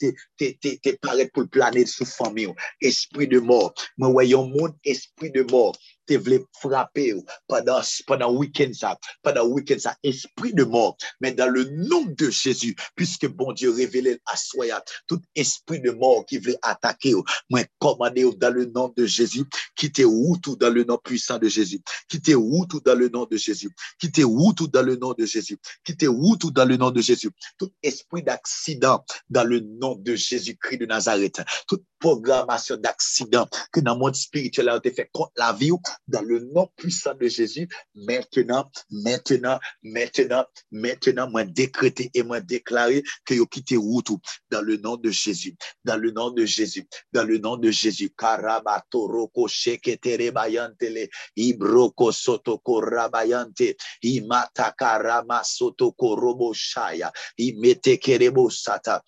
[0.00, 2.56] te, te, te paret pou l'planet sou fami ou.
[2.82, 3.76] Esprit de mort.
[4.00, 5.78] Mwen wè yon moun esprit de mort.
[6.10, 7.14] Te voulait frapper
[7.46, 10.96] pendant, pendant week-end ça, pendant week-end ça, esprit de mort.
[11.20, 14.66] Mais dans le nom de Jésus, puisque bon Dieu révélé à soi,
[15.06, 17.14] tout esprit de mort qui voulait attaquer,
[17.48, 19.44] moi commander dans le nom de Jésus,
[19.76, 23.26] quittez où tout dans le nom puissant de Jésus, quittez où tout dans le nom
[23.30, 26.76] de Jésus, quittez où tout dans le nom de Jésus, quittez où tout dans le
[26.76, 32.76] nom de Jésus, tout esprit d'accident dans le nom de Jésus-Christ de Nazareth, toute programmation
[32.78, 35.72] d'accident que dans le monde spirituel a été fait contre la vie,
[36.08, 43.02] dans le nom puissant de Jésus, maintenant, maintenant, maintenant, maintenant, moi décréter et moi déclarer
[43.24, 44.10] que vous quittez route
[44.50, 48.10] dans le nom de Jésus, dans le nom de Jésus, dans le nom de Jésus.
[48.16, 59.02] Karabatoroko sheketere bayantele, ibroko sotoko rabayante, imata karama sotoko robo shaya, imete kerebo sata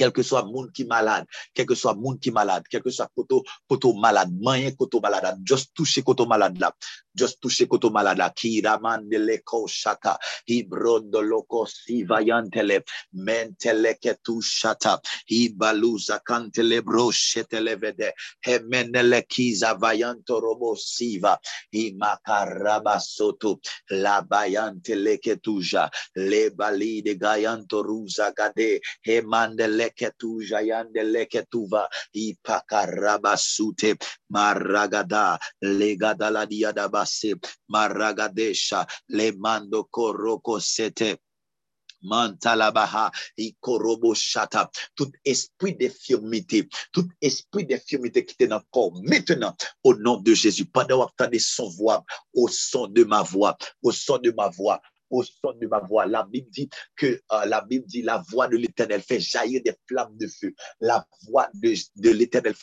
[0.00, 4.32] kelke swa moun ki malade, kelke swa moun ki malade, kelke swa koto, koto malade,
[4.40, 6.72] manyen koto malade, just touche koto malade la,
[7.14, 10.16] Just touche koto maladaki ramande leko shata
[10.48, 12.82] hibrondo loko siva yantele
[13.14, 14.98] mentele ketu shata
[15.30, 18.12] hibaluza kantele broshetele vede
[18.46, 21.38] hemenele kiza vayanto robo siva
[21.74, 23.60] himakaraba soto
[23.90, 33.96] labayante leketuja lebali de gayanto ruza gade hemande leketuja yande leketuva hipakaraba sute
[34.30, 36.46] maragada legada la
[37.68, 41.18] maragadesha le mando koroko sete
[42.02, 43.10] Mantalabaha,
[44.14, 44.70] shata.
[44.96, 49.54] Tout esprit d'infirmité, tout esprit d'infirmité qui est dans le corps, maintenant,
[49.84, 52.04] au nom de Jésus, pendant que son voix,
[52.34, 54.80] au son de ma voix, au son de ma voix,
[55.10, 56.06] au son de ma voix.
[56.06, 59.74] La Bible dit que euh, la Bible dit la voix de l'Éternel fait jaillir des
[59.88, 60.54] flammes de feu.
[60.80, 62.54] La voix de l'Éternel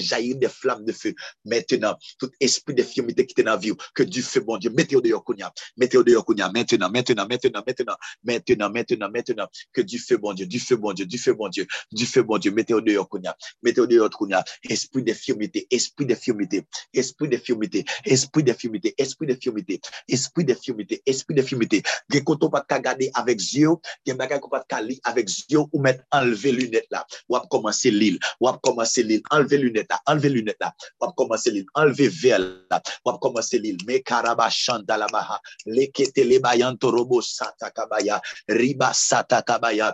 [0.00, 1.14] jaillir des flammes de feu.
[1.44, 3.60] Maintenant, tout esprit d'infirmité qui est dans
[3.94, 5.24] que du feu, bon Dieu, mettez-le dehors,
[5.76, 10.58] mettez-le dehors, maintenant, maintenant, maintenant, maintenant, maintenant, maintenant, maintenant, que du feu, bon Dieu, du
[10.58, 13.08] feu, bon Dieu, du feu, bon Dieu, du feu, bon Dieu, mettez-le dehors,
[13.62, 14.10] mettez-le dehors,
[14.68, 22.18] esprit d'infirmité, esprit d'infirmité, esprit d'infirmité, esprit d'infirmité, esprit d'infirmité, esprit d'infirmité, esprit d'infirmité, que
[22.18, 24.64] quand on pas regarder avec yeux, que bagage qu'on pas
[25.04, 29.81] avec yeux ou mettre enlever lunettes là, ou commencer l'île, ou commencer l'île, enlever lunettes
[29.82, 34.00] lunet la, enleve lunet la, wap komanse li, enleve vel la, wap komanse li, me
[34.02, 39.92] karaba chanda la baha, le kete le bayan to robo sata kabaya, riba sata kabaya,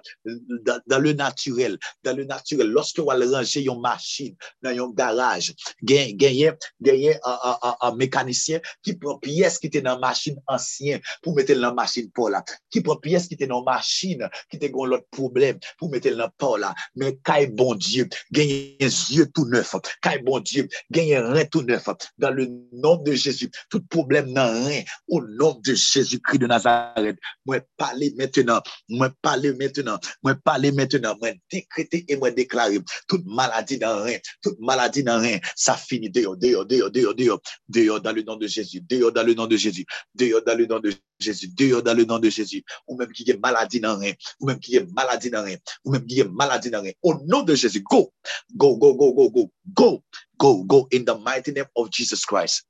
[0.65, 5.53] dan, dan le naturel, dan le naturel, loske wale ranger yon machin nan yon garaj,
[5.85, 6.53] gen, genye,
[6.83, 12.11] genye an mekanisyen ki pran piyes ki te nan machin ansyen pou metel nan machin
[12.15, 12.43] pou la,
[12.73, 16.33] ki pran piyes ki te nan machin ki te gon lot problem pou metel nan
[16.39, 21.45] pou la, men kay bon dieu, genye zye tout neuf, Quand bon Dieu, gagne rien
[21.45, 21.89] tout neuf.
[22.19, 24.83] Dans le nom de Jésus, tout problème n'a rien.
[25.09, 31.17] Au nom de Jésus-Christ de Nazareth, moi parler maintenant, moi parler maintenant, moi parler maintenant,
[31.21, 36.11] moi décréter et moi déclarer toute maladie dans rien, toute maladie dans rien, ça finit
[36.11, 39.47] dehors, dehors, dehors, dehors, dehors, dehors dans le nom de Jésus, dehors dans le nom
[39.47, 39.85] de Jésus,
[40.15, 43.29] dehors dans le nom de Jésus, dehors dans le nom de Jésus, ou même qui
[43.31, 46.25] est maladie dans rien, ou même qui est maladie dans rien, ou même qui est
[46.31, 48.13] maladie dans rien, au nom de Jésus, go,
[48.57, 50.03] go, go, go, go, go, go,
[50.39, 52.65] go, go, in the mighty name of Jesus Christ.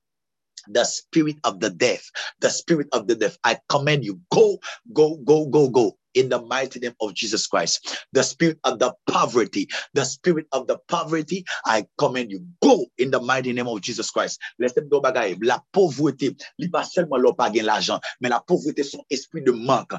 [0.68, 2.10] The spirit of the death,
[2.40, 4.58] the spirit of the death, I command you, go,
[4.92, 8.06] go, go, go, go in the mighty name of Jesus Christ.
[8.12, 13.10] The spirit of the poverty, the spirit of the poverty, I command you, go in
[13.10, 14.40] the mighty name of Jesus Christ.
[14.58, 15.36] Laissez moi bagaille.
[15.42, 19.92] La pauvreté, li pas seulement l'on pas l'argent, mais la pauvreté, son esprit de manque.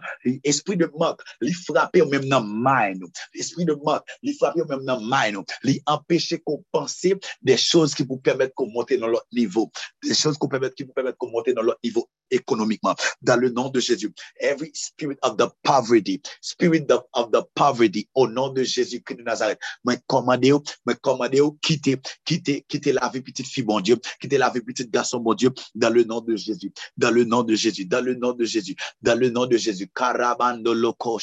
[0.44, 3.04] Esprit de manque, li frappe même dans mind.
[3.34, 5.44] Esprit de manque, li frappe même dans mind.
[5.64, 7.06] Li empêcher qu'on pense
[7.42, 9.72] des choses qui vous permettent qu'on monte dans l'autre niveau.
[10.04, 12.96] Des choses qui vous permettent, qui vous permettent qu'on monte dans l'autre niveau économiquement.
[13.22, 14.12] Dans le nom de Jésus.
[14.40, 19.60] Every spirit of the poverty, spirit of, the poverty, au nom de Jésus-Christ de Nazareth.
[19.84, 24.50] Moi, commandez, moi, commandez, quittez, quittez, quittez la vie petite fille, bon Dieu, quittez la
[24.50, 27.86] vie petite garçon, bon Dieu, dans le nom de Jésus, dans le nom de Jésus,
[27.86, 29.90] dans le nom de Jésus, dans le nom de Jésus.
[29.94, 31.20] Karabando loko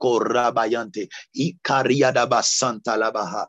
[0.00, 3.46] korabayante, ikariadaba santa labaha.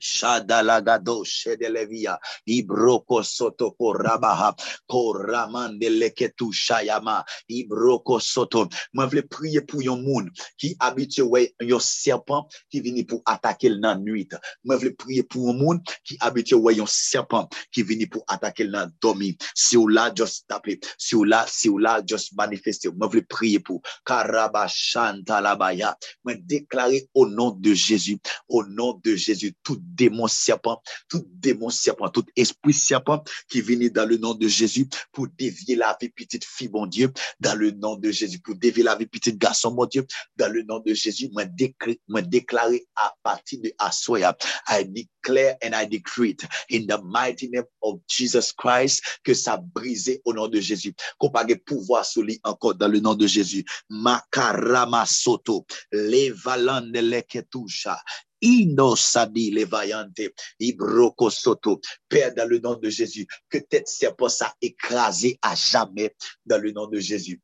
[0.00, 4.54] Shadalagado shedelevia ibroko soto korabaha.
[4.88, 8.68] Koramande leketu shayama ibroko soto.
[8.92, 10.76] Moi vle prier pour yon moun qui
[11.22, 14.28] ouais yon serpent qui vini pour attaquer le nuit.
[14.64, 16.18] Moi vle prier pour un moun qui
[16.54, 19.36] ouais yon serpent qui vini pour attaquer le dormi.
[19.54, 23.22] Si ou là just taper si ou là si ou là just manifester moi vle
[23.26, 28.18] prier pour karabashanta labaya moi déclarer au nom de Jésus.
[28.48, 33.88] Au nom de Jésus tout démon serpent, tout démon serpent, tout esprit serpent qui vient
[33.90, 37.70] dans le nom de Jésus pour dévier la vie petite fille, mon Dieu, dans le
[37.70, 40.06] nom de Jésus, pour dévier la vie petite garçon, mon Dieu,
[40.36, 41.44] dans le nom de Jésus, moi
[42.22, 44.36] déclarer à partir de Assoya,
[44.68, 46.36] I declare and I decree
[46.70, 51.30] in the mighty name of Jesus Christ que ça brisé au nom de Jésus, qu'on
[51.30, 53.64] pas pouvoir sur lui encore dans le nom de Jésus.
[53.88, 58.00] Makarama soto, les valande leketusha,
[58.40, 61.80] Inosadi levayante, ibroko soto.
[62.08, 66.14] Père, dans le nom de Jésus, que tête serpent ça écrasé à jamais
[66.46, 67.40] dans le nom de Jésus.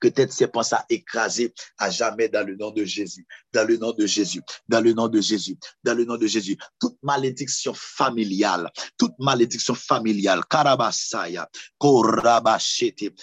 [0.00, 3.26] Que tête serpent ça écrasé à jamais dans le nom de Jésus.
[3.52, 4.42] Dans le nom de Jésus.
[4.68, 5.56] Dans le nom de Jésus.
[5.82, 6.58] Dans le nom de Jésus.
[6.78, 8.70] Toute malédiction familiale.
[8.98, 10.42] Toute malédiction familiale.
[10.50, 11.48] Karabasaya.
[11.78, 13.14] Korabashete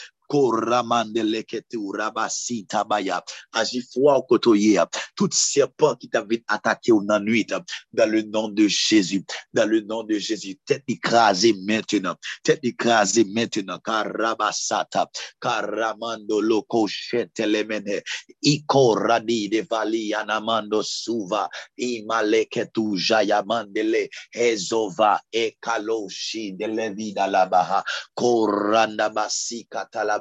[3.53, 4.79] agifwa kotoye
[5.15, 10.03] tout serpent qui t'avait attaqué au nuit dans le nom de Jésus dans le nom
[10.03, 15.07] de Jésus tête écrasée maintenant tête écrasée maintenant karabasata
[15.39, 18.01] karamando loko shetelemene
[18.43, 27.83] ikoradi de vali anamando suva imaleketu jayamandele ezova ekaloshi de levida labaha
[28.15, 30.20] koranda basi katala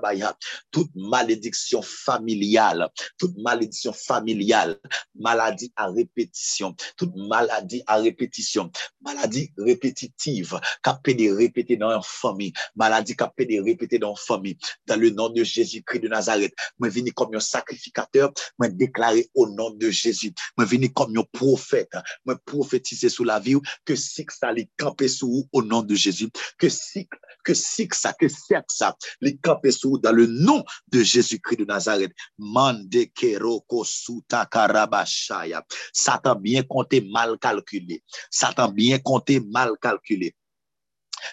[0.71, 4.79] toute malédiction familiale, toute malédiction familiale,
[5.15, 8.71] maladie à répétition, toute maladie à répétition,
[9.01, 14.59] maladie répétitive, capée de répéter dans une famille, maladie capée de répéter dans une famille,
[14.87, 19.49] dans le nom de Jésus-Christ de Nazareth, moi venir comme un sacrificateur, moi déclarer au
[19.49, 21.93] nom de Jésus, moi venir comme un prophète,
[22.25, 26.29] moi prophétiser sous la vie que si ça les camper sous au nom de Jésus,
[26.59, 27.09] que si
[27.45, 28.27] que ça, que
[28.69, 32.13] ça, les camper sous dans le nom de Jésus-Christ de Nazareth.
[33.85, 34.49] Suta.
[35.93, 38.03] Satan bien compté, mal calculé.
[38.31, 40.35] Satan bien compté, mal calculé.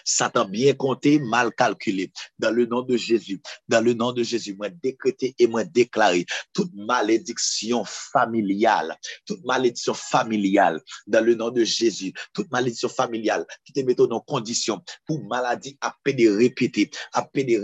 [0.04, 2.12] Satan bien compté, mal calculé.
[2.38, 6.26] Dans le nom de Jésus, dans le nom de Jésus, moi décréter et moi déclarer
[6.52, 8.96] toute malédiction familiale,
[9.26, 14.20] toute malédiction familiale, dans le nom de Jésus, toute malédiction familiale qui te met en
[14.20, 17.56] condition pour maladie à peine de répéter, à peine de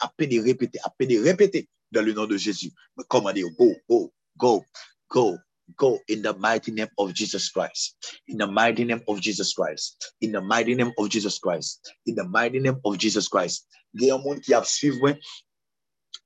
[0.00, 2.72] à peine de à peine de dans le nom de Jésus.
[3.08, 4.64] Commandez, go, go, go,
[5.08, 5.36] go,
[5.76, 7.96] go in the mighty name of Jesus Christ.
[8.28, 10.14] In the mighty name of Jesus Christ.
[10.20, 11.94] In the mighty name of Jesus Christ.
[12.06, 13.66] In the mighty name of Jesus Christ.
[13.96, 15.00] Gen yon moun ki ap suiv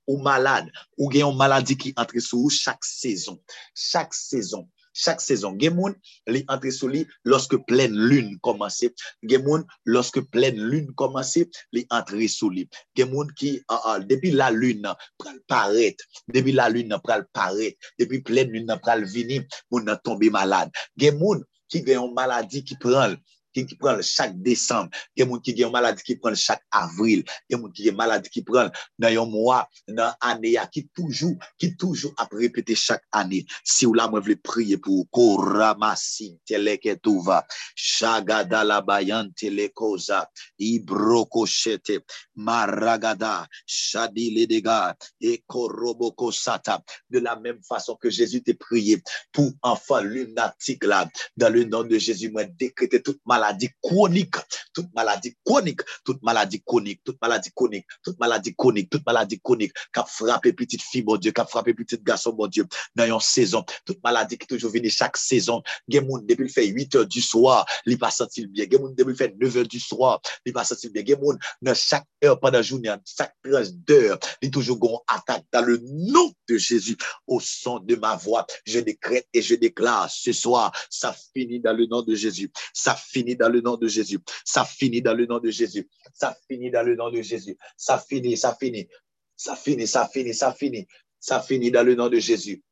[0.06, 0.68] ou malade,
[0.98, 3.38] ou gen yon maladie qui entre sous chaque saison.
[3.74, 4.68] Chaque saison.
[4.94, 5.94] Chak sezon gen moun
[6.30, 8.92] li antre sou li loske plen lun komanse.
[9.28, 11.44] Gen moun loske plen lun komanse
[11.74, 12.66] li antre sou li.
[12.96, 14.86] Gen moun ki ah, ah, a, a, depi la lun
[15.20, 16.06] pral paret.
[16.30, 17.76] Depi la lun pral paret.
[17.98, 20.70] Depi plen lun pral vini moun nan tombe malade.
[21.00, 23.18] Gen moun ki gen yon maladi ki pral.
[23.54, 28.42] Qui, qui prend chaque décembre, qui maladie qui prend chaque avril, qui ont maladie qui
[28.42, 28.68] prend
[28.98, 33.46] dans un mois, dans l'année, qui toujours, qui toujours a répété chaque année.
[33.64, 40.26] Si vous la moi voulez prier pour Koramasi, teleke tuva, Shagada la bayan telekoza,
[40.58, 42.02] Ibroko shete,
[42.36, 46.82] Maragada, Shadi ledega, et Koroboko sata.
[47.08, 49.02] De la même façon que Jésus t'a prié
[49.32, 54.36] pour enfant lunatique là, dans le nom de Jésus, moi décréter toute maladie maladie chronique,
[54.72, 59.72] toute maladie chronique, toute maladie chronique, toute maladie chronique, toute maladie chronique, toute maladie chronique,
[59.92, 63.04] qui a frappé petite fille, mon Dieu, qui a frappé petite garçon, mon Dieu, dans
[63.04, 66.94] une saison, toute maladie qui toujours vient chaque saison, gen moun depuis le fait 8
[66.94, 69.80] heures du soir, il pas senti bien, gen moun depuis le fait 9 heures du
[69.80, 73.72] soir, il pas senti bien, gen moun dans chaque heure pendant la journée, chaque tranche
[73.72, 76.96] d'heure, il toujours gon attaque dans le nom de Jésus,
[77.26, 81.76] au son de ma voix, je décrète et je déclare ce soir, ça finit dans
[81.76, 84.18] le nom de Jésus, ça finit dans le nom de Jésus.
[84.44, 85.88] Ça finit dans le nom de Jésus.
[86.12, 87.56] Ça finit dans le nom de Jésus.
[87.76, 88.88] Ça finit, ça finit.
[89.36, 90.86] Ça finit, ça finit, ça finit.
[91.18, 92.62] Ça finit dans le nom de Jésus.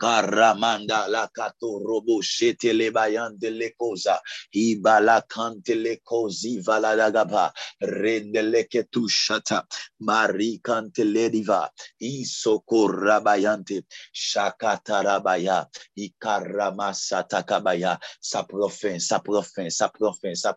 [0.00, 4.18] Karamanda la kato robo shete le bayan de le koza.
[4.54, 7.52] Ibala kante le kozi vala dagaba.
[7.82, 9.64] Rende le ketu shata.
[10.00, 11.68] Mari kante le diva.
[12.02, 13.82] Isoko rabayante.
[14.14, 15.66] Shakata rabaya.
[15.98, 17.98] Ikaramasa takabaya.
[18.20, 20.54] Ça prend fin, ça prend fin, ça prend fin, ça.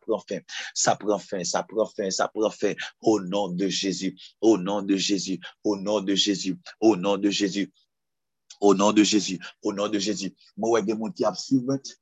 [2.12, 2.30] Ça.
[3.02, 4.16] Au nom de Jésus.
[4.42, 5.40] Au nom de Jésus.
[5.64, 6.58] Au nom de Jésus.
[6.82, 7.72] Au nom de Jésus.
[8.62, 10.34] Au nom de Jésus, au nom de Jésus.
[10.58, 11.32] Moi, a des gens qui ont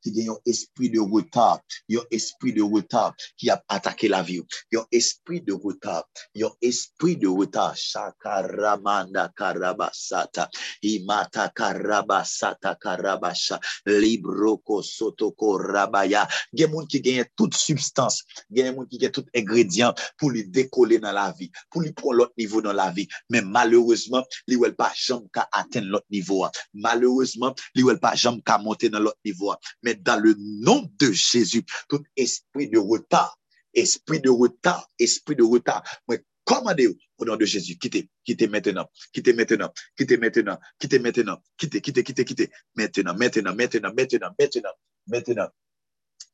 [0.02, 1.60] qui ont un esprit de retard,
[1.92, 4.42] un esprit de retard qui a attaqué la vie.
[4.76, 6.06] Un esprit de retard,
[6.38, 7.76] un esprit de retard.
[7.76, 10.50] Shakaramanda karabasata,
[10.84, 16.28] imata karabasata karabasha, libroko sotoko rabaya.
[16.54, 21.00] Des gens qui ont toute substance, des gens qui ont tout ingrédient pour lui décoller
[21.00, 23.08] dans la vie, pour lui prendre l'autre niveau dans la vie.
[23.30, 26.41] Mais malheureusement, il ne pas jamais atteindre l'autre niveau.
[26.74, 29.54] Malheureusement, il ne pas jamais monter dans l'autre niveau.
[29.84, 33.40] Mais dans le nom de Jésus, tout esprit de retard,
[33.74, 36.88] esprit de retard, esprit de retard, moi, commandez
[37.18, 42.04] au nom de Jésus, quittez, quittez maintenant, quittez maintenant, quittez maintenant, quittez maintenant, quittez, quittez,
[42.04, 44.74] quittez, quittez, maintenant, maintenant, maintenant, maintenant, maintenant,
[45.08, 45.50] maintenant.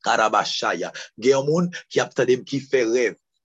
[0.02, 0.92] Karabashaya.
[1.18, 2.00] Il y a un monde qui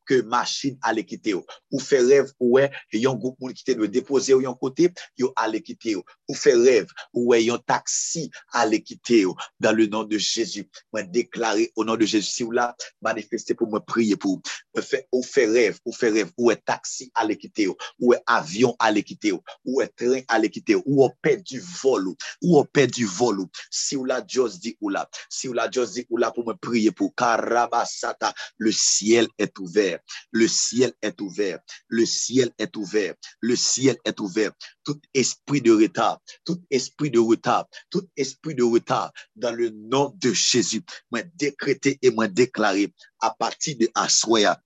[0.07, 1.43] ke machin ale kite yo.
[1.73, 4.89] Ou fe rev ou we, yon goup moun kite nou depose yo yon kote,
[5.19, 6.03] yo ale kite yo.
[6.29, 8.27] Ou fe rev ou we, yon taksi
[8.59, 9.35] ale kite yo.
[9.63, 12.29] Dan le nan de Jezu, mwen deklare o nan de Jezu.
[12.33, 12.71] Si ou la,
[13.05, 14.41] manifeste pou mwen priye pou.
[14.77, 17.77] Euh, ou fe rev, ou fe rev, ou we taksi ale kite yo.
[17.99, 19.41] Ou we avyon ale kite yo.
[19.67, 20.83] Ou we tren ale kite yo.
[20.87, 22.29] Ou we pe du vol ou.
[22.41, 23.63] Ou we pe du vol ou.
[23.69, 25.05] Si ou la, Dios di ou la.
[25.29, 27.13] Si ou la, Dios di ou la pou mwen priye pou.
[27.19, 29.92] Karabasata, le siel et ouver.
[30.31, 31.59] Le ciel est ouvert.
[31.87, 33.13] Le ciel est ouvert.
[33.39, 34.51] Le ciel est ouvert.
[34.83, 40.13] Tout esprit de retard, tout esprit de retard, tout esprit de retard, dans le nom
[40.17, 44.61] de Jésus, moi décrété et moi déclaré à partir de Aswaya,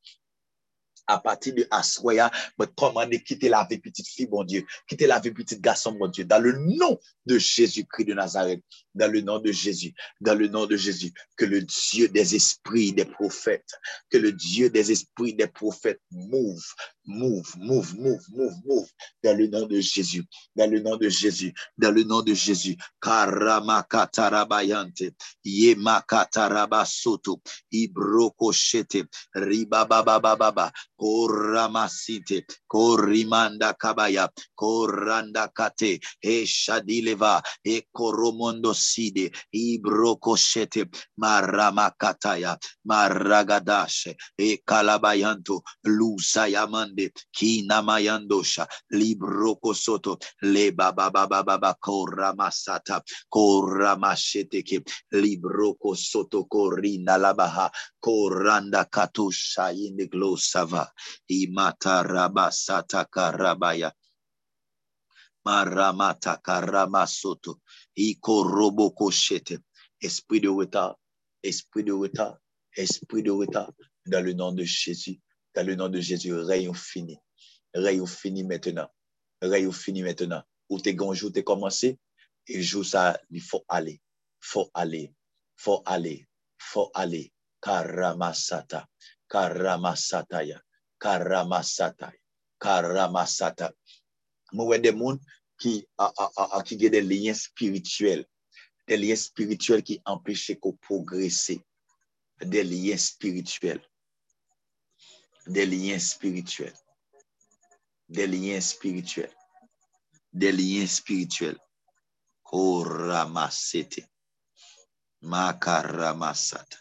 [1.08, 5.20] à partir de Aswaya, mais commandez quitter la vie petite fille, mon Dieu, quitter la
[5.20, 8.62] vie petite garçon, mon Dieu, dans le nom de Jésus-Christ de Nazareth,
[8.94, 12.94] dans le nom de Jésus, dans le nom de Jésus, que le Dieu des esprits,
[12.94, 13.72] des prophètes,
[14.10, 16.64] que le Dieu des esprits, des prophètes move,
[17.08, 18.90] move, move, move, move, move,
[19.24, 20.24] dans le nom de Jésus,
[20.56, 22.76] dans le nom de Jésus, dans le nom de Jésus.
[23.02, 25.14] Karamakatarabaiante,
[25.46, 27.40] Yemakatarabasoto,
[27.74, 29.06] Ibrokoshete,
[29.36, 34.30] Ribababababa, Koramasite, Korimanda Kabaya,
[34.60, 40.90] Koranda Kate, Eshadileva, Ekoromondo Side, Ibrokoshete,
[41.22, 42.58] Maramakataya,
[42.90, 53.02] Maragadashe, Ekalabayanto, Lusayamanda, mande kina mayandosha libroko soto le baba baba baba koramasata
[53.34, 54.84] koramasheteke
[55.14, 57.70] libroko soto korina labaha
[58.04, 60.88] koranda katusha inde glosava
[61.30, 63.92] imata rabasata karabaya
[65.46, 67.60] Maramata karamasoto.
[67.98, 69.60] Iko robo koshete.
[70.02, 70.96] Esprit de retard.
[71.44, 72.38] Esprit de retard.
[72.78, 73.74] Esprit de retard.
[74.06, 75.20] Dans le nom de Jésus.
[75.58, 76.36] Dans le nom de Jésus.
[76.36, 77.18] Rayon fini.
[77.74, 78.88] Rayon fini maintenant.
[79.42, 80.44] Rayon fini maintenant.
[80.70, 81.98] Ou t'es gonjou, t'es commencé.
[82.46, 84.00] Et joue ça, il faut aller.
[84.40, 85.16] Faut aller.
[85.56, 86.28] Faut aller.
[86.60, 87.34] Faut aller.
[87.60, 88.86] Karamasata.
[89.28, 90.62] Karamasataya.
[91.00, 92.14] Karamasataya.
[92.60, 93.74] Karamasata.
[94.54, 95.18] Moi, des gens
[95.58, 98.28] qui, a, a, a, qui ont des liens spirituels.
[98.88, 101.54] Des liens spirituels qui empêchent qu'on progresse.
[102.46, 103.82] Des liens spirituels.
[105.50, 106.78] Des liens spirituels.
[108.10, 109.34] Des liens spirituels.
[110.34, 111.60] Des liens spirituels.
[112.44, 114.08] Koramasete.
[115.22, 116.78] Makaramasata.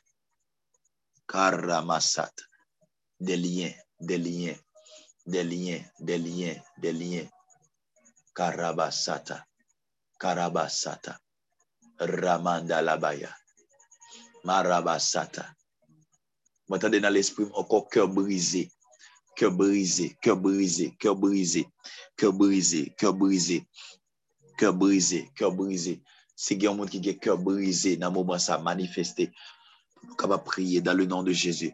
[1.27, 2.45] Karamasata.
[3.21, 4.59] Des liens, des liens,
[5.25, 7.31] des liens, des liens, des liens.
[8.35, 9.45] Karabasata.
[10.19, 11.19] Karabasata.
[11.99, 13.35] Ramanda labaya.
[14.45, 15.56] Marabasata.
[16.69, 18.71] M'entendez dans l'esprit encore cœur brisé.
[19.37, 21.69] Cœur brisé, cœur brisé, cœur brisé,
[22.17, 23.67] cœur brisé, cœur brisé,
[24.57, 26.03] cœur brisé, cœur brisé.
[26.35, 29.33] C'est il y a un monde qui a cœur brisé dans le moment ça manifesté.
[30.19, 31.73] Va prier dans le nom de Jésus.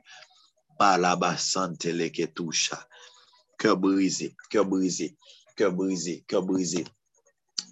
[0.79, 2.87] Palabasante leke toucha.
[3.59, 5.17] Cœur brisé, cœur brisé,
[5.57, 6.85] cœur brisé, cœur brisé.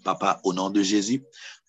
[0.04, 1.22] Papa, au nom de Jésus,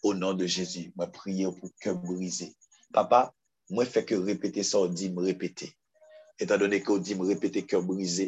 [0.04, 2.56] au nom de Jésus, moi prier pour cœur brisé.
[2.94, 3.34] Papa,
[3.72, 5.70] Mwen fè ke repete sa ou di m repete.
[6.42, 8.28] Etan donè ke ou di m repete kèr brise,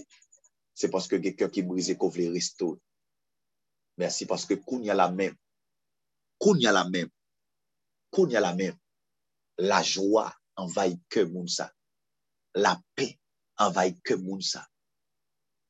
[0.74, 2.78] se paske ge kèr ki brise ko vle resto.
[4.00, 5.36] Mersi paske koun ya la mèm.
[6.40, 7.12] Koun ya la mèm.
[8.14, 8.78] Koun ya la mèm.
[9.68, 11.68] La jwa anvay ke moun sa.
[12.56, 13.12] La pe
[13.62, 14.64] anvay ke moun sa.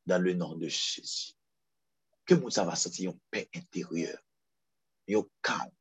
[0.05, 1.33] Dan le nan de Chezi.
[2.27, 4.19] Ke moun sa va sati yon pe interior.
[5.09, 5.71] Yon kan.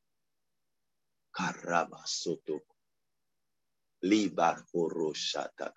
[1.36, 2.62] Karama soto.
[4.02, 4.64] Libar
[5.14, 5.74] shatak.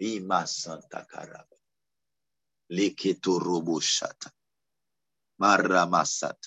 [0.00, 1.56] Lima santa karaba.
[2.70, 4.30] Leketo robo shata.
[5.38, 6.38] Maramasat.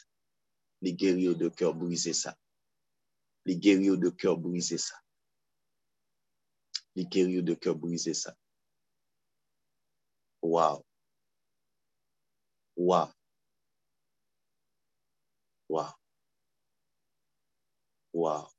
[0.81, 2.35] Les guerriers de cœur brisé ça.
[3.45, 4.95] Les guerriers de cœur brisé ça.
[6.95, 8.35] Les guerriers de cœur brisé ça.
[10.41, 10.85] Wow.
[12.76, 13.11] Wow.
[15.67, 15.93] Wow.
[18.13, 18.59] Wow.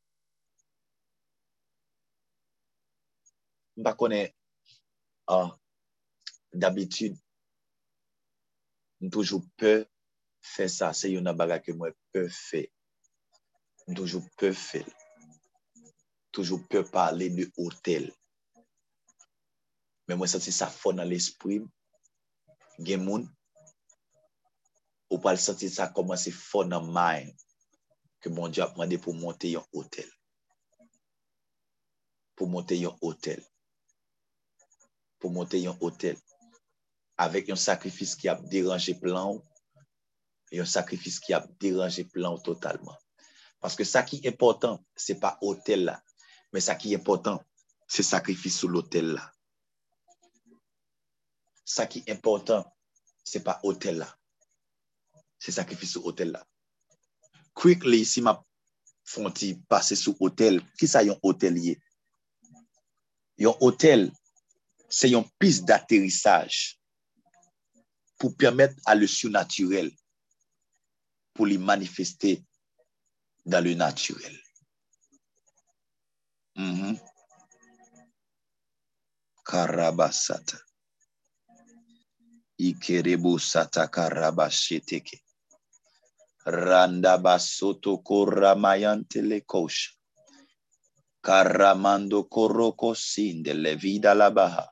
[3.81, 4.28] mba konen
[5.35, 5.51] ah,
[6.52, 7.16] d'abitud
[9.01, 9.73] m toujou pe
[10.44, 12.66] fe sa, se yon nan baga ke mwen pe fe
[13.89, 14.85] m toujou pe fe
[16.31, 18.11] toujou pe pale de hotel.
[20.07, 21.66] Men mwen senti sa fon nan l'esprim
[22.86, 23.27] gen moun
[25.11, 27.32] ou pal senti sa komanse fon nan mayen
[28.23, 30.11] ke moun di ap mande pou monte yon hotel.
[32.36, 33.43] Pou monte yon hotel.
[35.21, 36.17] pou monte yon hotel.
[37.21, 39.43] Avèk yon sakrifis ki ap deranje plan ou,
[40.57, 42.97] yon sakrifis ki ap deranje plan ou totalman.
[43.61, 45.99] Paske sa ki important, se pa hotel la,
[46.53, 47.43] men sa ki important,
[47.91, 49.27] se sakrifis sou l'hotel la.
[51.69, 52.65] Sa ki important,
[53.23, 54.09] se pa hotel la,
[55.39, 56.41] se sakrifis sou hotel la.
[57.53, 58.33] Quickly, si ma
[59.05, 61.77] fonti pase sou hotel, ki sa yon hotel ye?
[63.45, 64.09] Yon hotel,
[64.91, 66.79] c'est une piste d'atterrissage
[68.19, 69.91] pour permettre à le surnaturel
[71.33, 72.45] pour les manifester
[73.47, 74.37] dans le naturel.
[76.57, 77.01] Mm -hmm.
[79.45, 80.59] Karabasata.
[82.59, 85.17] Ikerebo sata karabasheteke.
[86.45, 89.91] Randa basoto koramayante le kosha.
[91.23, 94.67] Karamando koroko sinde le vida la baha.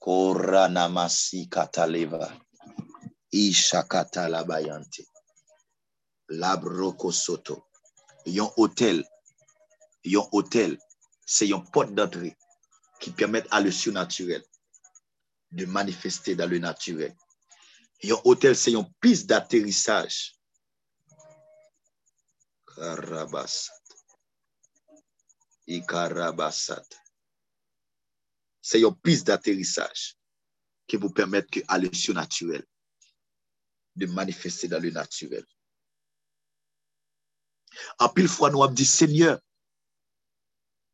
[0.00, 2.32] Koranamasi kataleva.
[3.32, 5.04] Isha katalabayante.
[6.30, 7.66] Labroko soto.
[8.26, 9.04] Yon hôtel,
[10.04, 10.78] yon hôtel,
[11.26, 12.36] c'est une porte d'entrée
[13.00, 14.42] qui permet à le surnaturel
[15.52, 17.16] de manifester dans le naturel.
[18.02, 20.34] Yon hôtel, c'est une piste d'atterrissage.
[22.66, 23.82] Karabasat.
[25.66, 26.99] Ikarabasat.
[28.70, 30.16] c'est une piste d'atterrissage
[30.86, 32.64] qui vous permet que à le surnaturel
[33.96, 35.44] de manifester dans le naturel.
[37.98, 39.40] En pile fois, nous avons dit, Seigneur,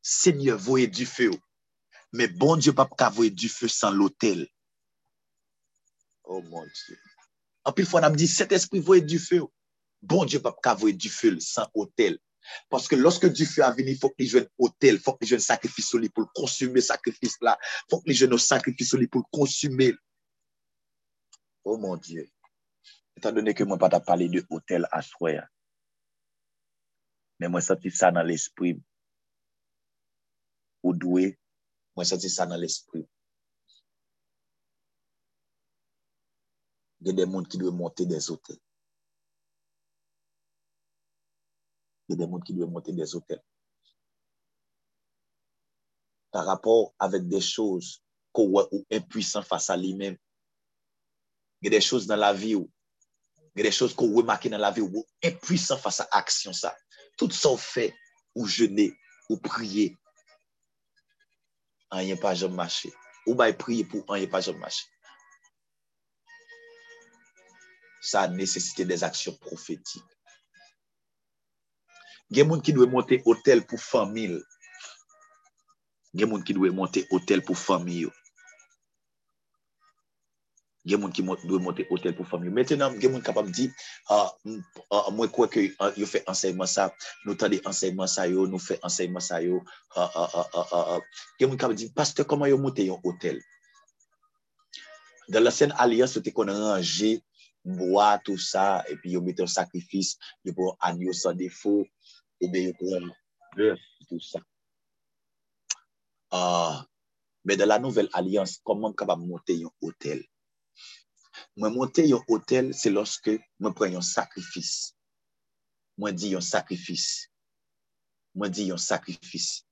[0.01, 1.31] Seigneur, voyez du feu.
[2.13, 4.49] Mais bon Dieu, pas voyez du feu sans l'autel.
[6.25, 6.99] Oh mon Dieu.
[7.65, 9.43] En pile fois, nous avons dit, cet esprit voyez du feu.
[10.01, 12.19] Bon Dieu, pas voyez du feu sans l'autel.
[12.73, 16.27] Paske loske di fè avini, fòk li jwen hotel, fòk li jwen sakrifis soli pou
[16.27, 17.57] l'konsume sakrifis la,
[17.93, 19.93] fòk li jwen nou sakrifis soli pou l'konsume.
[21.67, 22.27] Oh mon dieu,
[23.19, 25.47] etan donè ke mwen pata pale de hotel aswaya,
[27.41, 28.79] men mwen sati sa nan l'esprim,
[30.87, 31.33] ou dwe,
[31.99, 33.07] mwen sati sa nan l'esprim.
[37.07, 38.59] Gen de moun ki dwe monte des hotel.
[42.09, 43.43] Il y a des gens qui doivent monter des hôtels.
[46.31, 48.03] Par rapport avec des choses
[48.33, 50.17] qu'on ou impuissant face à lui-même.
[51.63, 52.71] Il y a des choses dans la vie où
[53.55, 56.53] il y a des choses qu'on remarque dans la vie où impuissant face à l'action
[56.53, 56.77] ça.
[57.17, 57.95] Tout ça fait
[58.35, 58.93] ou jeûner
[59.31, 59.97] ou prier.
[61.91, 62.93] Rien pas jamais marché.
[63.27, 64.85] Ou bien prier pour rien pas jamais marché.
[68.03, 70.03] Ça a nécessité des actions prophétiques.
[72.31, 74.41] Gen moun ki dwe monte hotel pou famil.
[76.17, 78.13] Gen moun ki dwe monte hotel pou famil yo.
[80.87, 82.57] Gen moun ki dwe monte hotel pou famil yo.
[82.57, 83.69] Metenan, gen moun kapap di,
[84.11, 84.31] ah,
[84.91, 86.89] ah, mwen kwa ke ah, yo fe enseyman sa,
[87.23, 89.63] nou tade enseyman sa yo, nou fe enseyman sa yo.
[89.95, 91.01] Ah, ah, ah
[91.39, 93.39] gen moun kapap di, paste, koman yo monte yon hotel?
[95.31, 97.21] Dan la sen alias, yo te konan anje,
[97.67, 100.17] mwa, tout sa, epi yo mette yon sakrifis,
[100.47, 101.85] yo pou an yo san defo,
[102.41, 103.11] obéir pour un
[103.55, 104.41] peuple, tout ça.
[106.33, 106.83] Uh,
[107.45, 110.25] mais dans la nouvelle alliance, comment capable monter un hôtel?
[111.57, 114.95] Moi, monter un hôtel, c'est lorsque je prends un sacrifice.
[115.97, 117.29] Moi, dis un sacrifice.
[118.35, 119.67] Moi, dis un sacrifice.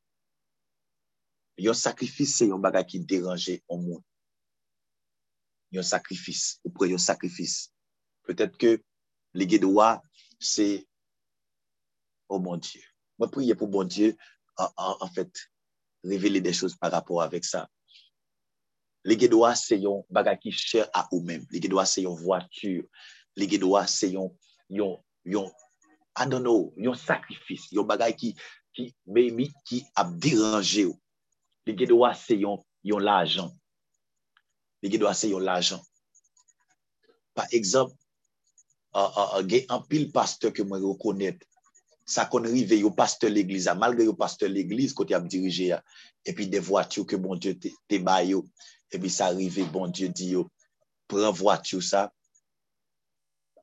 [1.60, 4.02] Yon sakrifis se yon bagay ki deranje yon moun.
[5.74, 7.68] Yon sakrifis, ou pre yon sakrifis.
[8.26, 8.72] Petet ke
[9.38, 10.00] li gedwa
[10.42, 10.84] se
[12.28, 12.82] oh mon Dieu.
[13.18, 14.16] Moi, prier pour bon Dieu,
[14.56, 15.30] en, en, en, fait,
[16.02, 17.68] révéler des choses par rapport avec ça.
[19.04, 21.44] Les guédois, c'est un bagage qui cher à eux-mêmes.
[21.50, 22.84] Les guédois, c'est une voiture.
[23.36, 24.30] Les guédois, c'est un,
[24.72, 24.96] un,
[25.26, 25.50] un,
[26.16, 28.36] I don't know, un sacrifice, un bagage qui,
[28.72, 30.88] qui, maybe, qui a dérangé.
[31.66, 32.56] Les guédois, c'est un
[32.86, 33.52] un l'argent.
[34.82, 35.82] Les guédois, c'est un l'argent.
[37.34, 37.94] Par exemple,
[38.94, 41.38] il y a un pile pasteur que mwen rekonet
[42.04, 45.80] sa kon rive yo paste l'eglize a, malge yo paste l'eglize kote ap dirije a,
[46.28, 48.44] epi de vwatiyo ke bon Diyo te, te bay yo,
[48.92, 50.44] epi sa rive bon Diyo di yo,
[51.08, 52.08] pren vwatiyo sa,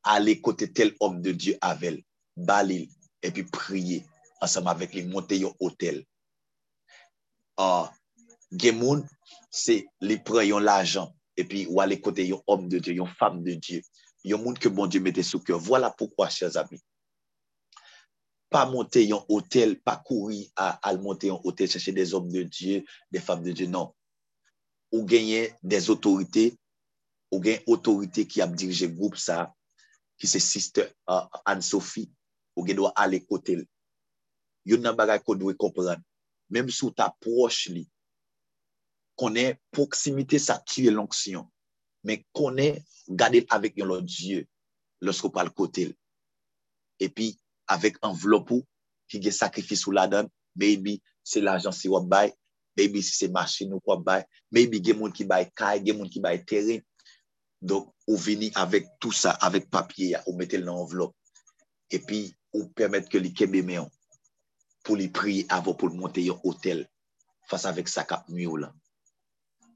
[0.01, 2.01] ale kote tel om de Diyo avel,
[2.35, 2.87] balil,
[3.21, 4.01] epi priye,
[4.41, 6.01] ansam avek li monte yo hotel.
[7.61, 7.85] Uh,
[8.57, 9.03] gen moun,
[9.53, 13.59] se li pren yon lajan, epi wale kote yon om de Diyo, yon fam de
[13.61, 13.85] Diyo,
[14.25, 15.61] yon moun ke bon Diyo mette sou kyo.
[15.61, 16.81] Vwala poukwa, chers amis,
[18.51, 22.43] pas monter un hôtel, pas courir à, à monter un hôtel, chercher des hommes de
[22.43, 23.65] Dieu, des femmes de Dieu.
[23.65, 23.93] Non.
[24.91, 26.55] Ou gagner des autorités,
[27.31, 29.53] ou gagner autorité qui a dirigé groupe ça,
[30.17, 32.11] qui c'est Sister uh, Anne-Sophie,
[32.55, 33.65] ou gagner doit aller côté.
[34.65, 35.97] Il y a des choses qu'on doit comprendre.
[36.49, 37.69] Même sous ta proche,
[39.21, 41.45] konen proksimite sa tue l'onksyon,
[42.05, 44.41] men konen gade avèk yon lò Diyo
[45.05, 45.93] lòs ko pal kote l.
[47.01, 47.31] E pi,
[47.71, 48.65] avèk envelopou
[49.11, 52.31] ki gen sakrifis ou la dan, maybe se l'ajan si wap bay,
[52.77, 56.11] maybe se se masin ou wap bay, maybe gen moun ki bay kay, gen moun
[56.11, 56.83] ki bay teren.
[57.61, 61.13] Donk ou vini avèk tout sa, avèk papye ya, ou metel nan envelop.
[61.93, 62.25] Epi
[62.55, 63.89] ou permèt ke li kebe meyon
[64.81, 66.87] pou li pri avò pou monte yon hotel
[67.49, 68.73] fasa avèk sa kap mi ou lan.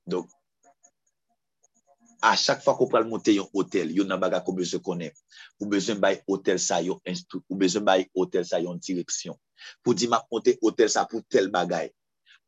[0.10, 0.32] Donk
[2.26, 5.14] a chak fwa ko pral monte yon hotel, yon nan baga ko bezon konen,
[5.62, 9.38] ou bezon bay hotel sa yon instru, ou bezon bay hotel sa yon direksyon,
[9.86, 11.92] pou di mak monte hotel sa pou tel bagay.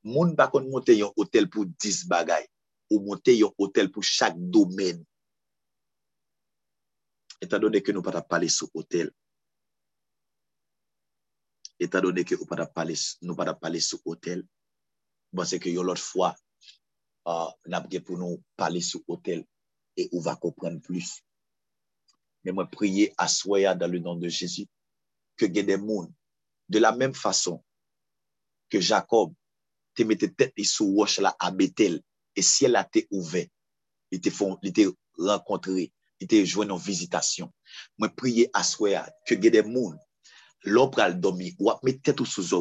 [0.02, 2.48] Moun bakon monte yon hotel pou 10 bagay,
[2.90, 5.04] ou monte yon hotel pou chak domen.
[7.46, 9.12] Etan donè ke nou pata pale sou hotel,
[11.78, 14.42] etan donè ke pata pale, nou pata pale sou hotel,
[15.30, 16.32] bon se ke yon lot fwa,
[17.30, 19.46] uh, nap gen pou nou pale sou hotel,
[19.98, 21.22] et on va comprendre plus.
[22.44, 24.68] Mais moi, prier à soi dans le nom de Jésus,
[25.36, 25.64] que des
[26.70, 27.64] de la même façon
[28.70, 29.34] que Jacob
[29.96, 32.02] te mettait tête sous roche là à Bethel,
[32.36, 33.48] et si elle a été ouvert,
[34.12, 34.30] il te
[34.64, 34.88] il
[35.18, 37.52] rencontré, il te joué en visitation.
[37.98, 39.64] Moi, prier à soi que des
[40.64, 42.54] l'opre al dormi, ou mettre tête sous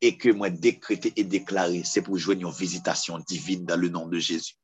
[0.00, 4.06] et que moi décréter et déclarer, c'est pour jouer une visitation divine dans le nom
[4.06, 4.54] de Jésus.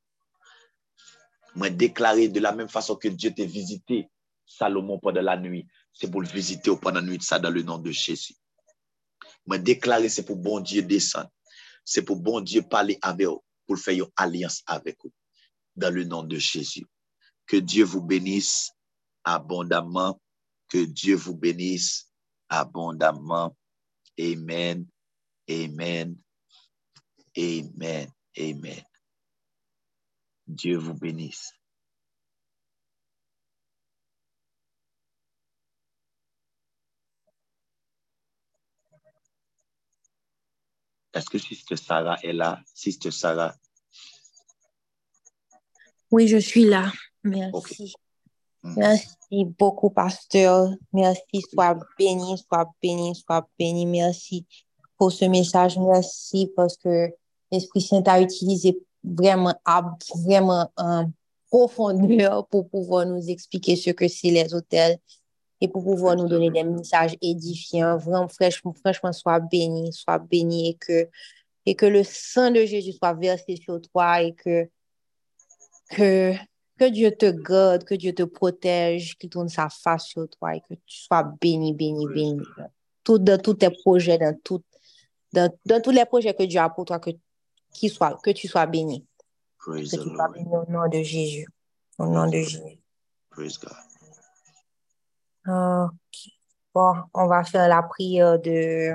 [1.55, 4.09] Moi, déclarer de la même façon que Dieu t'a visité
[4.47, 7.78] Salomon pendant la nuit, c'est pour le visiter pendant la nuit, ça dans le nom
[7.78, 8.35] de Jésus.
[9.47, 11.31] Moi, déclarer, c'est pour bon Dieu descendre.
[11.85, 15.12] C'est pour bon Dieu parler avec vous, pour faire une alliance avec vous,
[15.77, 16.86] dans le nom de Jésus.
[17.47, 18.70] Que Dieu vous bénisse
[19.24, 20.20] abondamment.
[20.68, 22.12] Que Dieu vous bénisse
[22.48, 23.56] abondamment.
[24.18, 24.86] Amen.
[25.48, 26.16] Amen.
[27.36, 28.09] Amen.
[28.39, 28.89] Amen.
[30.51, 31.52] Dieu vous bénisse.
[41.14, 42.60] Est-ce que Sister Sarah est là?
[42.74, 43.55] Sister Sarah?
[46.10, 46.93] Oui, je suis là.
[47.22, 47.94] Merci.
[48.62, 48.74] Mm.
[48.77, 50.70] Merci beaucoup, pasteur.
[50.93, 51.43] Merci.
[51.52, 53.86] Sois béni, sois béni, sois béni.
[53.86, 54.47] Merci
[54.97, 55.78] pour ce message.
[55.78, 57.10] Merci parce que
[57.51, 59.55] l'Esprit Saint a utilisé vraiment,
[60.24, 61.10] vraiment en
[61.51, 64.98] profondeur pour pouvoir nous expliquer ce que c'est les hôtels
[65.60, 67.98] et pour pouvoir nous donner des messages édifiants.
[67.98, 71.09] Vraiment, franchement, franchement, sois béni, sois béni et que,
[71.66, 74.68] et que le sang de Jésus soit versé sur toi et que,
[75.90, 76.35] que,
[76.78, 80.60] que Dieu te garde, que Dieu te protège, qu'il tourne sa face sur toi et
[80.60, 82.40] que tu sois béni, béni, béni.
[83.06, 84.62] Dans tous tes projets, dans, tout,
[85.32, 87.10] dans, dans tous les projets que Dieu a pour toi, que,
[87.72, 89.06] soit, que tu sois béni.
[89.59, 91.47] que tu sois béni au nom de Jésus.
[91.98, 92.78] Au nom de Jésus.
[93.30, 93.76] Praise God.
[96.72, 98.94] Bon, on va faire la prière de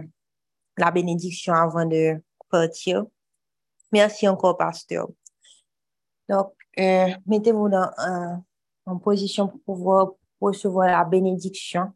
[0.77, 3.05] la bénédiction avant de partir.
[3.91, 5.07] Merci encore, pasteur.
[6.29, 7.91] Donc, euh, mettez-vous dans,
[8.85, 11.91] en position pour pouvoir recevoir la bénédiction.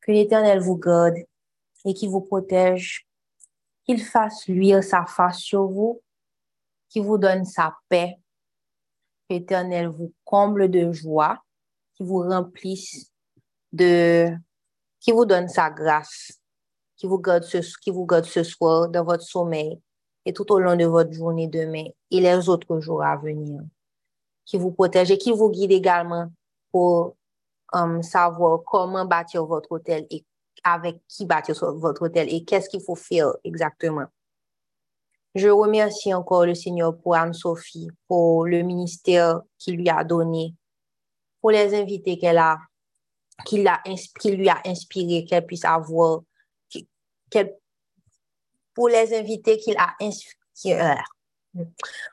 [0.00, 1.16] Que l'Éternel vous garde
[1.84, 3.06] et qu'il vous protège,
[3.84, 6.02] qu'il fasse luire sa face sur vous,
[6.88, 8.16] qu'il vous donne sa paix.
[9.28, 11.42] Que l'Éternel vous comble de joie
[11.94, 13.10] qui vous remplisse
[13.72, 14.28] de,
[15.00, 16.40] qui vous donne sa grâce,
[16.96, 19.80] qui vous garde ce, qui vous garde ce soir dans votre sommeil
[20.24, 23.60] et tout au long de votre journée demain et les autres jours à venir,
[24.44, 26.30] qui vous protège et qui vous guide également
[26.70, 27.16] pour
[27.72, 30.24] um, savoir comment bâtir votre hôtel et
[30.64, 34.06] avec qui bâtir votre hôtel et qu'est-ce qu'il faut faire exactement.
[35.34, 40.54] Je remercie encore le Seigneur pour Anne-Sophie, pour le ministère qu'il lui a donné,
[41.40, 42.58] pour les invités qu'elle a,
[43.46, 46.20] qu'il lui a inspiré, qu'elle puisse avoir,
[48.74, 50.96] pour les invités qu'il a inspiré,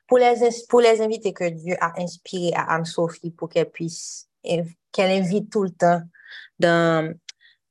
[0.08, 0.36] pour les,
[0.70, 5.64] pour les invités que Dieu a inspiré à Anne-Sophie pour qu'elle puisse, qu'elle invite tout
[5.64, 6.02] le temps
[6.58, 7.14] dans,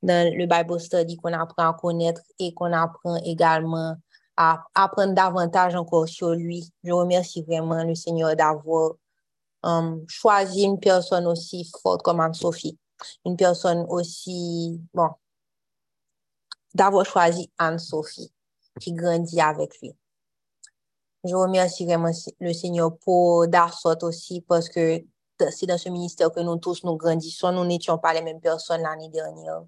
[0.03, 3.97] dans le Bible study qu'on apprend à connaître et qu'on apprend également
[4.37, 6.73] à apprendre davantage encore sur lui.
[6.85, 8.93] Je remercie vraiment le Seigneur d'avoir
[9.65, 12.79] um, choisi une personne aussi forte comme Anne-Sophie.
[13.25, 15.09] Une personne aussi, bon,
[16.75, 18.33] d'avoir choisi Anne-Sophie
[18.81, 19.93] qui grandit avec lui.
[21.25, 25.03] Je remercie vraiment le Seigneur pour Darsot aussi parce que
[25.51, 27.53] c'est dans ce ministère que nous tous nous grandissons.
[27.53, 29.63] Nous n'étions pas les mêmes personnes l'année dernière.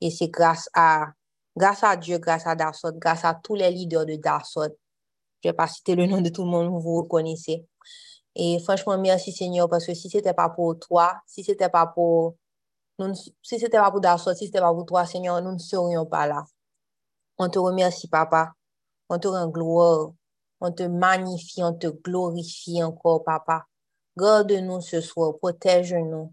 [0.00, 1.12] Et c'est grâce à,
[1.56, 4.62] grâce à Dieu, grâce à Darsot, grâce à tous les leaders de Darsot.
[5.42, 7.66] Je ne vais pas citer le nom de tout le monde, vous vous reconnaissez.
[8.34, 11.68] Et franchement, merci Seigneur, parce que si ce n'était pas pour toi, si ce n'était
[11.68, 12.36] pas pour
[12.98, 15.58] nous, si c'était pas pour Darsot, si ce n'était pas pour toi, Seigneur, nous ne
[15.58, 16.44] serions pas là.
[17.38, 18.52] On te remercie, Papa.
[19.08, 20.12] On te rend gloire.
[20.60, 23.66] On te magnifie, on te glorifie encore, Papa.
[24.16, 26.32] Garde-nous ce soir, protège-nous.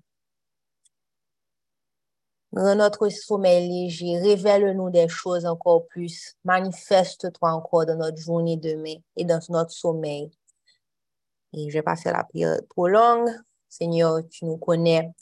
[2.53, 6.35] Rends notre sommeil léger, révèle-nous des choses encore plus.
[6.43, 10.29] Manifeste-toi encore dans notre journée demain et dans notre sommeil.
[11.53, 13.29] Et je vais pas faire la prière trop longue.
[13.69, 15.13] Seigneur, tu nous connais,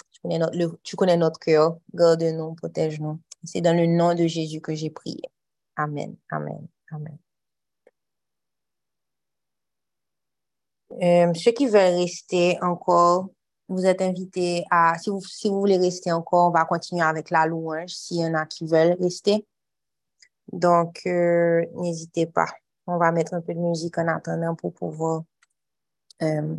[0.84, 1.78] tu connais notre, cœur.
[1.94, 3.20] Garde-nous, protège-nous.
[3.44, 5.22] C'est dans le nom de Jésus que j'ai prié.
[5.76, 7.18] Amen, amen, amen.
[11.02, 13.30] Euh, ceux qui veulent rester encore,
[13.70, 17.30] vous êtes invités à, si vous, si vous voulez rester encore, on va continuer avec
[17.30, 19.46] la louange s'il y en a qui veulent rester.
[20.52, 22.48] Donc, euh, n'hésitez pas.
[22.88, 25.24] On va mettre un peu de musique en attendant pour pouvoir
[26.24, 26.56] euh,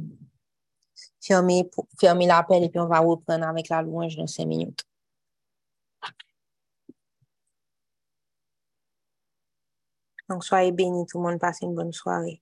[1.20, 1.69] fermer,
[2.01, 4.85] fermer l'appel et puis on va reprendre avec la louange dans cinq minutes.
[10.28, 12.41] Donc, soyez bénis, tout le monde, passez une bonne soirée.